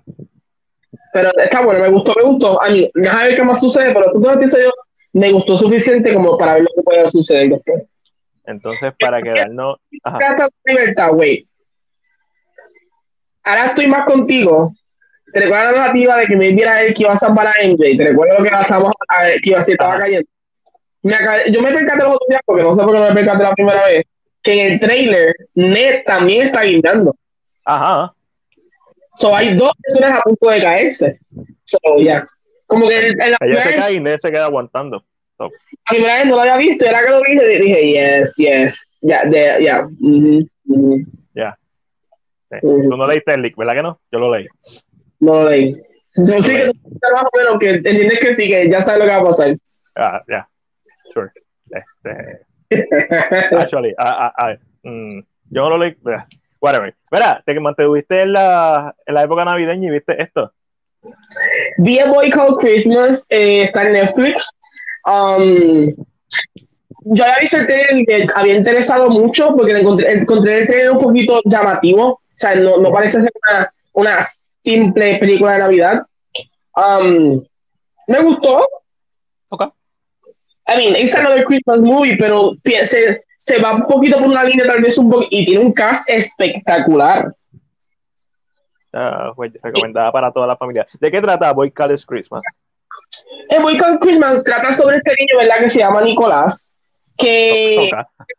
[1.12, 2.62] Pero está bueno, me gustó, me gustó.
[2.62, 4.72] A mí, déjame ver qué más sucede, pero tú te yo,
[5.14, 7.84] me gustó suficiente como para ver lo que puede suceder después.
[8.46, 9.78] Entonces, para quedarnos.
[10.66, 11.46] libertad, güey.
[13.44, 14.74] Ahora estoy más contigo.
[15.32, 17.98] ¿Te recuerdas la narrativa de que me viera él que iba a salvar a MJ?
[17.98, 18.92] ¿Te recuerdas lo que estábamos
[19.42, 20.28] que iba a estaba cayendo?
[21.02, 23.54] yo me percaté los otros días porque no sé por qué no me percaté la
[23.54, 24.06] primera vez
[24.42, 27.16] que en el trailer Ned también está guindando.
[27.66, 28.14] Ajá.
[29.16, 31.20] So hay dos personas a punto de caerse.
[31.66, 32.24] So, ya.
[32.68, 35.04] Como que en la Ella se cae y Ned se queda aguantando.
[35.38, 35.46] So.
[35.46, 38.92] A primera vez no lo había visto, era que lo vi y dije, yes, yes.
[39.02, 39.88] Ya, ya, ya.
[40.00, 41.06] Ya.
[42.62, 44.00] Tú no leíste el leak, ¿verdad que no?
[44.12, 44.48] Yo lo leí.
[45.20, 45.76] No lo leí.
[46.16, 49.22] Yo sí que trabajo, pero que entiendes que sí, que ya sabes lo que va
[49.22, 49.56] a pasar.
[49.96, 50.48] Ah, ya.
[51.14, 51.30] Sure.
[51.72, 52.46] Este,
[53.56, 55.96] Actually, I, I, I, mm, yo no lo leí.
[56.60, 56.96] whatever.
[57.04, 60.52] Espera, te mantuviste en la, en la época navideña y viste esto.
[61.04, 64.50] A Boy Called Christmas, eh, está en Netflix.
[65.06, 65.94] Um,
[67.06, 70.92] yo había visto el trailer y me había interesado mucho porque encontré, encontré el trailer
[70.92, 72.20] un poquito llamativo.
[72.40, 76.02] O sea, no, no parece ser una, una simple película de Navidad.
[76.74, 77.44] Um,
[78.08, 78.66] me gustó.
[79.50, 79.64] Ok.
[80.70, 82.54] I mean, it's another Christmas movie, pero
[82.86, 85.74] se, se va un poquito por una línea tal vez un poco y tiene un
[85.74, 87.28] cast espectacular.
[88.94, 90.86] Ah, fue recomendada para toda la familia.
[90.98, 92.42] ¿De qué trata Boy Called Christmas?
[93.50, 95.60] El Boy Called Christmas trata sobre este niño, ¿verdad?
[95.60, 96.74] Que se llama Nicolás,
[97.18, 97.90] que...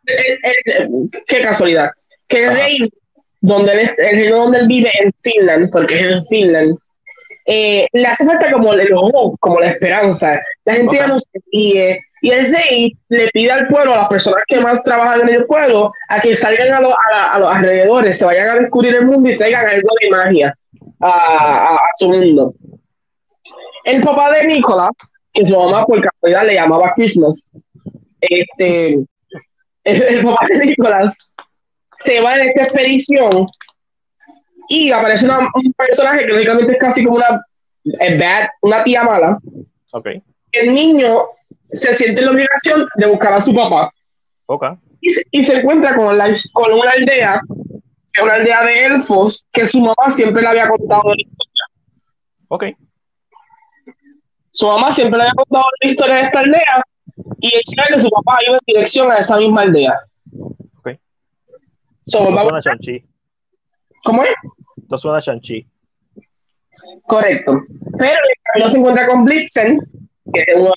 [0.05, 1.91] El- el- qué casualidad.
[2.27, 2.65] Que Ajá.
[3.41, 6.77] Donde él, el reino donde él vive en Finland, porque es en Finland,
[7.47, 10.39] eh, le hace falta como el hope, como la esperanza.
[10.63, 11.09] La gente ya Ok.
[11.09, 11.99] no se ríe.
[12.21, 15.45] Y el rey le pide al pueblo, a las personas que más trabajan en el
[15.45, 18.93] pueblo, a que salgan a, los- a la- a los alrededores, se vayan a descubrir
[18.95, 20.53] el mundo y traigan algo de magia
[20.99, 22.53] a, a- a su mundo.
[23.85, 24.91] El papá de Nicolás,
[25.33, 27.49] que su mamá por casualidad le llamaba Christmas,
[28.19, 31.30] este, el, el papá de Nicolás
[32.01, 33.47] se va en esta expedición
[34.69, 37.41] y aparece una- un personaje que lógicamente es casi como una,
[38.19, 39.37] bad, una tía mala.
[39.91, 40.07] Ok.
[40.51, 41.23] El niño
[41.69, 43.89] se siente en la obligación de buscar a su papá
[44.45, 44.65] Ok.
[45.01, 47.39] y se, y se encuentra con, la, con una aldea,
[48.21, 51.65] una aldea de elfos que su mamá siempre le había contado la historia.
[52.49, 52.63] Ok.
[54.51, 56.83] Su mamá siempre le había contado la historia de esta aldea
[57.39, 59.97] y él sabe que su papá iba en dirección a esa misma aldea.
[62.11, 63.05] So, Esto vamos- suena a Shang-Chi.
[64.03, 64.33] ¿Cómo es?
[64.81, 65.65] Esto suena a Shang-Chi.
[67.07, 67.61] Correcto.
[67.97, 69.79] Pero el camino se encuentra con Blitzen,
[70.33, 70.71] que es uno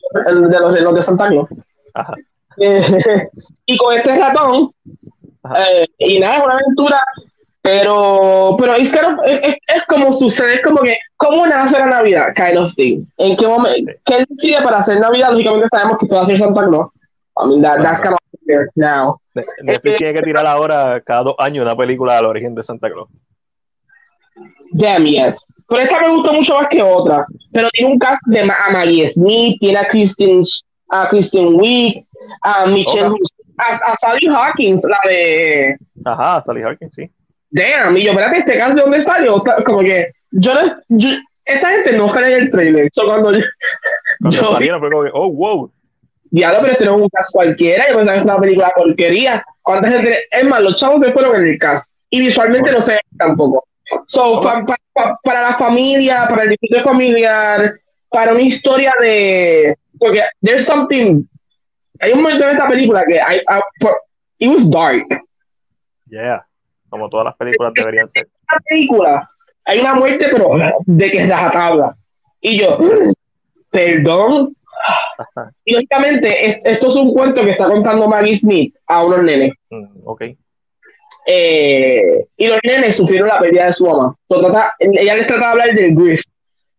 [0.50, 1.48] de los, de los de Santa Claus.
[1.94, 2.14] Ajá.
[2.58, 2.82] Eh,
[3.66, 4.70] y con este ratón,
[5.56, 7.00] eh, y nada, es una aventura,
[7.62, 12.28] pero, pero es, es, es- como sucede, es como que, ¿cómo nace la Navidad?
[12.34, 13.04] Kind of thing.
[13.18, 13.92] ¿En qué momento?
[14.04, 15.30] ¿Qué decide para hacer Navidad?
[15.32, 16.90] Lógicamente sabemos que puede hacer Santa Claus.
[17.36, 19.18] I mean, that, that's kind of there now.
[19.34, 22.88] Ne- Netflix tiene que tirar ahora cada dos años una película del origen de Santa
[22.90, 23.08] Claus.
[24.72, 25.62] Damn, yes.
[25.68, 27.24] Pero esta me gustó mucho más que otra.
[27.52, 30.40] Pero tiene un cast de a Maggie Smith, tiene a Kristen,
[30.90, 32.04] a Kristen Wiig,
[32.42, 33.20] a Michelle, Ok.
[33.58, 37.08] a, a Sally Hawkins, la de Ajá, Sally Hawkins, sí.
[37.50, 41.68] Damn, y yo, espérate, este cast de dónde salió, como que yo, no- yo- esta
[41.70, 42.88] gente no sale en el trailer.
[42.92, 43.44] So, cuando yo,
[44.20, 45.70] Cuando yo salieron fue como que, oh, wow.
[46.34, 49.44] Diablo, pero este no es un cast cualquiera, yo pensaba que es una película porquería.
[49.62, 50.18] ¿Cuánta gente?
[50.30, 51.94] Es más, los chavos se fueron en el cast.
[52.10, 53.66] Y visualmente no se ve tampoco.
[54.06, 57.72] So, pa- pa- para la familia, para el disfrute familiar,
[58.10, 59.76] para una historia de.
[59.98, 61.22] Porque there's something.
[62.00, 63.14] Hay un momento en esta película que.
[63.16, 64.00] I, I- por-
[64.38, 65.04] it was dark.
[66.08, 66.44] Yeah.
[66.88, 68.28] Como todas las películas deberían ser.
[68.52, 69.28] la película
[69.66, 70.50] hay una muerte, pero
[70.86, 71.94] de que rajatabla.
[72.40, 72.78] Y yo,
[73.70, 74.54] perdón.
[75.64, 79.52] Y lógicamente, es- esto es un cuento que está contando Maggie Smith a unos nenes.
[79.70, 80.22] Mm, ok.
[81.26, 84.14] Eh, y los nenes sufrieron la pérdida de su mamá.
[84.26, 86.22] So, trata- ella les trata de hablar del grief,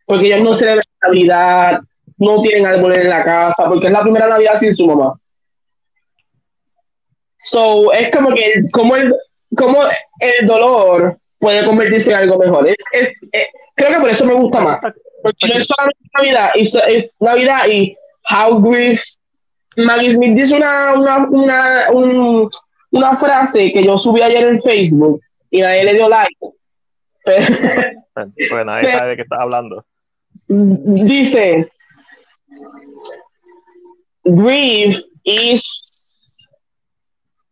[0.05, 1.79] porque ellos no celebran Navidad,
[2.17, 5.13] no tienen árboles en la casa, porque es la primera Navidad sin su mamá.
[7.37, 9.13] So, es como que el- como el,
[9.57, 9.81] como
[10.19, 12.67] el dolor puede convertirse en algo mejor.
[12.67, 14.79] Es, es, eh, creo que por eso me gusta más.
[15.21, 17.95] Porque no es solamente Navidad, es, es Navidad y
[18.29, 19.01] How Grief.
[19.77, 22.49] Maggie Smith dice una, una, una, un-
[22.91, 25.19] una frase que yo subí ayer en Facebook
[25.51, 26.35] y nadie le dio like.
[27.25, 27.45] Pero,
[28.13, 29.85] Pues nadie sabe de qué estás hablando.
[30.47, 31.69] dice:
[34.23, 36.37] Grief is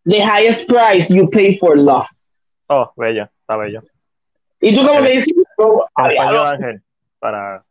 [0.06, 2.08] the highest price you pay for love.
[2.70, 3.82] Oh, bello, está bello.
[4.62, 6.82] Y tú, como me dices, oh, Ángel,
[7.20, 7.64] para,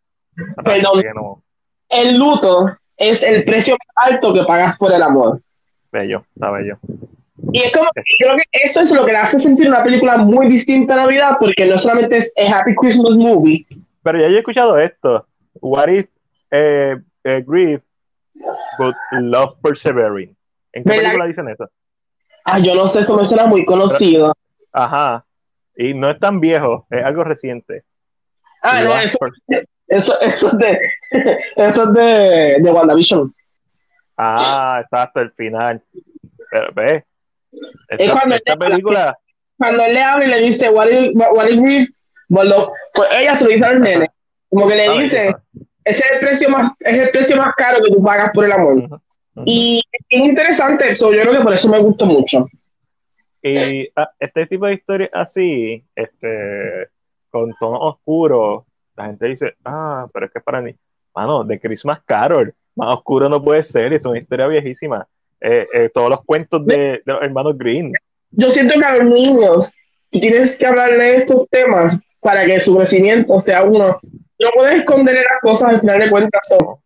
[0.56, 1.02] para Perdón.
[1.02, 1.42] que no.
[1.88, 2.70] el luto
[3.02, 5.40] es el precio más alto que pagas por el amor.
[5.90, 6.78] Bello, está bello.
[7.52, 7.86] Y es como,
[8.18, 11.36] creo que eso es lo que le hace sentir una película muy distinta a Navidad,
[11.40, 13.66] porque no solamente es a Happy Christmas movie,
[14.02, 15.26] Pero ya yo he escuchado esto.
[15.60, 16.06] What is
[16.50, 17.82] eh, eh, grief,
[18.78, 20.34] but love persevering?
[20.72, 21.02] ¿En qué ¿Verdad?
[21.02, 21.68] película dicen eso?
[22.44, 24.32] ah, yo no sé, eso me suena muy conocido.
[24.72, 25.24] Ajá.
[25.76, 27.82] Y no es tan viejo, es algo reciente.
[28.62, 29.18] Ah, no, eso,
[29.88, 30.78] eso, eso es de,
[31.56, 33.30] eso es de, de WandaVision.
[34.16, 35.82] Ah, exacto, el final.
[36.50, 37.04] Pero ve.
[37.88, 39.18] Esta, cuando esta él- película,
[39.58, 41.88] Cuando él le habla y le dice, what is, what is grief?
[42.28, 44.08] Bueno, pues ella se lo dice al nene.
[44.48, 45.34] Como que le Ah, dice,
[45.84, 48.52] ese es el precio más, es el precio más caro que tú pagas por el
[48.52, 49.00] amor.
[49.46, 52.46] Y es interesante, so, yo creo que por eso me gustó mucho.
[53.42, 56.88] Y ah, este tipo de historias así, este,
[57.30, 58.64] con tonos oscuros,
[58.96, 60.74] la gente dice, ah, pero es que para mí,
[61.14, 65.06] mano, de Christmas Carol, más oscuro no puede ser, es una historia viejísima.
[65.40, 67.92] Eh, eh, todos los cuentos de, de, los hermanos Green.
[68.30, 69.70] Yo siento que a los niños
[70.10, 73.98] tú tienes que hablarle de estos temas para que su crecimiento sea uno.
[74.38, 76.76] No puedes esconder las cosas, al final de cuentas son.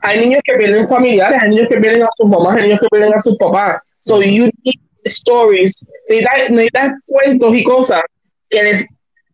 [0.00, 2.88] Hay niños que pierden familiares, hay niños que pierden a sus mamás, hay niños que
[2.88, 3.82] pierden a sus papás.
[4.00, 8.02] So you need stories, necesitas, necesitas cuentos y cosas
[8.48, 8.86] que les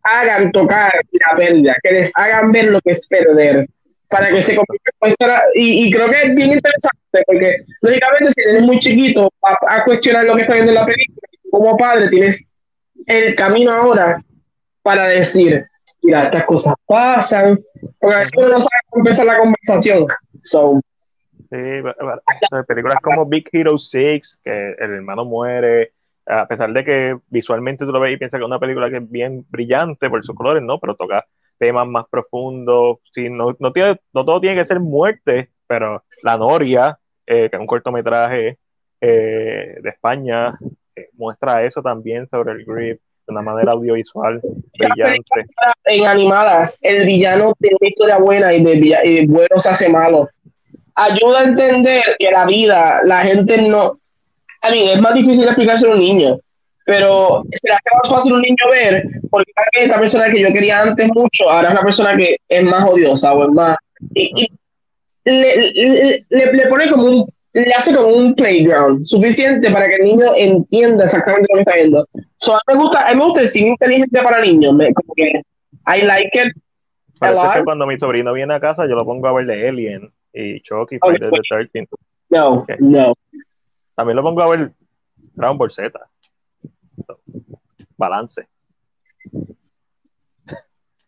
[0.05, 3.67] hagan tocar la pérdida, que les hagan ver lo que es perder,
[4.09, 8.61] para que se convierta y, y creo que es bien interesante, porque lógicamente si eres
[8.61, 12.47] muy chiquito a, a cuestionar lo que está viendo en la película, como padre tienes
[13.07, 14.21] el camino ahora
[14.81, 15.65] para decir,
[16.03, 17.59] mira, estas cosas pasan,
[17.99, 20.05] porque a veces uno no sabe cómo empezar la conversación.
[20.43, 20.79] So,
[21.49, 21.57] sí,
[22.67, 25.91] películas como Big Hero 6, que el hermano muere,
[26.25, 28.97] a pesar de que visualmente tú lo ves y piensas que es una película que
[28.97, 30.79] es bien brillante por sus colores, ¿no?
[30.79, 31.25] Pero toca
[31.57, 36.37] temas más profundos, sí, no, no, tiene, no todo tiene que ser muerte, pero La
[36.37, 38.57] Noria, eh, que es un cortometraje
[38.99, 40.57] eh, de España,
[40.95, 44.41] eh, muestra eso también sobre el grip de una manera audiovisual
[44.77, 45.45] brillante.
[45.85, 48.73] En animadas, el villano tiene una historia buena y de,
[49.03, 50.27] y de bueno se hace malo.
[50.95, 53.97] Ayuda a entender que la vida, la gente no,
[54.65, 56.37] a mí es más difícil explicarse a un niño,
[56.85, 60.53] pero se le hace más fácil a un niño ver, porque esta persona que yo
[60.53, 63.77] quería antes mucho, ahora es una persona que es más odiosa o es más...
[64.13, 64.47] Y,
[65.25, 65.71] le,
[66.29, 70.25] le, le, pone como un, le hace como un playground suficiente para que el niño
[70.35, 72.07] entienda exactamente lo que está viendo.
[72.37, 74.93] So, a, mí me gusta, a mí me gusta el cine inteligente para niños, me,
[74.93, 75.41] como que
[75.87, 76.53] I like it.
[77.19, 80.61] Que cuando mi sobrino viene a casa, yo lo pongo a ver de Alien y
[80.61, 81.17] Chucky, okay.
[81.17, 81.87] Friday the 13
[82.29, 82.75] No, okay.
[82.79, 83.13] no.
[83.95, 84.73] También lo pongo a ver
[85.33, 85.91] Dragon Ball Z.
[87.97, 88.47] Balance.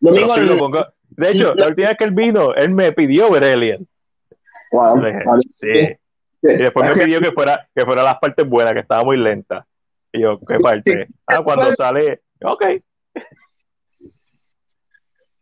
[0.00, 0.86] lo pongo.
[1.10, 3.88] De hecho, la última vez que él vino, él me pidió ver Alien.
[4.70, 5.02] Wow.
[5.02, 5.68] Dije, sí.
[6.42, 9.66] Y después me pidió que fuera, que fuera las partes buenas, que estaba muy lenta.
[10.12, 11.08] Y yo, ¿qué parte?
[11.26, 12.22] Ah, cuando sale.
[12.42, 12.62] Ok.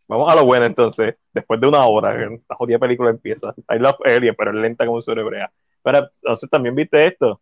[0.09, 1.17] Vamos a lo bueno entonces.
[1.33, 3.55] Después de una hora, la jodida película empieza.
[3.69, 5.53] I love Alien, pero es lenta como un cerebrea.
[5.87, 7.41] Pero entonces también viste esto.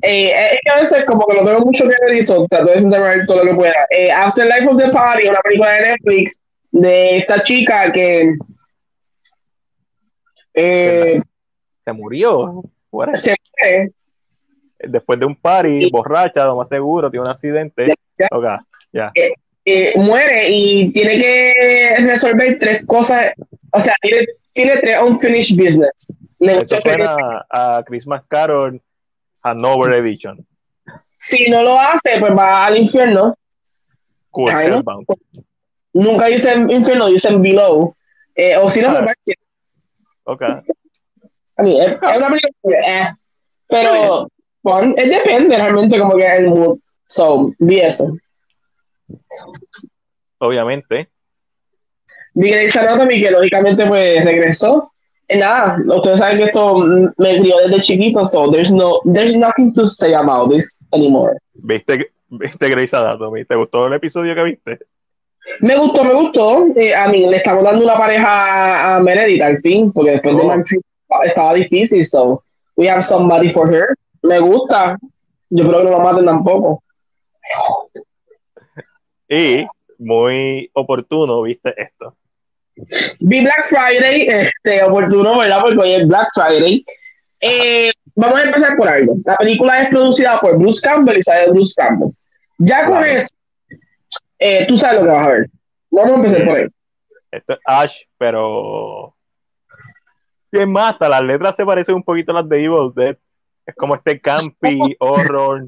[0.00, 2.78] Eh, es que a veces como que lo tengo mucho que ver y trato de
[2.78, 3.74] centrarme todo lo que pueda.
[3.90, 6.40] Eh, After Life of the Party, una película de Netflix
[6.72, 8.32] de esta chica que
[10.54, 11.18] eh,
[11.84, 12.62] se murió.
[13.12, 13.92] Se muere.
[14.78, 17.94] Después de un party, borracha, lo más seguro, tiene un accidente.
[18.18, 18.28] Ya.
[18.30, 18.56] Okay,
[18.92, 19.12] ya.
[19.14, 19.34] Eh,
[19.66, 23.32] eh, muere y tiene que resolver tres cosas.
[23.76, 26.14] O sea, tiene, tiene tres unfinished business.
[26.38, 27.16] Esto suena
[27.50, 28.80] a, a Christmas Carol
[29.42, 30.46] Hanover Edition.
[31.18, 33.34] Si no lo hace, pues va al infierno.
[34.30, 34.84] Cool,
[35.92, 37.94] Nunca dicen infierno, dicen below.
[38.34, 39.04] Eh, o si no, Ah.
[39.04, 39.16] pues
[40.26, 40.42] va Ok.
[41.56, 43.10] a mí, es, es una película, eh,
[43.68, 44.28] pero
[44.62, 46.78] bueno, es depende realmente como que el mood.
[47.06, 48.16] So, vi eso.
[50.38, 51.08] Obviamente.
[52.34, 54.90] Vi Grey's Anatomy que lógicamente pues regresó.
[55.28, 59.72] Y nada, ustedes saben que esto me crió desde chiquito, so there's no, there's nothing
[59.72, 61.38] to say about this anymore.
[61.54, 63.44] ¿Viste, viste Grey's Anatomy?
[63.46, 64.78] ¿Te gustó el episodio que viste?
[65.60, 66.66] Me gustó, me gustó.
[66.76, 70.42] Eh, a mí le estamos dando una pareja a Meredith al fin, porque después de
[70.42, 70.46] Oh.
[70.46, 70.82] Maxine
[71.24, 72.42] estaba difícil, so
[72.76, 73.94] we have somebody for her.
[74.22, 74.98] Me gusta.
[75.50, 76.82] Yo creo que no la maten tampoco.
[79.28, 79.66] Y
[79.98, 82.14] muy oportuno, viste esto.
[83.20, 85.60] Vi Black Friday, este, oportuno, ¿verdad?
[85.62, 86.84] Porque hoy es Black Friday.
[87.40, 89.14] Eh, vamos a empezar por algo.
[89.24, 92.10] La película es producida por Bruce Campbell y sale Bruce Campbell.
[92.58, 93.28] Ya con eso,
[94.38, 95.50] eh, tú sabes lo que vas a ver.
[95.90, 96.66] Vamos a empezar por ahí.
[97.30, 99.14] Esto es Ash, pero.
[100.52, 103.16] Y es más, hasta las letras se parecen un poquito a las de Evil Dead.
[103.66, 105.64] Es como este campy, horror,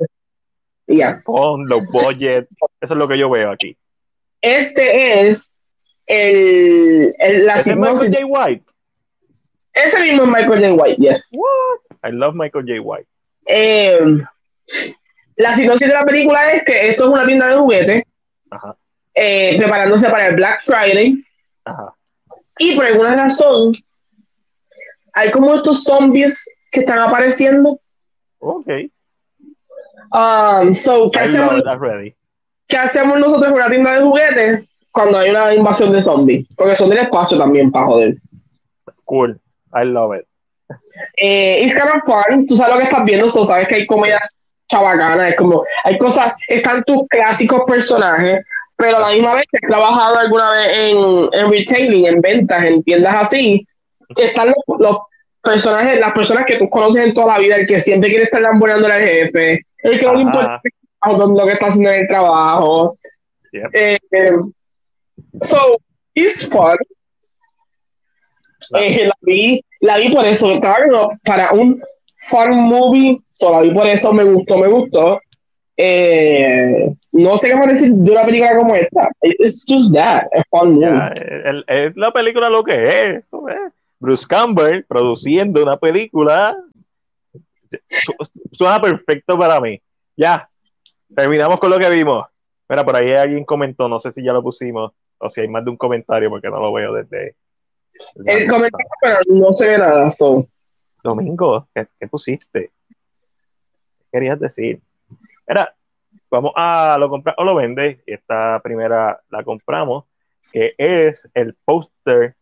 [0.86, 1.22] Y ya.
[1.22, 2.46] con los budget.
[2.80, 3.76] Eso es lo que yo veo aquí.
[4.40, 5.52] Este es
[6.06, 8.26] el, el- la ¿Ese es Michael J.
[8.26, 8.64] White?
[9.72, 10.72] Ese mismo es Michael J.
[10.74, 11.30] White, yes.
[12.04, 12.80] I love Michael J.
[12.80, 13.06] White.
[13.46, 13.98] Eh,
[15.36, 18.02] la sinopsis de la película es que esto es una tienda de juguetes
[18.50, 18.76] Ajá,
[19.14, 21.22] eh, preparándose para el Black Friday
[21.64, 21.94] ajá.
[22.58, 23.74] y por alguna razón
[25.12, 27.78] hay como estos zombies que están apareciendo.
[28.38, 28.68] Ok.
[30.12, 31.62] Um, so, ¿qué hacemos.
[32.68, 36.46] ¿qué hacemos nosotros en una tienda de juguetes cuando hay una invasión de zombies?
[36.56, 38.14] Porque son del espacio también, para joder.
[39.04, 39.38] Cool.
[39.74, 40.26] I love it.
[41.18, 42.46] Eh, it's kind of fun.
[42.46, 45.96] Tú sabes lo que estás viendo, so sabes que hay comedias chabacana, es como, hay
[45.98, 48.44] cosas, están tus clásicos personajes,
[48.76, 52.64] pero a la misma vez que has trabajado alguna vez en, en retailing, en ventas,
[52.64, 53.64] en tiendas así,
[54.16, 54.96] están los, los
[55.42, 58.40] personajes, las personas que tú conoces en toda la vida, el que siempre quiere estar
[58.40, 60.60] lamboneando al jefe, el que no le importa
[61.14, 62.96] lo que está haciendo en el trabajo.
[63.52, 63.70] Yep.
[63.72, 64.32] Eh, eh,
[65.42, 65.78] so,
[66.14, 66.76] it's fun.
[68.74, 71.80] Eh, la, vi, la vi por eso, claro, para un
[72.28, 75.20] fun movie, so, la vi por eso, me gustó, me gustó.
[75.76, 79.08] Eh, no sé qué más decir de una película como esta.
[79.20, 81.12] It's just that, a fun movie.
[81.44, 83.24] El- el- la película lo que es.
[84.00, 86.56] Bruce Campbell produciendo una película.
[87.70, 89.80] su- Suena perfecto para mí.
[90.16, 90.48] Ya,
[91.14, 92.26] terminamos con lo que vimos.
[92.68, 95.64] Mira, por ahí alguien comentó, no sé si ya lo pusimos o si hay más
[95.64, 97.36] de un comentario porque no lo veo desde.
[98.14, 100.10] desde El comentario, pero no se ve nada.
[100.10, 100.46] So.
[101.02, 102.72] Domingo, ¿qué, qué pusiste?
[102.88, 104.80] ¿Qué querías decir?
[105.46, 105.72] Era,
[106.30, 108.02] vamos a lo comprar o lo vende.
[108.06, 110.04] Esta primera la compramos,
[110.52, 112.34] que es el póster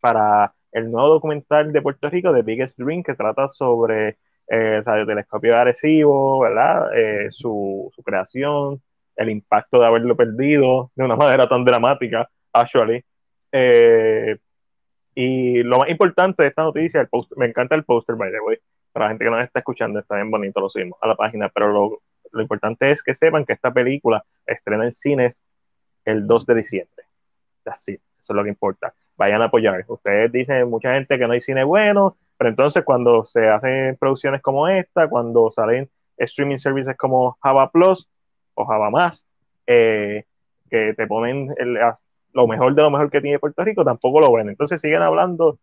[0.00, 4.08] para el nuevo documental de Puerto Rico, The Biggest Dream, que trata sobre
[4.48, 6.90] eh, el radiotelescopio de Arecibo, ¿verdad?
[6.96, 8.82] Eh, su, su creación,
[9.18, 13.04] el impacto de haberlo perdido de una manera tan dramática, actually.
[13.52, 14.38] Eh,
[15.14, 18.40] y lo más importante de esta noticia, el poster, me encanta el póster, by the
[18.40, 18.56] way.
[18.92, 21.48] Para la gente que nos está escuchando, está bien bonito, lo subimos a la página,
[21.48, 22.00] pero lo,
[22.30, 25.42] lo importante es que sepan que esta película estrena en cines
[26.04, 27.04] el 2 de diciembre.
[27.64, 28.94] Así, eso es lo que importa.
[29.16, 29.84] Vayan a apoyar.
[29.88, 34.40] Ustedes dicen, mucha gente que no hay cine bueno, pero entonces cuando se hacen producciones
[34.40, 38.08] como esta, cuando salen streaming services como Java Plus
[38.58, 39.24] o Java Más,
[39.66, 40.24] eh,
[40.70, 41.78] que te ponen el-
[42.32, 44.48] lo mejor de lo mejor que tiene Puerto Rico, tampoco lo ven.
[44.48, 45.58] Entonces siguen hablando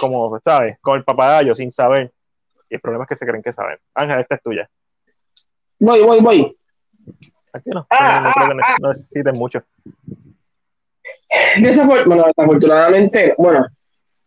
[0.00, 0.78] como, ¿sabes?
[0.80, 2.12] Con el papagayo sin saber.
[2.68, 3.78] Y el problema es que se creen que saben.
[3.94, 4.68] Ángel, esta es tuya.
[5.78, 6.56] Voy, voy, voy.
[7.52, 7.86] Aquí no.
[7.90, 9.62] Ah, no, creo que ah, necesiten mucho.
[11.56, 13.66] Desafor- bueno, desafortunadamente, bueno,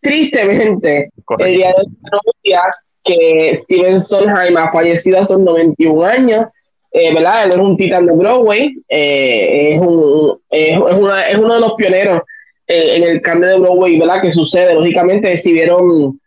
[0.01, 1.51] tristemente, el Correcto.
[1.55, 2.71] día de hoy
[3.03, 6.47] que Steven Sondheim ha fallecido hace 91 años,
[6.93, 7.45] eh, ¿verdad?
[7.45, 11.59] Él es un titán de Broadway, eh, es, un, es, es una- es uno de
[11.59, 12.21] los pioneros
[12.67, 14.21] en el cambio de Broadway, ¿verdad?
[14.21, 16.17] Que sucede, lógicamente, si vieron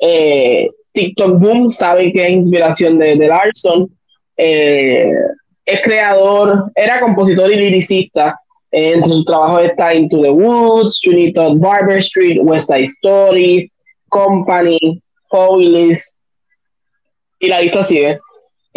[0.00, 3.88] eh, TikTok Boom, saben que es inspiración de, de Larson,
[4.36, 8.38] es creador, era compositor y liricista,
[8.70, 11.00] entre sus trabajos está Into the Woods,
[11.34, 13.70] Todd Barber Street, West Side Story,
[14.08, 16.18] Company, Foyles,
[17.38, 18.18] y la lista sigue.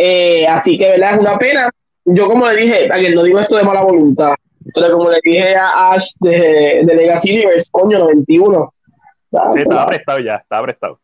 [0.01, 1.15] Eh, así que, ¿verdad?
[1.15, 1.69] Es una pena.
[2.05, 4.33] Yo, como le dije, a quien no digo esto de mala voluntad,
[4.73, 8.69] pero como le dije a Ash de, de Legacy Universe, coño, 91.
[9.33, 10.99] Ah, Sí, estaba prestado ya, estaba prestado.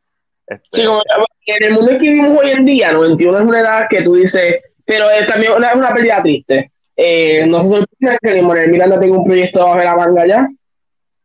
[0.48, 1.02] Este, Sí, como
[1.46, 4.16] en el mundo en que vivimos hoy en día, 91 es una edad que tú
[4.16, 6.72] dices, pero es también una, es una pérdida triste.
[6.96, 10.48] Eh, no se sorprenda que Manuel Miranda tenga un proyecto bajo la manga ya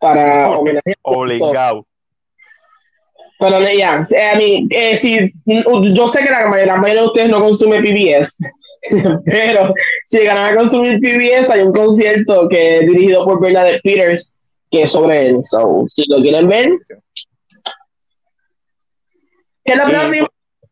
[0.00, 0.96] para homenajear.
[1.02, 1.86] obligado.
[3.40, 7.06] Pero ya, eh, a mí, eh, si, yo sé que la, ma- la mayoría de
[7.08, 8.38] ustedes no consume PBS,
[9.24, 14.32] pero si llegan a consumir PBS, hay un concierto que es dirigido por Bernadette Peters,
[14.70, 15.42] que es sobre él.
[15.42, 16.70] So, si lo quieren ver,
[19.64, 20.08] ¿qué es la Y, primera
[20.60, 20.70] pues,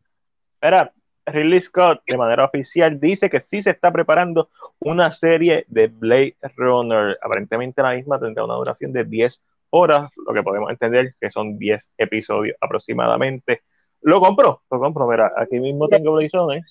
[0.61, 0.93] Era,
[1.25, 6.35] Ridley Scott de manera oficial dice que sí se está preparando una serie de Blade
[6.55, 7.17] Runner.
[7.21, 9.39] Aparentemente la misma tendrá una duración de 10
[9.71, 13.61] horas, lo que podemos entender que son 10 episodios aproximadamente.
[14.01, 15.07] Lo compro, lo compro.
[15.07, 16.61] Mira, aquí mismo tengo Blade Runner.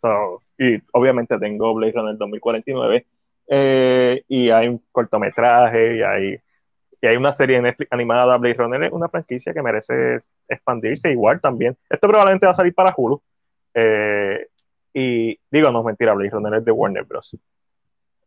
[0.00, 3.06] So, y obviamente tengo Blade Runner 2049.
[3.52, 6.38] eh, y hay un cortometraje y hay,
[7.00, 8.36] y hay una serie de Netflix animada.
[8.36, 11.76] Blade Runner es una franquicia que merece expandirse igual también.
[11.88, 13.20] Esto probablemente va a salir para Hulu.
[13.74, 14.46] Eh,
[14.94, 17.30] y digo, no es mentira, Blade Runner es de Warner Bros.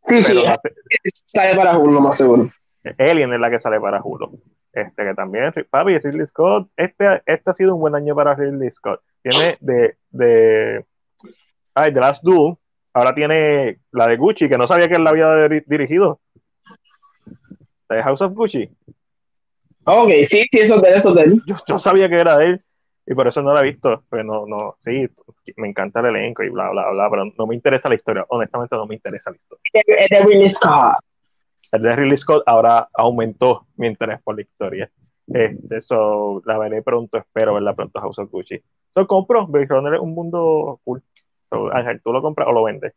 [0.05, 0.73] Sí, sí, Pero la se-
[1.05, 2.49] sale para Hulu, más seguro.
[2.97, 4.39] Alien es la que sale para Hulu.
[4.73, 8.72] Este que también, papi, Ridley Scott, este, este ha sido un buen año para Ridley
[8.72, 9.01] Scott.
[9.22, 10.85] Tiene de, de
[11.76, 12.55] ay, The Last Duel,
[12.93, 16.19] ahora tiene la de Gucci, que no sabía que él la había diri- dirigido.
[17.88, 18.69] The House of Gucci.
[19.85, 21.41] Ok, sí, sí, eso es de él, eso es de él.
[21.45, 22.61] Yo, yo sabía que era de él
[23.05, 24.03] y por eso no la he visto.
[24.10, 25.07] Pero no, no, sí,
[25.57, 28.26] me encanta el elenco y bla, bla, bla, pero no me interesa la historia.
[28.30, 29.61] Honestamente, no me interesa la historia.
[29.73, 30.95] Es de Ridley Scott.
[31.73, 34.91] El de Ridley Scott ahora aumentó mi interés por la historia.
[35.25, 38.61] Este, so, la veré pronto, espero verla pronto House of Gucci.
[38.93, 41.01] Lo compro, Blade Runner es un mundo cool.
[41.49, 42.93] So, Ángel, ¿tú lo compras o lo vendes?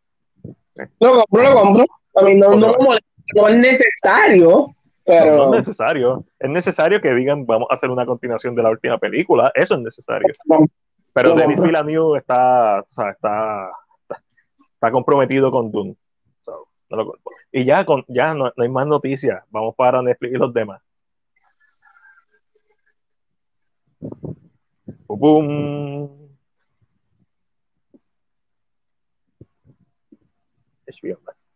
[1.01, 1.85] Lo compro, lo compro.
[2.17, 4.67] A mí no, no, es necesario,
[5.07, 5.37] pero.
[5.37, 6.25] No, no es necesario.
[6.39, 9.51] Es necesario que digan, vamos a hacer una continuación de la última película.
[9.55, 10.35] Eso es necesario.
[11.15, 13.71] Pero Denis Villeneuve está, o sea, está,
[14.75, 15.97] está, comprometido con Dune.
[17.53, 19.45] Y ya, con, ya no, no, hay más noticias.
[19.51, 20.83] Vamos para Netflix y los demás.
[25.09, 26.29] ¡Bum!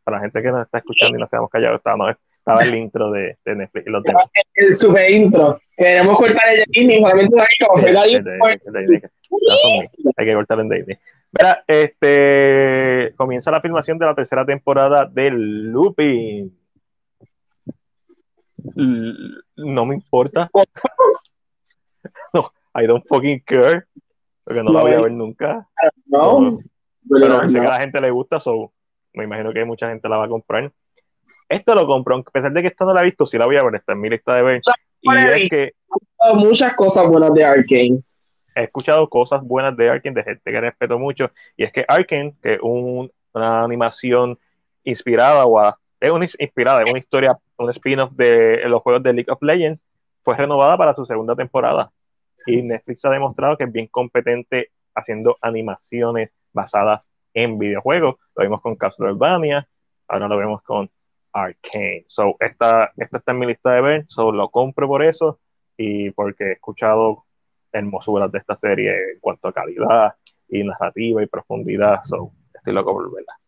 [0.04, 2.18] Para la gente que nos está escuchando y nos quedamos callados, estaba,
[2.50, 4.24] estaba el intro de, de Netflix demás.
[4.54, 5.58] El super intro.
[5.76, 7.36] Queremos cortar el Disney, solamente
[7.66, 8.20] como soy la Hay
[10.26, 10.98] que cortar el de Disney.
[11.32, 16.56] Mira, este comienza la filmación de la tercera temporada de Lupin.
[19.56, 20.50] No me importa.
[22.32, 23.84] No, I don't fucking care.
[24.42, 25.68] Porque no, la voy a ver nunca.
[26.06, 26.58] No.
[27.08, 28.72] Pero, sé que a la gente le gusta, so
[29.12, 30.72] me imagino que mucha gente la va a comprar.
[31.50, 33.56] Esto lo compro, a pesar de que esto no la he visto, sí la voy
[33.58, 34.62] a ver, está en mi lista de ver.
[35.02, 35.72] Y es que.
[36.34, 38.00] Muchas cosas buenas de Arkane
[38.54, 42.34] he escuchado cosas buenas de Arkane, de gente que respeto mucho, y es que Arkane,
[42.42, 44.38] que es una animación
[44.84, 49.30] inspirada, o es una, inspirada, es una historia, un spin-off de los juegos de League
[49.30, 49.82] of Legends,
[50.22, 51.90] fue renovada para su segunda temporada.
[52.46, 58.16] Y Netflix ha demostrado que es bien competente haciendo animaciones basadas en videojuegos.
[58.34, 59.68] Lo vimos con Castlevania,
[60.08, 60.90] ahora lo vemos con
[61.32, 62.04] Arkane.
[62.08, 65.40] So, esta, esta está en mi lista de ver, so lo compro por eso
[65.76, 67.24] y porque he escuchado
[67.72, 70.14] hermosuras de esta serie en cuanto a calidad
[70.48, 72.02] y narrativa y profundidad.
[72.02, 73.38] So, estoy loco por verla.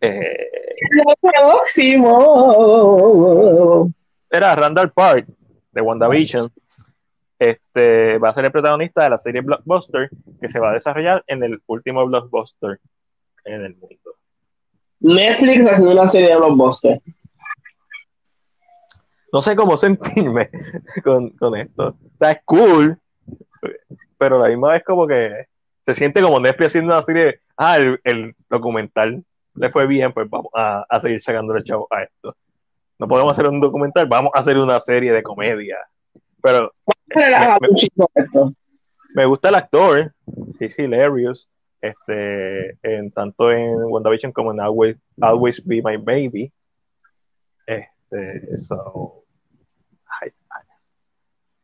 [0.00, 0.50] Eh,
[1.20, 2.34] próximo.
[4.30, 5.26] Era Randall Park
[5.72, 6.52] de WandaVision.
[7.38, 10.10] Este va a ser el protagonista de la serie Blockbuster
[10.40, 12.80] que se va a desarrollar en el último Blockbuster
[13.44, 14.03] en el mundo.
[15.00, 17.00] Netflix haciendo una serie de Blockbuster
[19.34, 20.48] no sé cómo sentirme
[21.04, 21.88] con, esto.
[21.88, 22.96] O sea, es cool,
[24.16, 25.46] pero la misma vez como que
[25.84, 29.24] se siente como Netflix haciendo una serie, ah, el, documental
[29.56, 32.36] le fue bien, pues vamos a, seguir sacando el chavo a esto.
[32.96, 35.78] No podemos hacer un documental, vamos a hacer una serie de comedia.
[36.40, 36.70] Pero
[39.16, 40.14] me, gusta el actor,
[40.60, 41.48] sí, sí, hilarious,
[41.84, 46.50] este, en, tanto en WandaVision como en Always, Always Be My Baby.
[47.66, 49.24] Este, so,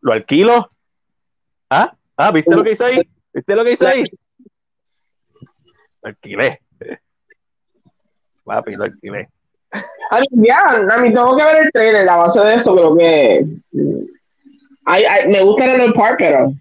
[0.03, 0.69] ¿Lo alquilo?
[1.69, 1.95] ¿Ah?
[2.17, 2.33] ¿Ah?
[2.33, 3.11] ¿Viste lo que hice ahí?
[3.33, 4.05] ¿Viste lo que hice ahí?
[6.03, 6.61] Lo alquilé.
[8.45, 9.29] Papi, lo alquilé.
[10.11, 12.97] A mí, ya, a mí tengo que ver el trailer, la base de eso creo
[12.97, 13.45] que...
[14.87, 16.53] Ay, ay, me gusta el Park, pero...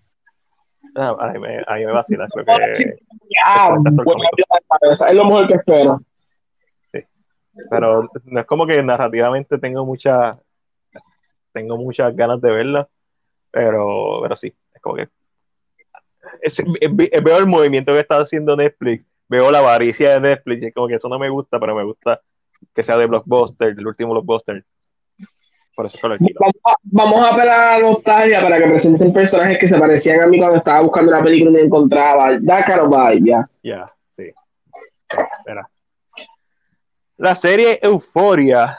[0.95, 2.99] Ah, a, mí me, a mí me vacila, creo que...
[3.43, 3.75] Ah,
[4.81, 5.97] es lo mejor que espero.
[6.91, 6.99] Sí.
[7.69, 10.37] Pero no es como que narrativamente tengo mucha
[11.51, 12.87] tengo muchas ganas de verla
[13.51, 15.09] pero, pero sí, es como que.
[17.21, 20.87] veo el movimiento que está haciendo Netflix, veo la avaricia de Netflix, y es como
[20.87, 22.21] que eso no me gusta, pero me gusta
[22.73, 24.65] que sea de blockbuster, el último blockbuster.
[25.79, 29.57] Por eso lo vamos, a, vamos a apelar a la nostalgia para que presenten personajes
[29.57, 32.37] que se parecían a mí cuando estaba buscando una película y no encontraba.
[32.41, 32.91] Da caro
[33.23, 33.49] ya.
[33.63, 34.23] Ya, sí.
[35.07, 35.69] Espera.
[37.15, 38.77] La serie Euforia,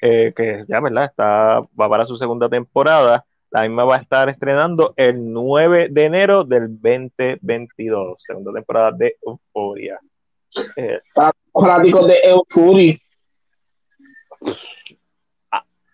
[0.00, 1.06] eh, que ya, ¿verdad?
[1.06, 6.04] Está, va para su segunda temporada la misma va a estar estrenando el 9 de
[6.04, 9.98] enero del 2022, segunda temporada de Euphoria.
[10.76, 11.00] Eh,
[11.52, 12.96] fanáticos de Euphoria.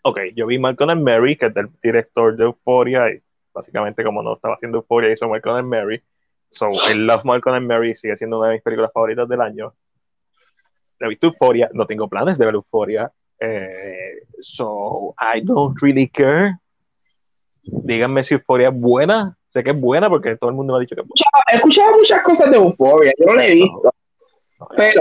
[0.08, 3.20] Ok, yo vi Malcolm and Mary, que es el director de Euphoria, y
[3.52, 6.00] básicamente como no estaba haciendo Euphoria, hizo Malcolm and Mary.
[6.50, 9.74] So, I love Malcolm and Mary, sigue siendo una de mis películas favoritas del año.
[11.00, 13.10] He visto Euphoria, no tengo planes de ver Euphoria.
[13.40, 16.60] Eh, so, I don't really care
[17.66, 19.36] díganme si Euforia es buena.
[19.50, 21.44] Sé que es buena porque todo el mundo me ha dicho que es buena.
[21.52, 23.94] He escuchado muchas cosas de Euforia, yo no la he visto.
[24.76, 25.00] pero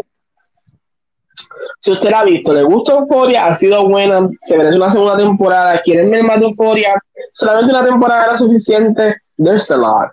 [1.79, 5.17] si usted la ha visto, le gusta Euforia, ha sido buena, se merece una segunda
[5.17, 6.95] temporada, quieren ver más de Euforia,
[7.33, 10.11] solamente una temporada era suficiente, there's a lot.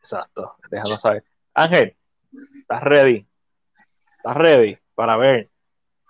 [0.00, 1.24] Exacto, déjanos saber.
[1.54, 1.94] Ángel,
[2.60, 3.26] ¿estás ready?
[4.16, 5.48] ¿Estás ready para ver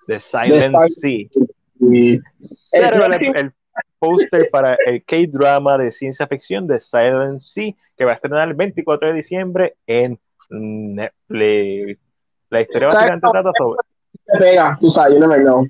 [0.07, 1.29] The Silent Sea?
[1.81, 2.23] el,
[3.37, 3.53] el,
[3.99, 8.55] póster para el K-drama de ciencia ficción de Silent Sea, que va a estrenar el
[8.55, 10.19] 24 de diciembre en
[10.51, 12.01] Netflix.
[12.51, 13.79] La historia básicamente trata sobre.
[14.39, 15.65] Pega, tú sabes, yo no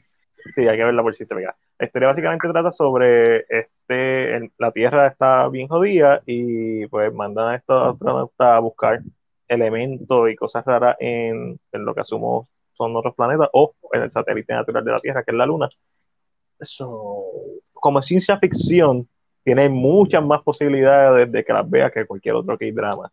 [0.55, 1.57] Sí, hay que verla por si se pega.
[1.79, 7.57] La historia básicamente trata sobre este, la Tierra está bien jodida y pues mandan a
[7.57, 9.01] estos astronautas a buscar
[9.49, 14.13] elementos y cosas raras en, en, lo que asumo son otros planetas o en el
[14.13, 15.69] satélite natural de la Tierra, que es la Luna.
[16.59, 17.25] Eso,
[17.73, 19.09] como ciencia ficción,
[19.45, 23.13] tiene muchas más posibilidades de que las vea que cualquier otro K-drama.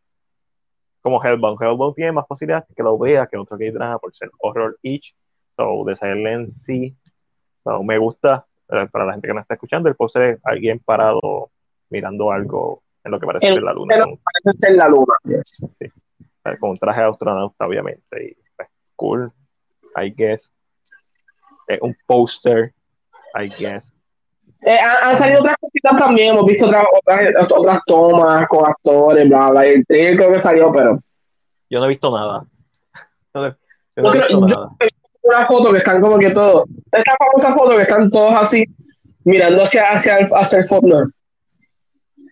[1.02, 1.62] Como Hellbound.
[1.62, 5.14] Hellbound tiene más posibilidades de que lo vea que otro K-drama por ser horror each.
[5.62, 6.96] So, de Silent sí
[7.64, 10.80] So, me gusta, eh, para la gente que no está escuchando, el post es alguien
[10.80, 11.52] parado
[11.92, 14.00] mirando algo en lo que parece ser la luna.
[14.00, 15.68] Con, parece ser la luna, yes.
[15.78, 15.86] sí,
[16.60, 18.30] con un traje de astronauta, obviamente.
[18.30, 19.32] Y, pues, cool,
[19.96, 20.52] I guess.
[21.68, 22.74] Eh, un póster,
[23.40, 23.94] I guess.
[24.62, 29.30] Eh, han, han, salido otras cositas también, hemos visto otras, otras, otras tomas con actores,
[29.30, 29.66] bla, bla.
[29.66, 30.98] El trailer creo que salió, pero.
[31.70, 32.44] Yo no he visto nada.
[33.36, 34.72] Yo no he visto nada.
[35.36, 36.68] Una foto que están como que todos.
[36.92, 38.66] Esta famosa foto que están todos así,
[39.24, 41.06] mirando hacia, hacia, el, hacia el fondo.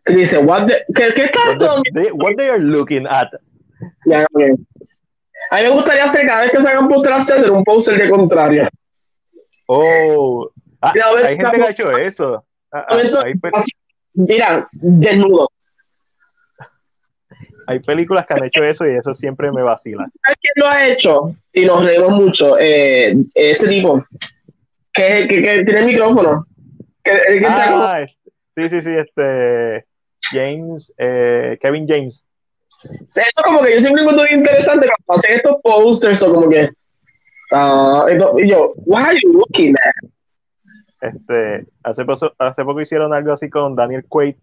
[0.07, 3.27] Y dice, what the, ¿qué, qué están what, todos they, what they are looking at.
[4.05, 4.55] Okay.
[5.51, 8.09] A mí me gustaría hacer cada vez que salga un póster hacer un póster de
[8.09, 8.67] contrario.
[9.67, 10.49] Oh,
[10.81, 10.93] ah,
[11.25, 12.43] hay gente que ha hecho eso.
[12.71, 13.33] Ah, ah, hay
[14.15, 15.49] mira, desnudo.
[17.69, 20.07] Hay películas que han hecho eso y eso siempre me vacila.
[20.23, 21.35] ¿Sabes quién lo ha hecho?
[21.53, 22.57] Y nos reímos mucho.
[22.57, 24.03] Eh, este tipo,
[24.91, 26.45] que, que, que tiene el micrófono.
[27.03, 28.05] Que, que ah,
[28.57, 29.85] sí, sí, sí, este.
[30.31, 32.25] James, eh, Kevin James.
[32.83, 36.69] Eso como que yo siempre encuentro interesante cuando hacen estos posters o como que
[37.51, 40.09] uh, y yo, what are you looking at?
[41.01, 44.35] Este, hace, poco, hace poco hicieron algo así con Daniel Quaid,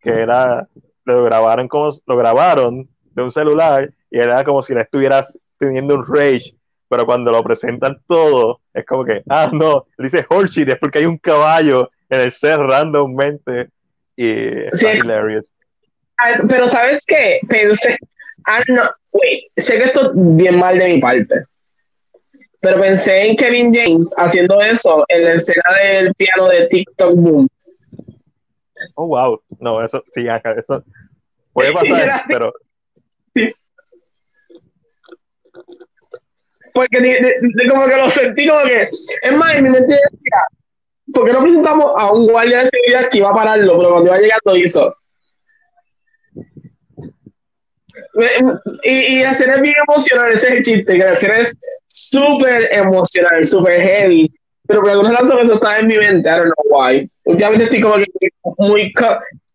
[0.00, 0.66] que era,
[1.04, 5.94] lo grabaron como, lo grabaron de un celular y era como si le estuvieras teniendo
[5.94, 6.54] un rage,
[6.88, 11.06] pero cuando lo presentan todo, es como que, ah, no, dice Horsey, es porque hay
[11.06, 13.68] un caballo en el set randommente
[14.16, 14.86] y Sí.
[14.88, 15.50] hilarious.
[16.18, 17.40] Ah, Pero ¿sabes qué?
[17.48, 17.96] Pensé,
[18.46, 18.82] ah, no,
[19.12, 21.44] wait, sé que esto es bien mal de mi parte,
[22.60, 27.48] pero pensé en Kevin James haciendo eso en la escena del piano de TikTok Boom.
[28.96, 29.40] Oh, wow.
[29.58, 30.84] No, eso, sí, acá, eso
[31.52, 32.52] puede pasar, pero
[33.34, 33.50] Sí.
[36.72, 38.88] Porque de, de- de como que lo sentí como que,
[39.22, 40.42] es más, en mi mente decía,
[41.14, 43.78] ¿por qué no presentamos a un guardia de seguridad que iba a pararlo?
[43.78, 44.94] Pero cuando iba llegando hizo.
[48.84, 51.56] Y, y la escena es bien emocional, ese es el chiste, que la escena es
[51.86, 54.32] súper emocional, súper heavy.
[54.70, 57.10] Pero por alguna razón eso está en mi mente, I don't know why.
[57.24, 58.06] Últimamente estoy como que
[58.58, 58.92] muy...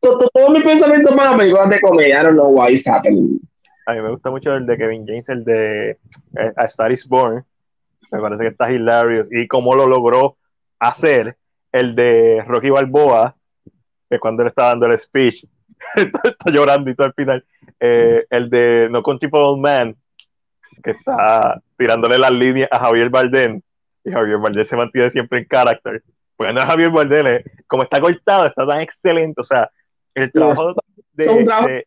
[0.02, 3.40] Todos mis pensamientos van a películas de comedia, I don't know why it's happening.
[3.86, 7.08] a mí me gusta mucho el de Kevin James, el de eh, A Star is
[7.08, 7.46] Born.
[8.12, 9.30] Me parece que está hilarious.
[9.32, 10.36] Y cómo lo logró
[10.80, 11.38] hacer
[11.72, 13.38] el de Rocky Balboa,
[14.10, 15.46] que cuando él está dando el speech,
[15.96, 17.46] está, llorando y todo al final.
[17.80, 19.96] Eh, el de No Country Old Man,
[20.84, 23.62] que está tirándole las líneas a Javier Bardem.
[24.06, 26.04] Y Javier Bardem se mantiene siempre en carácter.
[26.38, 29.42] Porque no es Javier Bardem, como está cortado, está tan excelente.
[29.42, 29.70] O sea,
[30.14, 30.74] el trabajo
[31.14, 31.86] de, trabajo de-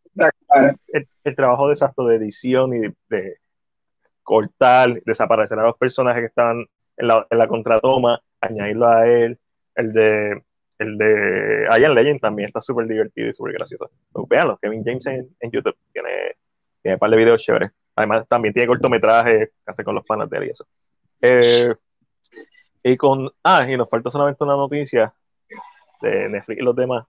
[0.93, 3.37] el, el trabajo de exacto de edición y de, de
[4.23, 6.67] cortar, desaparecer a los personajes que estaban
[6.97, 9.39] en la, en la contratoma, añadirlo a él,
[9.75, 10.43] el de
[10.79, 13.91] el de Ian Legend también está súper divertido y súper gracioso.
[14.13, 16.37] Pues véanlo, Kevin James en, en YouTube tiene,
[16.83, 17.71] tiene un par de videos chéveres.
[17.97, 20.67] Además, también tiene cortometrajes hace con los panas de él y eso.
[21.21, 21.75] Eh,
[22.93, 23.31] y con.
[23.43, 25.13] Ah, y nos falta solamente una noticia
[26.01, 27.07] de Netflix y los demás.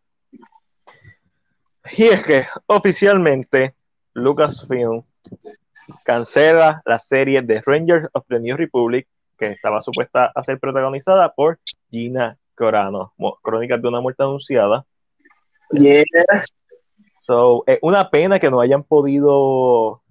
[1.91, 3.73] Y es que oficialmente
[4.13, 5.03] Lucasfilm
[6.03, 9.07] cancela la serie de Rangers of the New Republic
[9.37, 14.85] que estaba supuesta a ser protagonizada por Gina Carano, Mo- Crónicas de una muerte anunciada.
[15.71, 16.55] Yes.
[17.21, 20.01] So, es una pena que no hayan podido,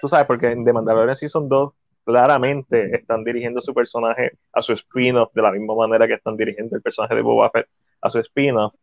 [0.00, 1.72] tú sabes, porque en The Mandalorian Season 2
[2.04, 6.76] claramente están dirigiendo su personaje a su spin-off de la misma manera que están dirigiendo
[6.76, 7.68] el personaje de Boba Fett
[8.00, 8.74] a su spin-off.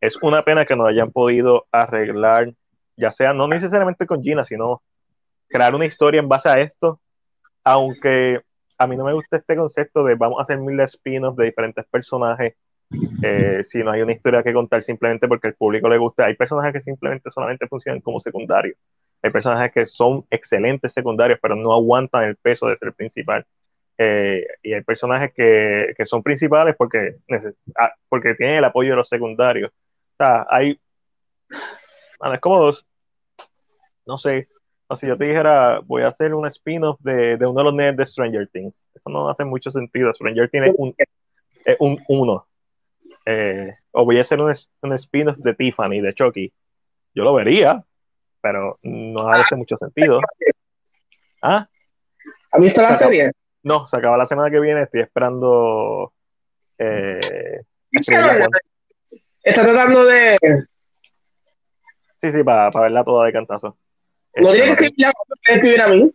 [0.00, 2.52] Es una pena que no hayan podido arreglar,
[2.96, 4.82] ya sea no necesariamente con Gina, sino
[5.48, 7.00] crear una historia en base a esto,
[7.64, 8.40] aunque
[8.78, 11.84] a mí no me gusta este concepto de vamos a hacer mil spin-offs de diferentes
[11.86, 12.54] personajes
[13.22, 16.26] eh, si no hay una historia que contar simplemente porque al público le gusta.
[16.26, 18.76] Hay personajes que simplemente solamente funcionan como secundarios.
[19.24, 23.46] Hay personajes que son excelentes secundarios, pero no aguantan el peso de ser principal.
[23.96, 27.16] Eh, y hay personajes que, que son principales porque,
[27.78, 29.70] ah, porque tienen el apoyo de los secundarios.
[29.70, 30.78] O sea, hay.
[32.18, 32.86] Bueno, es como dos.
[34.04, 34.46] No sé.
[34.88, 37.74] O si yo te dijera, voy a hacer un spin-off de, de uno de los
[37.74, 38.86] nerds de Stranger Things.
[38.94, 40.12] Eso no hace mucho sentido.
[40.12, 42.46] Stranger tiene un, es un uno.
[43.24, 44.52] Eh, o voy a hacer un,
[44.82, 46.52] un spin-off de Tiffany, de Chucky.
[47.14, 47.82] Yo lo vería,
[48.44, 50.20] pero no hace mucho sentido.
[51.40, 51.66] ¿Ah?
[52.52, 53.32] ¿Has visto la serie?
[53.62, 54.82] No, se acaba la semana que viene.
[54.82, 56.12] Estoy esperando.
[56.76, 60.36] Eh, está tratando de.
[62.20, 63.78] Sí, sí, para, para verla toda de cantazo.
[64.36, 65.12] No Este, tiene que escribir,
[65.42, 66.10] que escribir a mí.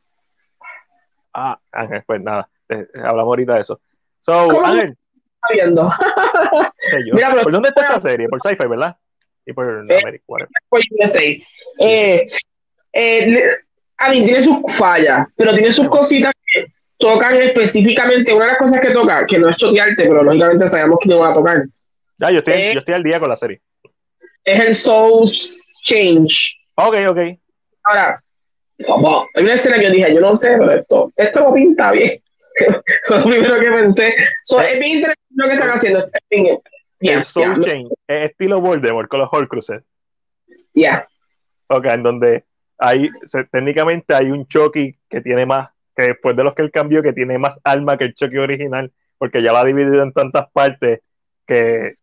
[1.34, 3.82] Ah, Ángel, pues nada, eh, hablamos ahorita de eso.
[4.20, 4.66] So, ¿Cómo?
[4.68, 4.96] Ángel,
[5.42, 5.90] Está viendo.
[7.14, 8.28] Mira, pero- ¿por dónde está esta serie?
[8.30, 8.98] Por Sci-Fi, ¿verdad?
[9.46, 10.50] Y por Eh, whatever.
[10.70, 11.22] Pues USA.
[11.80, 12.28] Eh,
[12.94, 13.44] eh,
[13.98, 16.68] a mí tiene sus fallas, pero tiene sus cositas que
[16.98, 18.34] tocan específicamente.
[18.34, 21.20] Una de las cosas que toca, que no es chotearte, pero lógicamente sabemos que no
[21.20, 21.64] van a tocar,
[22.18, 23.62] Ya, yo estoy, eh, yo estoy al día con la serie.
[24.44, 25.30] es el Soul
[25.84, 26.56] Change.
[26.76, 27.20] Ok, ok.
[27.84, 28.22] Ahora,
[28.86, 31.92] como, hay una escena que yo dije, yo no sé, pero esto, esto no pinta
[31.92, 32.22] bien.
[33.10, 34.14] Lo primero que pensé.
[34.44, 36.06] So, es bien interesante lo que están haciendo.
[37.00, 39.82] Bien- el Yeah, Soul yeah, Chain es estilo Voldemort con los Horcruxes.
[40.74, 41.08] yeah.
[41.68, 42.44] Ok, en donde
[42.78, 46.72] hay, se- técnicamente hay un Chucky que tiene más, que después de los que él
[46.72, 50.12] cambió, que tiene más alma que el Chucky original, porque ya lo ha dividido en
[50.14, 51.02] tantas partes
[51.46, 51.94] que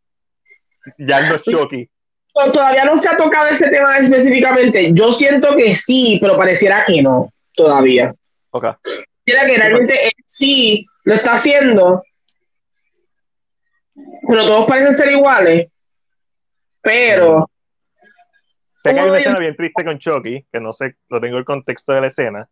[0.99, 1.89] ya no es Chucky.
[2.35, 4.93] No, todavía no se ha tocado ese tema específicamente.
[4.93, 8.15] Yo siento que sí, pero pareciera que no, todavía.
[8.51, 8.65] Ok.
[9.25, 12.03] Pareciera que realmente él sí lo está haciendo,
[14.29, 15.73] pero todos parecen ser iguales.
[16.83, 17.49] Pero,
[18.85, 21.39] Sé que hay ¿Cómo una escena bien triste con Chucky, que no sé, no tengo
[21.39, 22.49] el contexto de la escena.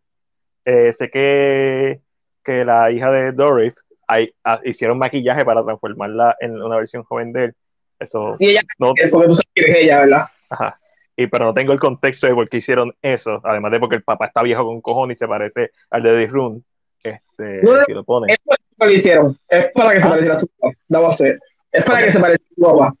[0.65, 2.01] Eh, sé que,
[2.43, 3.73] que la hija de Doris
[4.07, 4.33] hay-
[4.65, 7.55] hicieron maquillaje para transformarla en una versión joven de él.
[7.99, 10.25] Eso y ella, no, porque tú sabes es ella, ¿verdad?
[10.49, 10.77] Ajá.
[11.15, 14.03] Y pero no tengo el contexto de por qué hicieron eso, además de porque el
[14.03, 16.61] papá está viejo con cojones y se parece al de The Room.
[17.01, 18.31] Este, No, si lo ponen.
[18.31, 19.37] Eso que lo hicieron.
[19.47, 20.09] Es para que se Ah.
[20.09, 20.73] pareciera a su papá.
[20.89, 21.39] La voy a hacer.
[21.71, 22.93] Es para que se parezca a su papá.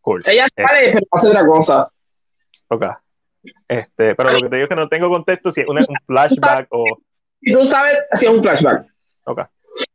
[0.00, 0.20] Cool.
[0.26, 0.62] Ella Eh.
[0.66, 1.88] sale, pero hace otra cosa.
[2.68, 2.84] Ok.
[3.68, 5.96] Este, pero lo que te digo es que no tengo contexto si es una- un
[6.06, 6.84] flashback o.
[7.40, 8.86] Y tú sabes, si es un flashback.
[9.24, 9.40] Ok.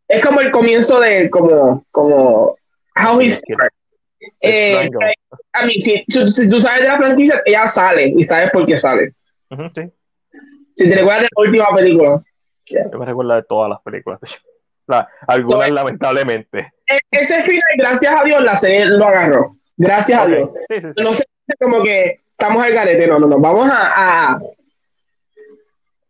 [0.08, 2.56] Es como el comienzo de, como, como,
[2.96, 3.70] how he started.
[4.42, 4.90] Eh,
[5.54, 8.66] a mí, si, si- si tú sabes de la franquicia, ella sale y sabes por
[8.66, 9.10] qué sale.
[9.74, 9.92] Sí.
[10.76, 12.22] Si te recuerdas de la última película.
[12.66, 14.20] Yo me recuerdo de todas las películas.
[14.90, 16.74] La- algunas, Todo- lamentablemente.
[17.12, 19.52] Ese final, gracias a Dios, la serie lo agarró.
[19.78, 20.30] Gracias a Ok.
[20.30, 20.50] Dios.
[20.68, 21.02] Sí, sí, sí.
[21.04, 21.24] No sé,
[21.60, 23.38] como que estamos al garete, no, no, no.
[23.40, 24.40] Vamos a, a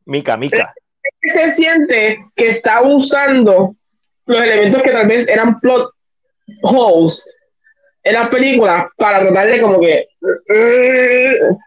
[0.06, 0.74] Mika, Mika.
[1.22, 3.74] se siente que está usando
[4.26, 5.92] los elementos que tal vez eran plot
[6.64, 7.36] holes
[8.04, 10.06] en las películas para tratar de como que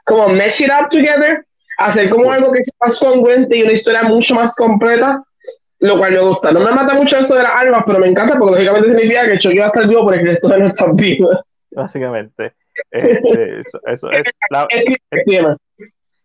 [0.05, 1.45] como mesh it up together
[1.79, 5.23] hacer como algo que sea más congruente y una historia mucho más completa
[5.83, 8.39] lo cual me gusta no me mata mucho eso de las almas pero me encanta
[8.39, 11.45] porque lógicamente significa que Chucky va a estar vivo por el resto de nuestras vidas
[11.75, 12.53] Básicamente.
[12.91, 14.67] Este, eso, eso es la-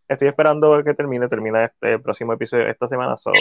[0.09, 1.27] Es estoy esperando que termine.
[1.27, 3.17] Termina este próximo episodio esta semana.
[3.17, 3.31] So,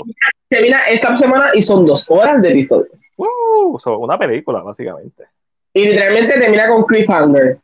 [0.48, 5.24] termina esta semana y son dos horas de episodio uh, so, una película, básicamente.
[5.72, 7.58] y literalmente termina con cliffhanger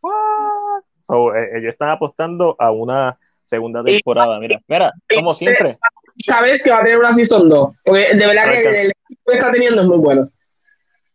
[0.00, 0.82] What?
[1.02, 4.40] So, eh, ellos están apostando a una segunda temporada.
[4.40, 5.78] Mira, mira, como siempre,
[6.18, 7.82] sabes que va a tener una season 2.
[7.84, 10.28] Porque de verdad que el equipo que está teniendo es muy bueno.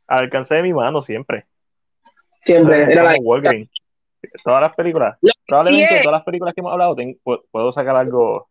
[0.07, 1.45] al alcance de mi mano, siempre.
[2.41, 2.83] Siempre.
[2.83, 3.15] Era la-.
[4.43, 6.95] Todas las películas, Lo probablemente todas las películas que hemos hablado,
[7.51, 8.49] puedo sacar algo.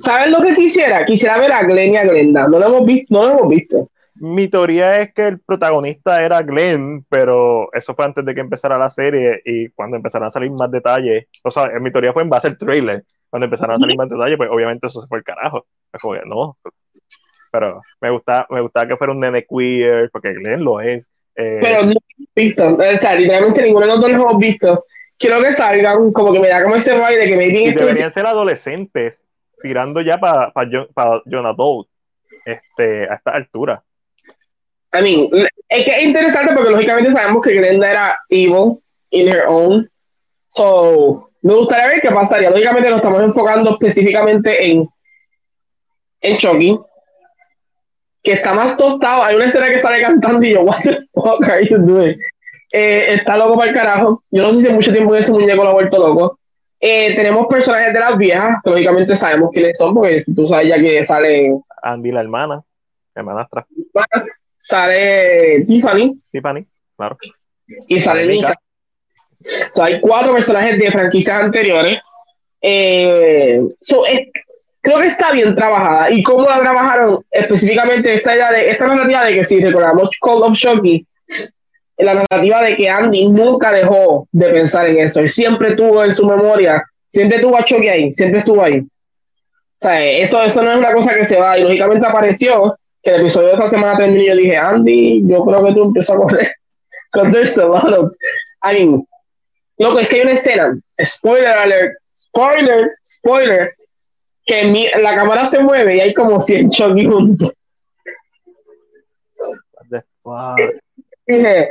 [0.00, 1.04] ¿Sabes lo que quisiera?
[1.04, 2.48] Quisiera ver a Glenn y a Glenda.
[2.48, 3.14] No lo hemos visto.
[3.14, 3.88] No lo hemos visto.
[4.16, 8.78] Mi teoría es que el protagonista era Glenn, pero eso fue antes de que empezara
[8.78, 12.30] la serie y cuando empezaron a salir más detalles, o sea, mi teoría fue en
[12.30, 13.04] base al trailer,
[13.36, 15.66] cuando empezaron a salir más detalles, pues obviamente eso se fue el carajo.
[15.92, 16.56] Es como que no,
[17.52, 21.06] pero me gusta, me gustaba que fuera un nene queer, porque Glenn lo es.
[21.34, 22.66] eh, Pero no hemos visto.
[22.66, 24.82] O sea, literalmente ninguno de los dos los hemos visto.
[25.18, 28.10] Quiero que salgan, como que me da como ese de que maybe y este deberían
[28.10, 29.20] ser adolescentes,
[29.60, 30.64] tirando ya para pa,
[30.94, 31.88] pa John Adult,
[32.46, 33.84] este, a esta altura.
[34.94, 35.28] I mean,
[35.68, 38.78] es que es interesante porque lógicamente sabemos que Glenda era evil
[39.10, 39.86] in her own.
[40.48, 42.50] So, me gustaría ver qué pasaría.
[42.50, 44.88] Lógicamente lo estamos enfocando específicamente en,
[46.20, 46.76] en Chucky,
[48.20, 49.22] que está más tostado.
[49.22, 52.16] Hay una escena que sale cantando y yo, what the fuck are you doing?
[52.72, 54.20] Eh, está loco para el carajo.
[54.32, 56.36] Yo no sé si en mucho tiempo ese muñeco lo ha vuelto loco.
[56.80, 60.68] Eh, tenemos personajes de las viejas, que lógicamente sabemos quiénes son, porque si tú sabes
[60.68, 62.60] ya que sale, Andy, la hermana,
[63.14, 63.64] hermanastra,
[64.58, 66.66] sale Tiffany, Tiffany,
[66.96, 67.16] claro.
[67.86, 68.54] y sale Sale Mika.
[69.72, 71.98] So, hay cuatro personajes de franquicias anteriores.
[72.62, 74.28] Eh, so, es-
[74.80, 76.10] creo que está bien trabajada.
[76.10, 77.18] ¿Y cómo la trabajaron?
[77.30, 81.04] Específicamente esta idea de esta narrativa de que si recordamos Call of Shocky,
[81.98, 85.20] la narrativa de que Andy nunca dejó de pensar en eso.
[85.20, 88.78] Él siempre tuvo en su memoria, siempre tuvo a Chucky ahí, siempre estuvo ahí.
[88.80, 91.58] O sea, eso, eso no es una cosa que se va.
[91.58, 95.44] Y lógicamente apareció que el episodio de esta semana terminó y yo dije, Andy, yo
[95.44, 96.52] creo que tú empiezas a correr.
[97.12, 98.12] Because there's a lot of.
[98.62, 99.06] I mean,
[99.78, 103.72] loco, es que hay una escena, spoiler alert, spoiler, spoiler,
[104.44, 107.52] que mi, la cámara se mueve y hay como 100 Chucky juntos.
[110.22, 110.56] Wow.
[111.26, 111.68] Dije,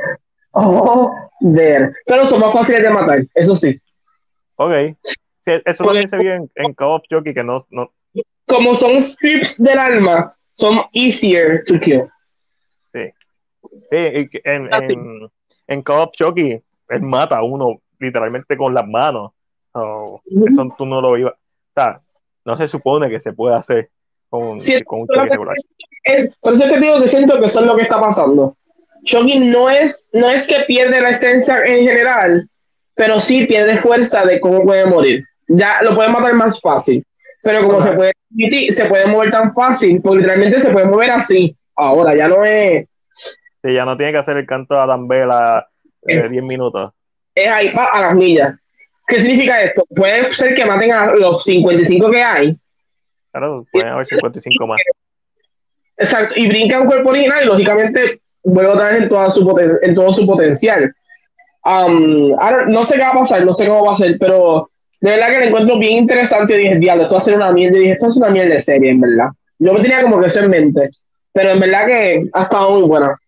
[0.52, 1.92] oh, ver.
[2.06, 3.78] Pero son más fáciles de matar, eso sí.
[4.56, 4.72] Ok.
[5.44, 7.92] Sí, eso también se vio en, en Call of Duty, que no, no,
[8.46, 12.04] Como son strips del alma, son easier to kill.
[12.92, 13.12] Sí.
[13.90, 15.30] Sí, en, en,
[15.68, 19.32] en Call of Chucky, él mata a uno literalmente con las manos.
[19.72, 21.34] So, eso tú no lo ibas.
[21.34, 22.00] O sea,
[22.44, 23.90] no se supone que se puede hacer
[24.30, 25.56] con, Sí, con un pero Chucky que- regular.
[26.04, 28.00] Es, por eso es que te digo que siento que eso es lo que está
[28.00, 28.56] pasando.
[29.04, 32.48] Chucky no es, no es que pierde la esencia en general,
[32.94, 35.24] pero sí pierde fuerza de cómo puede morir.
[35.48, 37.04] Ya lo puede matar más fácil.
[37.42, 37.90] Pero como Ajá.
[37.90, 38.12] se puede,
[38.72, 41.54] se puede mover tan fácil, porque literalmente se puede mover así.
[41.76, 42.86] Ahora ya no es,
[43.62, 45.66] Sí, ya no tiene que hacer el canto de Adam Vela
[46.02, 46.92] de 10 minutos.
[47.36, 48.54] Es ahí pa, a las millas.
[49.06, 49.84] ¿Qué significa esto?
[49.94, 52.56] Puede ser que maten a los 55 que hay,
[53.30, 54.80] Claro, pueden haber 55 más.
[55.98, 59.78] Exacto, y brinca un cuerpo original y lógicamente vuelve otra vez en, toda su poten-
[59.82, 60.92] en todo su potencial.
[61.64, 64.68] Um, ahora, no sé qué va a pasar, no sé cómo va a ser, pero
[65.00, 67.52] de verdad que lo encuentro bien interesante y dije, diablo, esto va a ser una
[67.52, 67.76] mierda.
[67.76, 69.28] Y dije, esto es una mierda de serie, en verdad.
[69.58, 70.88] Yo me tenía como que eso en mente,
[71.32, 73.18] pero en verdad que ha estado muy buena.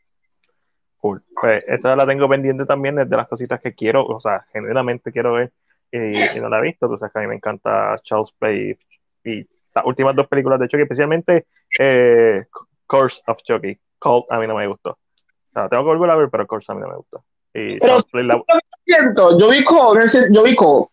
[1.01, 1.23] Cool.
[1.41, 5.13] Pues esta la tengo pendiente también, es de las cositas que quiero, o sea, genuinamente
[5.13, 5.53] quiero ver
[5.93, 6.89] y, y no la he visto.
[6.89, 8.77] Tú sabes que a mí me encanta Charles Play
[9.25, 11.47] y las últimas dos películas de Chucky, especialmente
[11.79, 12.45] eh,
[12.87, 13.79] Curse of Chucky.
[14.01, 14.91] Cult a mí no me gustó.
[14.91, 17.23] O sea, tengo que volver a ver, pero Curse a mí no me gustó.
[17.55, 18.43] Y Pero Charles Play la-
[18.85, 20.89] siento, yo vi Cole, yo vi Ujú.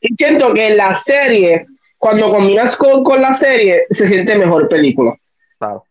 [0.00, 1.64] y siento que la serie,
[1.98, 5.14] cuando combinas Cole con la serie, se siente mejor película.
[5.58, 5.84] claro.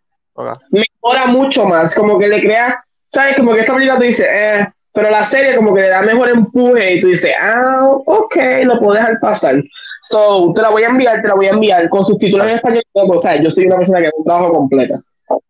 [0.71, 3.35] Mejora mucho más, como que le crea, ¿sabes?
[3.35, 6.29] Como que esta película tú dices, eh, pero la serie como que le da mejor
[6.29, 9.55] empuje y tú dices, ah, ok, lo puedo dejar pasar.
[10.01, 12.83] So, te la voy a enviar, te la voy a enviar con subtítulos en español.
[12.93, 14.95] O sea, yo soy una persona que hace un trabajo completo.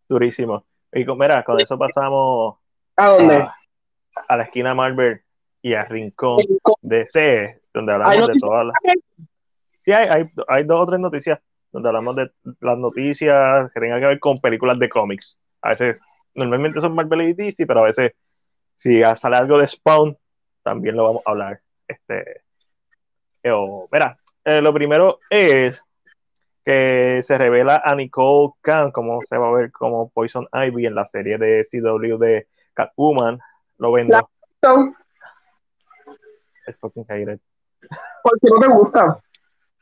[0.07, 0.65] Durísimo.
[0.91, 2.55] Y con, mira, con eso pasamos
[2.95, 3.35] ¿A dónde?
[3.35, 3.55] a,
[4.27, 5.21] a la esquina Marvel
[5.61, 6.41] y a Rincón
[6.81, 8.75] DC, donde Hay hablamos de todas las.
[9.85, 11.39] Sí, hay, hay, hay dos o tres noticias
[11.71, 12.31] donde hablamos de
[12.61, 15.37] las noticias que tengan que ver con películas de cómics.
[15.61, 16.01] A veces,
[16.35, 18.13] normalmente son Marvel y DC, pero a veces,
[18.75, 20.17] si sale algo de Spawn,
[20.63, 21.61] también lo vamos a hablar.
[21.87, 22.41] Este,
[23.43, 25.81] eh, mira, eh, lo primero es
[26.63, 30.95] que se revela a Nicole Khan, como se va a ver como Poison Ivy en
[30.95, 33.39] la serie de CW de Catwoman.
[33.77, 34.29] Lo vendo.
[34.61, 34.91] No,
[36.67, 37.39] Es fucking hated.
[38.21, 39.19] porque no te gusta.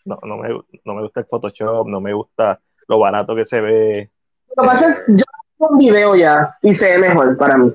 [0.05, 0.49] No, no, me,
[0.85, 4.11] no me gusta el Photoshop, no me gusta lo barato que se ve.
[4.55, 5.25] Lo que pasa es, yo
[5.57, 7.71] un video ya y se ve mejor para mí.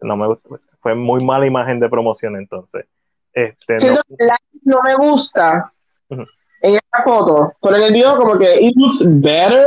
[0.00, 0.48] No me gusta.
[0.80, 2.86] Fue muy mala imagen de promoción entonces.
[3.32, 3.76] Este,
[4.64, 5.70] no, me gusta
[6.08, 9.66] en esta foto, pero en el video como que it looks better.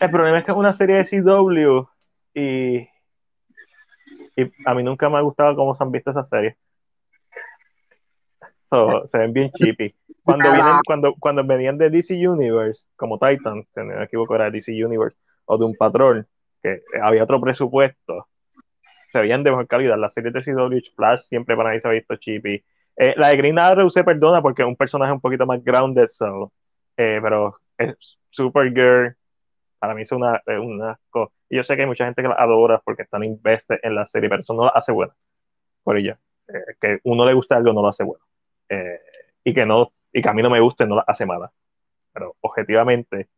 [0.00, 1.86] el problema es que es una serie de CW
[2.34, 2.88] y,
[4.36, 6.56] y a mí nunca me ha gustado cómo se han visto esas series.
[8.64, 9.94] So, se ven bien cheapy.
[10.24, 14.50] Cuando, vienen, cuando, cuando venían de DC Universe, como Titan, si no me equivoco, era
[14.50, 16.26] DC Universe, o de un patrón,
[16.62, 18.28] que había otro presupuesto,
[19.10, 19.98] se veían de mejor calidad.
[19.98, 22.64] Las series de CW Flash siempre para mí se ha visto cheapy.
[22.96, 26.08] Eh, la de Green Arrow se perdona porque es un personaje un poquito más grounded,
[26.08, 26.52] so,
[26.96, 29.16] eh, pero es Supergirl,
[29.78, 31.32] para mí es una, es un asco.
[31.48, 34.06] Y yo sé que hay mucha gente que la adora porque están invested en la
[34.06, 35.14] serie, pero eso no la hace buena.
[35.82, 36.18] Por ella.
[36.48, 38.24] Eh, que uno le gusta algo no lo hace bueno.
[38.68, 39.00] Eh,
[39.44, 41.52] y que no, y que a mí no me guste no la hace mala.
[42.12, 43.28] Pero objetivamente,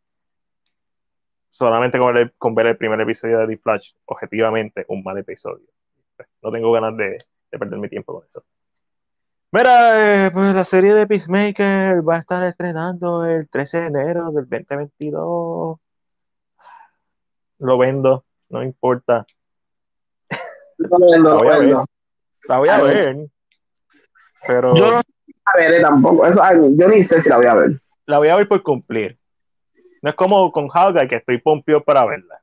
[1.55, 5.17] solamente con ver, el, con ver el primer episodio de The Flash, objetivamente, un mal
[5.19, 5.67] episodio.
[6.43, 7.19] No tengo ganas de,
[7.51, 8.43] de perder mi tiempo con eso.
[9.53, 14.33] Mira, eh, pues la serie de Peacemaker va a estar estrenando el 13 de enero
[14.33, 15.79] del 2022.
[17.59, 19.25] Lo vendo, no importa.
[20.79, 21.69] No, no, La voy a ver.
[21.71, 21.85] no.
[22.49, 22.97] La voy a A ver.
[23.17, 23.27] ver,
[24.47, 26.27] pero Yo no la veré tampoco.
[26.27, 26.43] Eso,
[26.77, 27.71] yo ni sé si la voy a ver.
[28.07, 29.17] la voy a ver por cumplir.
[30.05, 32.39] No es como con Hawkeye que estoy pompio para verla.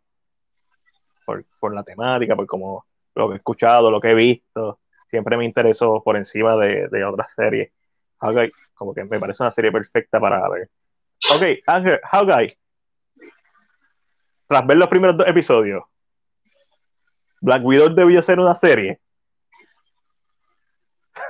[1.27, 4.79] Por, por la temática, por como lo que he escuchado, lo que he visto.
[5.11, 7.71] Siempre me interesó por encima de, de otras series.
[8.19, 10.71] Hawkeye, como que me parece una serie perfecta para ver.
[11.35, 12.57] Ok, Ángel, Hawkeye.
[14.47, 15.83] Tras ver los primeros dos episodios,
[17.41, 18.99] Black Widow debió ser una serie.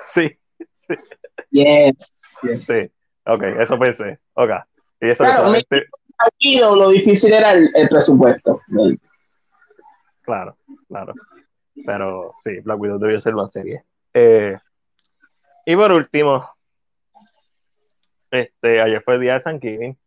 [0.04, 0.30] Sí,
[0.72, 0.94] sí,
[1.50, 2.38] Yes.
[2.44, 2.66] yes.
[2.66, 2.92] sí.
[3.26, 4.20] Ok, eso pensé.
[4.34, 4.50] Ok.
[5.02, 5.86] Y eso Claro, que solamente-
[6.62, 8.60] Lo, difícil era el, el presupuesto.
[10.22, 10.56] Claro,
[10.88, 11.14] claro.
[11.86, 13.84] Pero sí, Black Widow debió ser una serie.
[14.14, 14.58] Eh,
[15.66, 16.50] y por último,
[18.30, 19.98] este, ayer fue el día de Thanksgiving.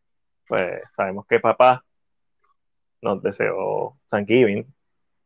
[0.46, 1.84] Pues sabemos que papá
[3.00, 4.66] nos deseó Thanksgiving.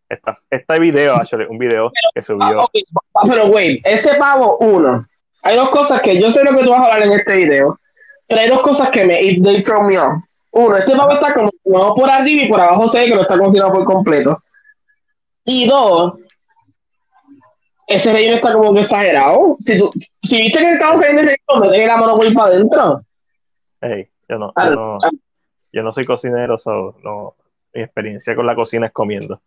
[0.08, 2.62] Esta, este video, actually, un video que subió.
[2.62, 5.06] Ah, pero, güey, ese pavo, uno.
[5.42, 7.78] Hay dos cosas que yo sé lo que tú vas a hablar en este video.
[8.26, 9.16] Pero hay dos cosas que me.
[9.16, 10.22] They throw me off.
[10.58, 11.50] Uno, este pavo está como
[11.94, 14.36] por arriba y por abajo sé que lo está cocinando por completo.
[15.44, 16.18] Y dos,
[17.86, 19.56] ese relleno está como que exagerado.
[19.60, 23.00] Si, tú, si viste que estamos saliendo el relleno, me la mano por para adentro.
[23.80, 24.98] Hey, yo no, yo no,
[25.72, 27.36] yo no soy cocinero, so, no,
[27.72, 29.40] mi experiencia con la cocina es comiendo.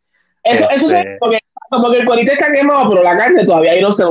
[0.44, 1.40] Eso, eso es este porque,
[1.70, 4.04] porque el cuerito está quemado, pero la carne todavía hay no sé.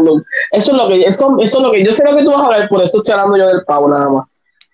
[0.53, 2.41] Eso es lo que, eso, eso es lo que yo sé lo que tú vas
[2.41, 4.30] a hablar, por eso estoy hablando yo del pavo nada más.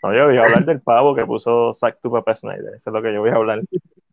[0.07, 2.75] No, yo voy a hablar del pavo que puso Zack to Papa Snyder.
[2.75, 3.61] Eso es lo que yo voy a hablar.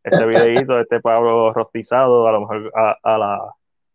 [0.04, 3.54] Este videito, este pavo rostizado, a lo mejor a, a la,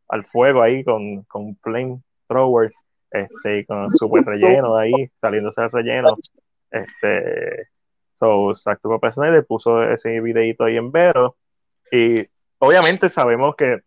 [0.09, 2.73] al fuego ahí con, con flamethrower,
[3.11, 6.17] este, con super relleno ahí, saliéndose del relleno.
[6.71, 7.69] Este,
[8.21, 11.37] so, Exacto Papa Snyder puso ese videito ahí en Vero.
[11.91, 13.81] Y obviamente sabemos que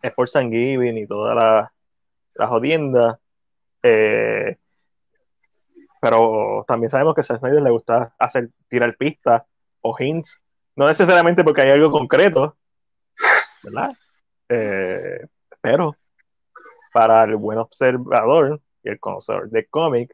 [0.00, 1.72] es por Thanksgiving y toda la,
[2.36, 3.18] la jodienda.
[3.82, 4.58] Eh,
[6.02, 9.44] pero también sabemos que a Snyder le gusta hacer tirar pistas
[9.82, 10.42] o hints,
[10.74, 12.56] no necesariamente porque hay algo concreto,
[13.62, 13.96] ¿verdad?
[14.48, 15.24] Eh,
[15.60, 15.96] pero
[16.92, 20.12] para el buen observador y el conocedor de cómic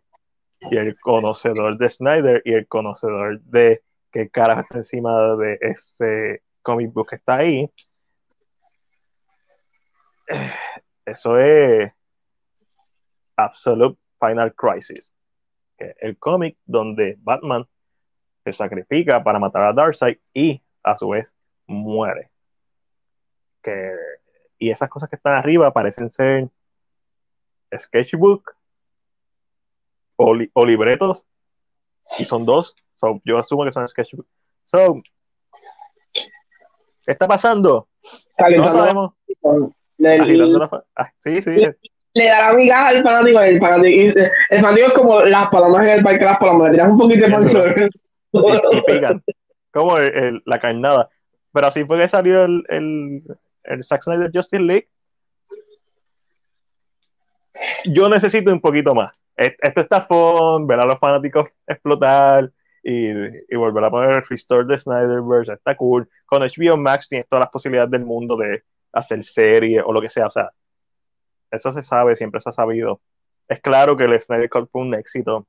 [0.60, 3.82] y el conocedor de Snyder y el conocedor de
[4.12, 7.73] qué cara está encima de ese comic book que está ahí,
[11.06, 11.90] eso es
[13.36, 15.15] Absolute Final Crisis.
[15.78, 17.66] El cómic donde Batman
[18.44, 21.34] se sacrifica para matar a Darkseid y a su vez
[21.66, 22.30] muere.
[23.62, 23.92] Que
[24.59, 26.48] y esas cosas que están arriba parecen ser
[27.76, 28.56] sketchbook
[30.16, 31.26] o, libretos
[32.18, 32.74] y son dos.
[33.24, 34.26] yo asumo que son sketchbook.
[34.64, 35.00] So,
[36.12, 37.88] ¿qué está pasando?
[38.36, 39.12] No sabemos.
[40.96, 41.56] Ah, sí, sí.
[42.19, 43.40] Le, da la migaja al fanático.
[43.40, 44.20] El fanático,
[44.51, 46.69] el fanático es como las palomas en el parque, las palomas.
[46.69, 47.62] Le tiras un poquito de pancho.
[47.69, 49.20] Y,
[49.70, 49.97] Como
[50.45, 51.09] la carnada.
[51.53, 53.23] Pero así fue que salió el, el,
[53.65, 54.89] el Zack Snyder Justice League,
[57.86, 59.15] yo necesito un poquito más.
[59.36, 62.51] Esto está fun, ver a los fanáticos explotar
[62.82, 66.09] y, y volver a poner el restore de Snyderverse, está cool.
[66.27, 68.62] Con HBO Max tienes todas las posibilidades del mundo de
[68.93, 70.51] hacer serie o lo que sea, o sea,
[71.51, 73.01] eso se sabe, siempre se ha sabido.
[73.49, 75.47] Es claro que el Snyder Cut fue un éxito,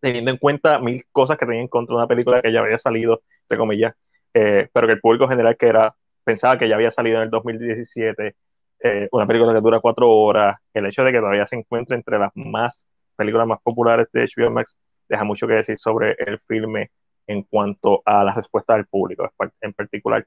[0.00, 2.78] teniendo en cuenta mil cosas que tenía en contra de una película que ya había
[2.78, 3.94] salido, entre comillas,
[4.34, 5.94] eh, pero que el público general que era
[6.24, 8.36] pensaba que ya había salido en el 2017,
[8.80, 12.18] eh, una película que dura cuatro horas, el hecho de que todavía se encuentre entre
[12.18, 12.84] las más
[13.16, 14.76] películas más populares de HBO Max
[15.08, 16.90] deja mucho que decir sobre el filme
[17.26, 20.26] en cuanto a la respuesta del público en particular.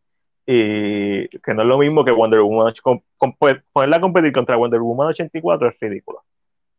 [0.51, 2.73] Y que no es lo mismo que Wonder Woman,
[3.71, 6.23] ponerla a competir contra Wonder Woman 84 es ridículo.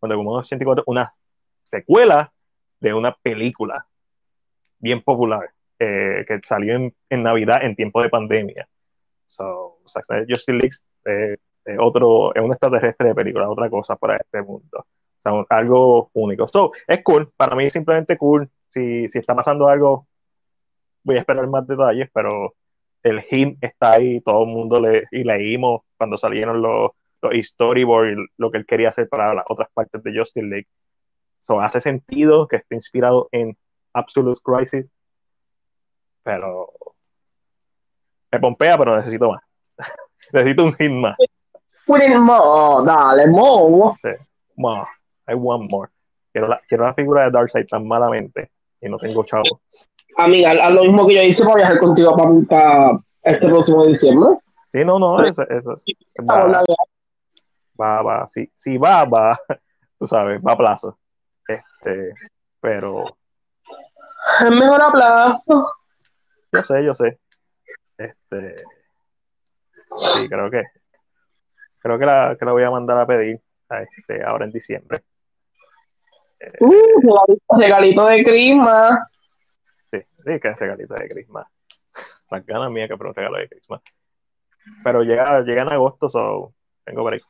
[0.01, 1.15] Wonder Woman 84 es una
[1.63, 2.33] secuela
[2.81, 3.87] de una película
[4.81, 8.69] bien popular eh, que salió en, en Navidad en tiempo de pandemia.
[9.29, 11.37] So, Justice League eh,
[11.79, 14.85] otro, es un extraterrestre de película, otra cosa para este mundo.
[15.23, 16.49] O sea, algo único.
[16.49, 18.51] So, es cool, para mí simplemente cool.
[18.71, 20.09] Si, si está pasando algo,
[21.05, 22.57] voy a esperar más detalles, pero
[23.03, 26.91] el hint está ahí, todo el mundo le, y leímos cuando salieron los,
[27.23, 30.69] los storyboards, lo que él quería hacer para las otras partes de Justice League.
[31.47, 33.57] So, hace sentido que esté inspirado en
[33.93, 34.87] Absolute Crisis,
[36.23, 36.73] pero
[38.31, 39.43] me pompea, pero necesito más.
[40.33, 41.17] necesito un hit más.
[41.87, 43.95] more, dale, more.
[44.01, 44.11] Sí,
[44.57, 44.87] more.
[45.29, 45.91] I want more.
[46.33, 48.51] Quiero la, quiero la figura de Darkseid tan malamente
[48.81, 49.61] y no tengo chavo.
[50.17, 52.93] Amiga, a lo mismo que yo hice para viajar contigo para,
[53.23, 54.39] este próximo diciembre.
[54.69, 55.75] Sí, no, no, eso, eso
[56.29, 56.63] va,
[57.81, 59.39] va, va, sí, sí va, va,
[59.99, 60.99] tú sabes, va a plazo.
[61.49, 62.13] Este,
[62.61, 63.05] pero.
[64.41, 65.73] Es mejor a plazo.
[66.53, 67.19] Yo sé, yo sé.
[67.97, 68.57] Este,
[70.15, 70.63] sí, creo que
[71.81, 75.03] creo que la, que la voy a mandar a pedir a este, ahora en diciembre.
[76.61, 78.99] Uh, regalito de Crisma.
[80.25, 81.49] Sí, que regalito de Crisma.
[82.31, 83.81] Las ganas mías que por un regalo de Crisma.
[84.85, 86.53] Pero llega, llega en agosto, so
[86.85, 87.23] tengo break.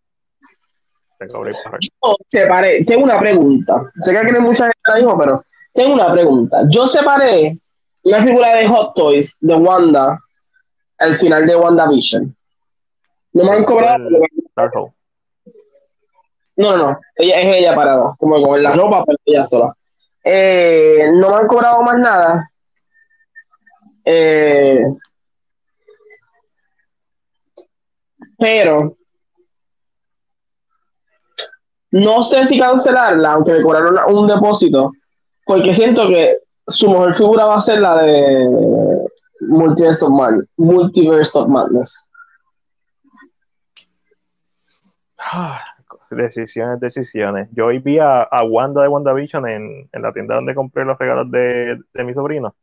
[1.19, 3.91] Tengo break para Yo separé, tengo una pregunta.
[4.01, 6.63] Sé que hay mucha gente ahora pero tengo una pregunta.
[6.69, 7.57] Yo separé
[8.03, 10.19] una figura de Hot Toys de Wanda
[10.99, 12.35] al final de WandaVision.
[13.33, 14.09] No me han cobrado.
[16.57, 17.01] No, no, no.
[17.17, 19.75] Ella es ella parada, como con la ropa, pero ella sola.
[20.23, 22.50] Eh, no me han cobrado más nada.
[24.05, 24.85] Eh,
[28.39, 28.97] pero
[31.91, 34.93] no sé si cancelarla, aunque me cobraron un depósito,
[35.45, 39.09] porque siento que su mejor figura va a ser la de
[39.41, 40.13] Multiverse of,
[40.57, 42.09] Multiverse Madness.
[46.11, 47.49] Decisiones, decisiones.
[47.53, 51.31] Yo hoy vi a, Wanda de WandaVision en, en la tienda donde compré los regalos
[51.31, 52.57] de, de mi sobrino.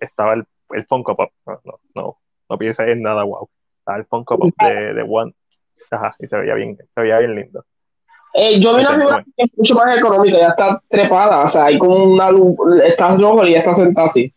[0.00, 1.30] Estaba el, el Funko Pop.
[1.46, 2.18] No, no, no,
[2.48, 3.48] no pienses en nada wow.
[3.78, 5.34] Estaba el Funko Pop de, de Wanda.
[5.90, 7.64] Ajá, y se veía bien, se veía bien lindo.
[8.34, 11.64] Eh, yo vi una figura que es mucho más económica, ya está trepada, o sea,
[11.64, 14.30] hay como una luz, está rojo y ya está sentada así.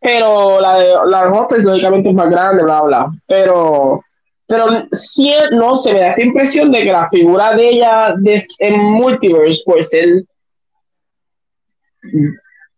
[0.00, 3.06] Pero la de, la de lógicamente es más grande, bla, bla.
[3.26, 4.00] Pero
[4.46, 8.42] pero sí, no se me da esta impresión de que la figura de ella de,
[8.58, 10.26] en Multiverse, pues él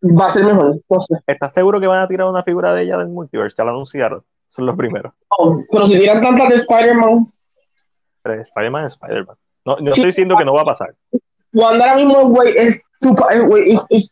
[0.02, 0.80] va a ser mejor.
[1.26, 3.54] ¿Estás seguro que van a tirar una figura de ella del Multiverse?
[3.56, 5.12] Ya la anunciaron, son los primeros.
[5.70, 7.26] pero si tiran tantas de Spider-Man.
[8.24, 9.36] Spider-Man es Spider-Man.
[9.64, 10.94] No, no estoy diciendo que no va a pasar.
[11.52, 12.82] Cuando ahora mismo, güey, es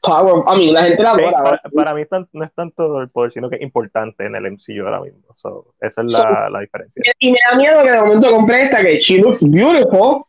[0.03, 0.43] power.
[0.47, 1.61] A mí, la gente la adora.
[1.75, 2.03] para, mí
[2.33, 5.21] no es tanto el poder, sino que es importante en el MCU ahora mismo.
[5.81, 7.03] esa es la, la, diferencia.
[7.19, 10.25] Y me da miedo que de momento compre esta, que she looks beautiful,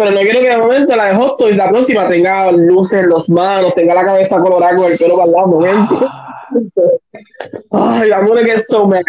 [0.00, 3.10] pero no quiero que de momento la de Hot Toys, la próxima, tenga luces en
[3.10, 5.46] los manos, tenga la cabeza colorada con el pelo para el lado.
[5.46, 6.10] Momento.
[7.70, 9.02] Ay, I'm gonna get so mad.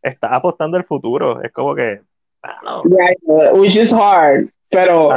[0.00, 1.42] Está apostando el futuro.
[1.42, 2.00] Es como que.
[2.44, 4.48] Ah, yeah, which is hard.
[4.70, 5.10] Pero.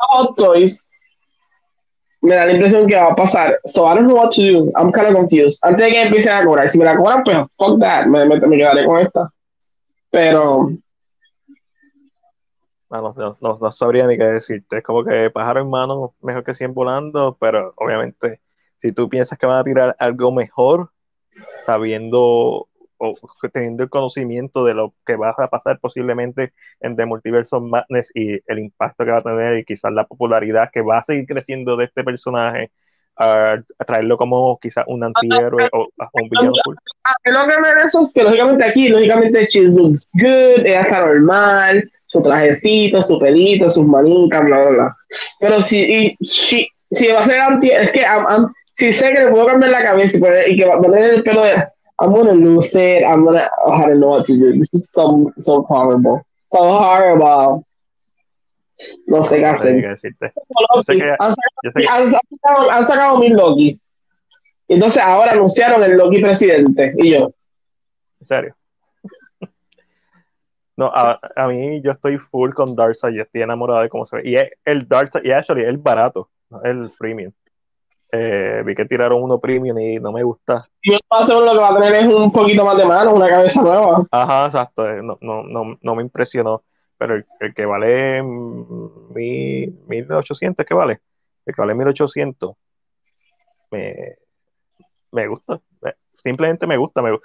[0.00, 0.84] Hot Toys
[2.22, 3.60] me da la impresión que va a pasar.
[3.66, 4.72] So I don't know what to do.
[4.74, 5.60] I'm kind of confused.
[5.62, 8.06] Antes de que empiecen a cobrar, si me la cobran, pues fuck that.
[8.06, 9.30] Me, me, me quedaré con esta.
[10.10, 10.72] Pero.
[12.90, 14.78] No, no, no, sabría ni qué decirte.
[14.78, 18.40] Es como que pájaro en mano, mejor que 100 volando, pero obviamente,
[18.78, 20.90] si tú piensas que van a tirar algo mejor,
[21.66, 22.68] sabiendo
[23.00, 23.16] o
[23.52, 28.10] teniendo el conocimiento de lo que va a pasar posiblemente en The Multiverse of Madness
[28.14, 31.26] y el impacto que va a tener y quizás la popularidad que va a seguir
[31.26, 32.70] creciendo de este personaje,
[33.16, 36.52] a traerlo como quizás un antihéroe o, un villano.
[37.24, 41.90] Lo que me eso es que lógicamente aquí, lógicamente she looks good, ella está normal,
[42.10, 44.96] su trajecito, su pelito, sus manitas, bla, bla, bla.
[45.38, 48.04] Pero si, si, si va a ser anti, es que
[48.72, 50.18] si sé que le puedo cambiar la cabeza
[50.48, 51.54] y, que va a tener el pelo de
[52.00, 53.04] I'm gonna lose it.
[53.04, 53.46] I'm gonna.
[53.66, 54.58] I don't know what to do.
[54.58, 56.22] This is so so horrible.
[56.46, 57.62] So horrible.
[59.06, 59.84] No sé qué hacer.
[62.70, 63.78] Han sacado mil Loki.
[64.66, 66.94] Entonces ahora anunciaron el Loki presidente.
[66.96, 67.30] Y yo.
[68.20, 68.56] ¿En serio?
[70.80, 74.16] No, a, a, mí yo estoy full con Darkseid, yo estoy enamorado de cómo se
[74.16, 74.22] ve.
[74.24, 76.30] Y el Darkseid, y actually, el barato,
[76.64, 77.32] el premium.
[78.10, 80.66] Eh, vi que tiraron uno premium y no me gusta.
[80.82, 80.96] Yo
[81.28, 84.02] lo que va a tener es un poquito más de mano, una cabeza nueva.
[84.10, 84.88] Ajá, exacto.
[84.88, 86.62] Eh, no, no, no, no me impresionó.
[86.96, 91.02] Pero el, que vale mil, 1800, ¿qué vale?
[91.44, 92.54] El que vale 1800
[93.70, 94.16] me,
[95.12, 95.60] me gusta.
[96.14, 97.18] Simplemente me gusta, me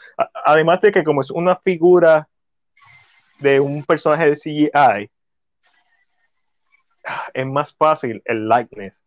[0.43, 2.27] Además de que como es una figura
[3.39, 5.09] de un personaje de CGI,
[7.33, 9.05] es más fácil el likeness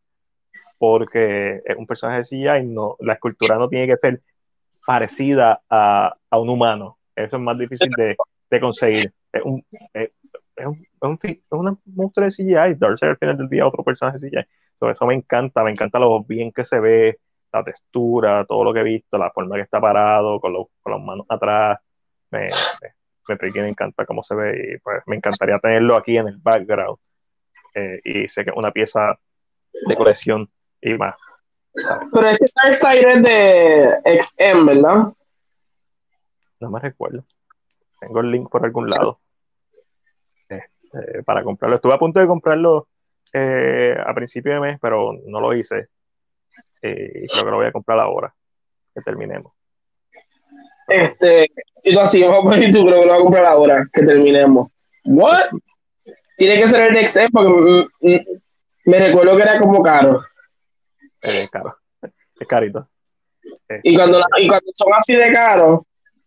[0.78, 4.22] porque es un personaje de CGI, no, la escultura no tiene que ser
[4.86, 6.98] parecida a, a un humano.
[7.14, 8.16] Eso es más difícil de,
[8.48, 9.12] de conseguir.
[9.32, 10.10] Es un, es,
[10.64, 12.76] un, es, una monstruo de CGI.
[12.78, 14.90] Darcy al final del día otro personaje de CGI.
[14.90, 17.18] eso me encanta, me encanta lo bien que se ve,
[17.52, 21.00] la textura, todo lo que he visto, la forma que está parado, con, con las
[21.02, 21.80] manos atrás.
[22.30, 22.97] Me, me,
[23.28, 26.98] me, encanta cómo se ve y pues me encantaría tenerlo aquí en el background.
[27.74, 29.18] Eh, y sé que es una pieza
[29.86, 30.50] de colección
[30.80, 31.16] y más.
[32.12, 35.12] Pero este Darkseid es de XM, ¿verdad?
[36.60, 37.24] No me recuerdo.
[38.00, 39.20] Tengo el link por algún lado.
[40.48, 41.76] Este, para comprarlo.
[41.76, 42.88] Estuve a punto de comprarlo
[43.32, 45.88] eh, a principio de mes, pero no lo hice.
[46.82, 48.34] Eh, y creo que lo voy a comprar ahora.
[48.94, 49.52] Que terminemos.
[50.88, 51.46] Este,
[51.84, 54.70] y tú así, vamos a tú creo que lo voy a comprar ahora, que terminemos.
[55.04, 55.50] ¿What?
[56.36, 58.24] Tiene que ser el de XM porque
[58.86, 60.20] me recuerdo que era como caro
[61.22, 61.76] es caro.
[62.02, 62.88] Es carito.
[63.82, 65.80] y, cuando y cuando son así de caros,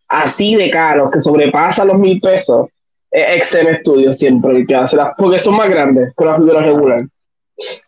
[0.08, 2.68] así de caros, que sobrepasan los mil pesos,
[3.10, 6.64] es XM Studio siempre el que hace las, porque son más grandes que las figuras
[6.64, 7.02] regular.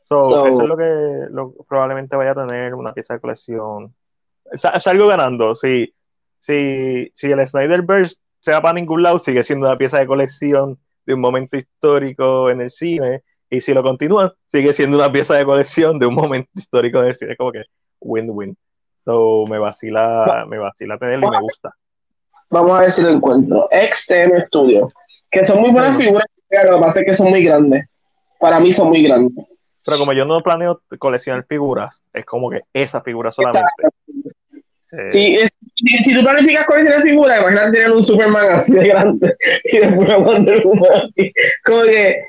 [0.09, 3.95] So, eso es lo que lo, probablemente vaya a tener una pieza de colección.
[4.79, 5.55] Salgo ganando.
[5.55, 5.93] Si,
[6.45, 10.79] si, si el Snyderverse se va para ningún lado, sigue siendo una pieza de colección
[11.07, 15.35] de un momento histórico en el cine, y si lo continúan, sigue siendo una pieza
[15.35, 17.63] de colección de un momento histórico en el cine, como que
[18.01, 18.57] win-win.
[18.99, 21.75] So, me vacila, me vacila tenerlo y me gusta.
[22.51, 23.69] Vamos a ver si lo encuentro.
[23.71, 24.91] XTM Studio,
[25.31, 27.89] que son muy buenas figuras, pero lo que pasa es que son muy grandes.
[28.39, 29.47] Para mí son muy grandes.
[29.85, 33.67] Pero como yo no planeo coleccionar figuras, es como que esa figura solamente.
[34.97, 35.49] Eh,
[36.01, 39.35] si, tú planificas coleccionar figuras, imagínate tener un Superman así de grande
[39.65, 41.33] y después Wonder Woman así.
[41.65, 42.23] Como que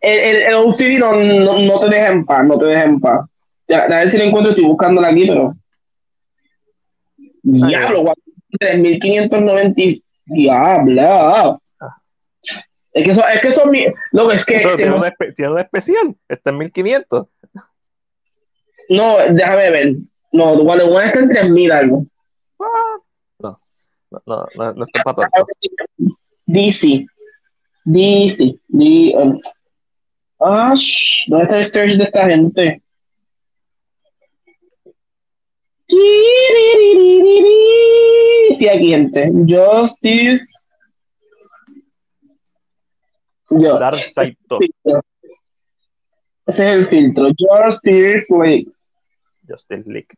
[0.00, 1.12] el, el, el OCD no,
[1.60, 3.30] no, te deja en paz, no te deja en paz.
[3.68, 5.54] Ya, a ver si lo encuentro, estoy buscándola aquí, pero.
[7.42, 8.12] Diablo,
[8.58, 9.82] 3590.
[10.26, 11.60] Diablo.
[12.92, 13.62] Es que eso, es que eso
[14.32, 17.26] es que tiene, un tiene una especial, está en 1500.
[18.88, 19.92] No, déjame ver.
[20.32, 22.04] No, Wonder Woman está en 3000 algo.
[23.38, 23.56] No,
[24.10, 25.46] no, no, no, está para tanto.
[26.46, 27.06] DC.
[27.84, 28.60] DC.
[28.68, 29.40] D, um,
[30.40, 30.74] ah,
[31.26, 32.82] ¿dónde está el search de esta gente?
[38.60, 39.32] Y aquí, gente.
[39.48, 40.44] Justice.
[43.50, 43.80] Yo.
[46.46, 47.28] Ese es el filtro.
[47.36, 48.70] Justice League.
[49.48, 50.08] Justice League.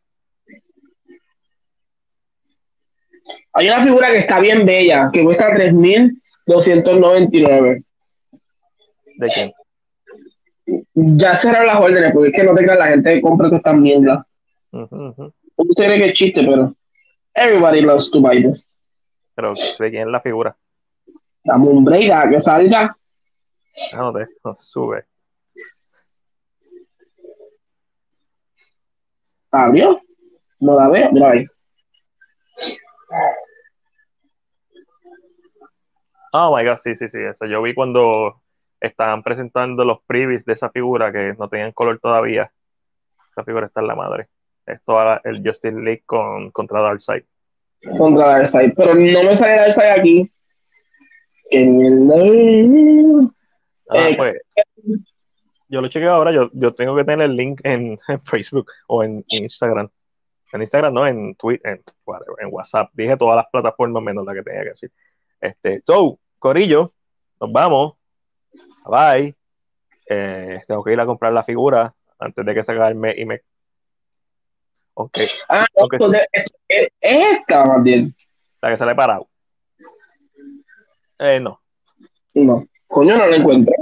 [3.53, 7.83] Hay una figura que está bien bella, que cuesta 3.299.
[9.17, 9.51] ¿De quién?
[10.93, 13.75] Ya cerraron las órdenes, porque es que no tenga la gente que compra todas estas
[13.75, 14.25] mierdas.
[14.71, 15.33] Uh -huh,
[15.71, 16.75] se cree que es chiste, pero
[17.35, 18.79] everybody loves to buy this.
[19.35, 20.55] Pero, ¿de quién es la figura?
[21.45, 22.95] Un break que salga.
[23.93, 25.05] No, no, no sube.
[29.51, 30.01] ¿Abrió?
[30.59, 31.45] No la veo, mira ahí.
[36.33, 37.45] Oh my god, sí, sí, sí, eso.
[37.45, 38.41] Yo vi cuando
[38.79, 42.51] estaban presentando los previews de esa figura que no tenían color todavía.
[43.31, 44.29] Esa figura está en la madre.
[44.65, 47.23] Esto era el Justice League con, contra Darkseid.
[47.97, 50.27] Contra Darkseid, pero no me sale Darkseid aquí.
[53.89, 54.33] Ah, pues,
[55.67, 59.23] yo lo chequeo ahora, yo, yo tengo que tener el link en, Facebook o en
[59.27, 59.89] Instagram.
[60.53, 61.81] En Instagram no, en Twitter,
[62.39, 62.91] en, WhatsApp.
[62.93, 64.91] Dije todas las plataformas menos la que tenía que decir.
[65.41, 66.91] Este, so, Corillo,
[67.41, 67.95] nos vamos.
[68.85, 69.35] Bye.
[70.05, 73.41] Eh, tengo que ir a comprar la figura antes de que se acabe y me
[74.93, 75.17] Ok.
[75.49, 75.99] Ah, okay.
[76.31, 78.13] es, esta más bien.
[78.61, 79.27] La que sale parado.
[81.17, 81.59] Eh, no.
[82.35, 82.67] No.
[82.87, 83.73] Coño, no la encuentro.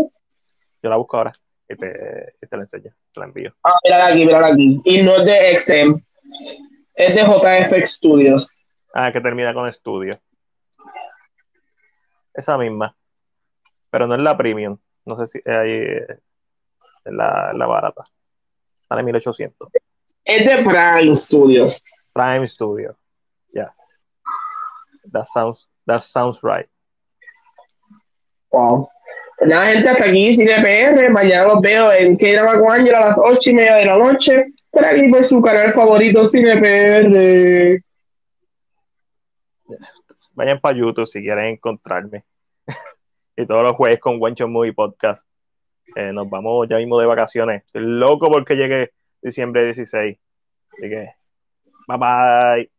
[0.82, 1.34] Yo la busco ahora
[1.68, 2.94] y te, y te la enseño.
[3.14, 3.54] Te la envío.
[3.64, 4.82] Ah, mira aquí, mira aquí.
[4.86, 6.02] Y no es de XM.
[6.96, 8.66] Es de JFX Studios.
[8.94, 10.20] Ah, que termina con estudio.
[12.34, 12.96] Esa misma.
[13.90, 14.78] Pero no es la premium.
[15.06, 15.72] No sé si ahí
[17.06, 18.04] es la, la barata.
[18.88, 19.70] Sale 1800.
[20.26, 22.12] Es de Prime Studios.
[22.14, 22.96] Prime Studio.
[23.54, 23.74] Yeah.
[25.12, 26.68] That sounds, that sounds right.
[28.52, 28.90] Wow.
[29.44, 31.10] Nada, gente, hasta aquí PR.
[31.10, 34.46] Mañana los veo en K-Drama con Angela a las ocho y media de la noche.
[34.72, 37.82] Por aquí su canal favorito, PR.
[40.34, 42.24] Vayan para YouTube si quieren encontrarme.
[43.36, 45.26] y todos los jueves con Wencho Movie Podcast.
[45.96, 47.64] Eh, nos vamos ya mismo de vacaciones.
[47.66, 48.92] Estoy loco porque llegué
[49.22, 50.18] diciembre 16.
[50.72, 51.10] Así que,
[51.88, 52.72] bye bye.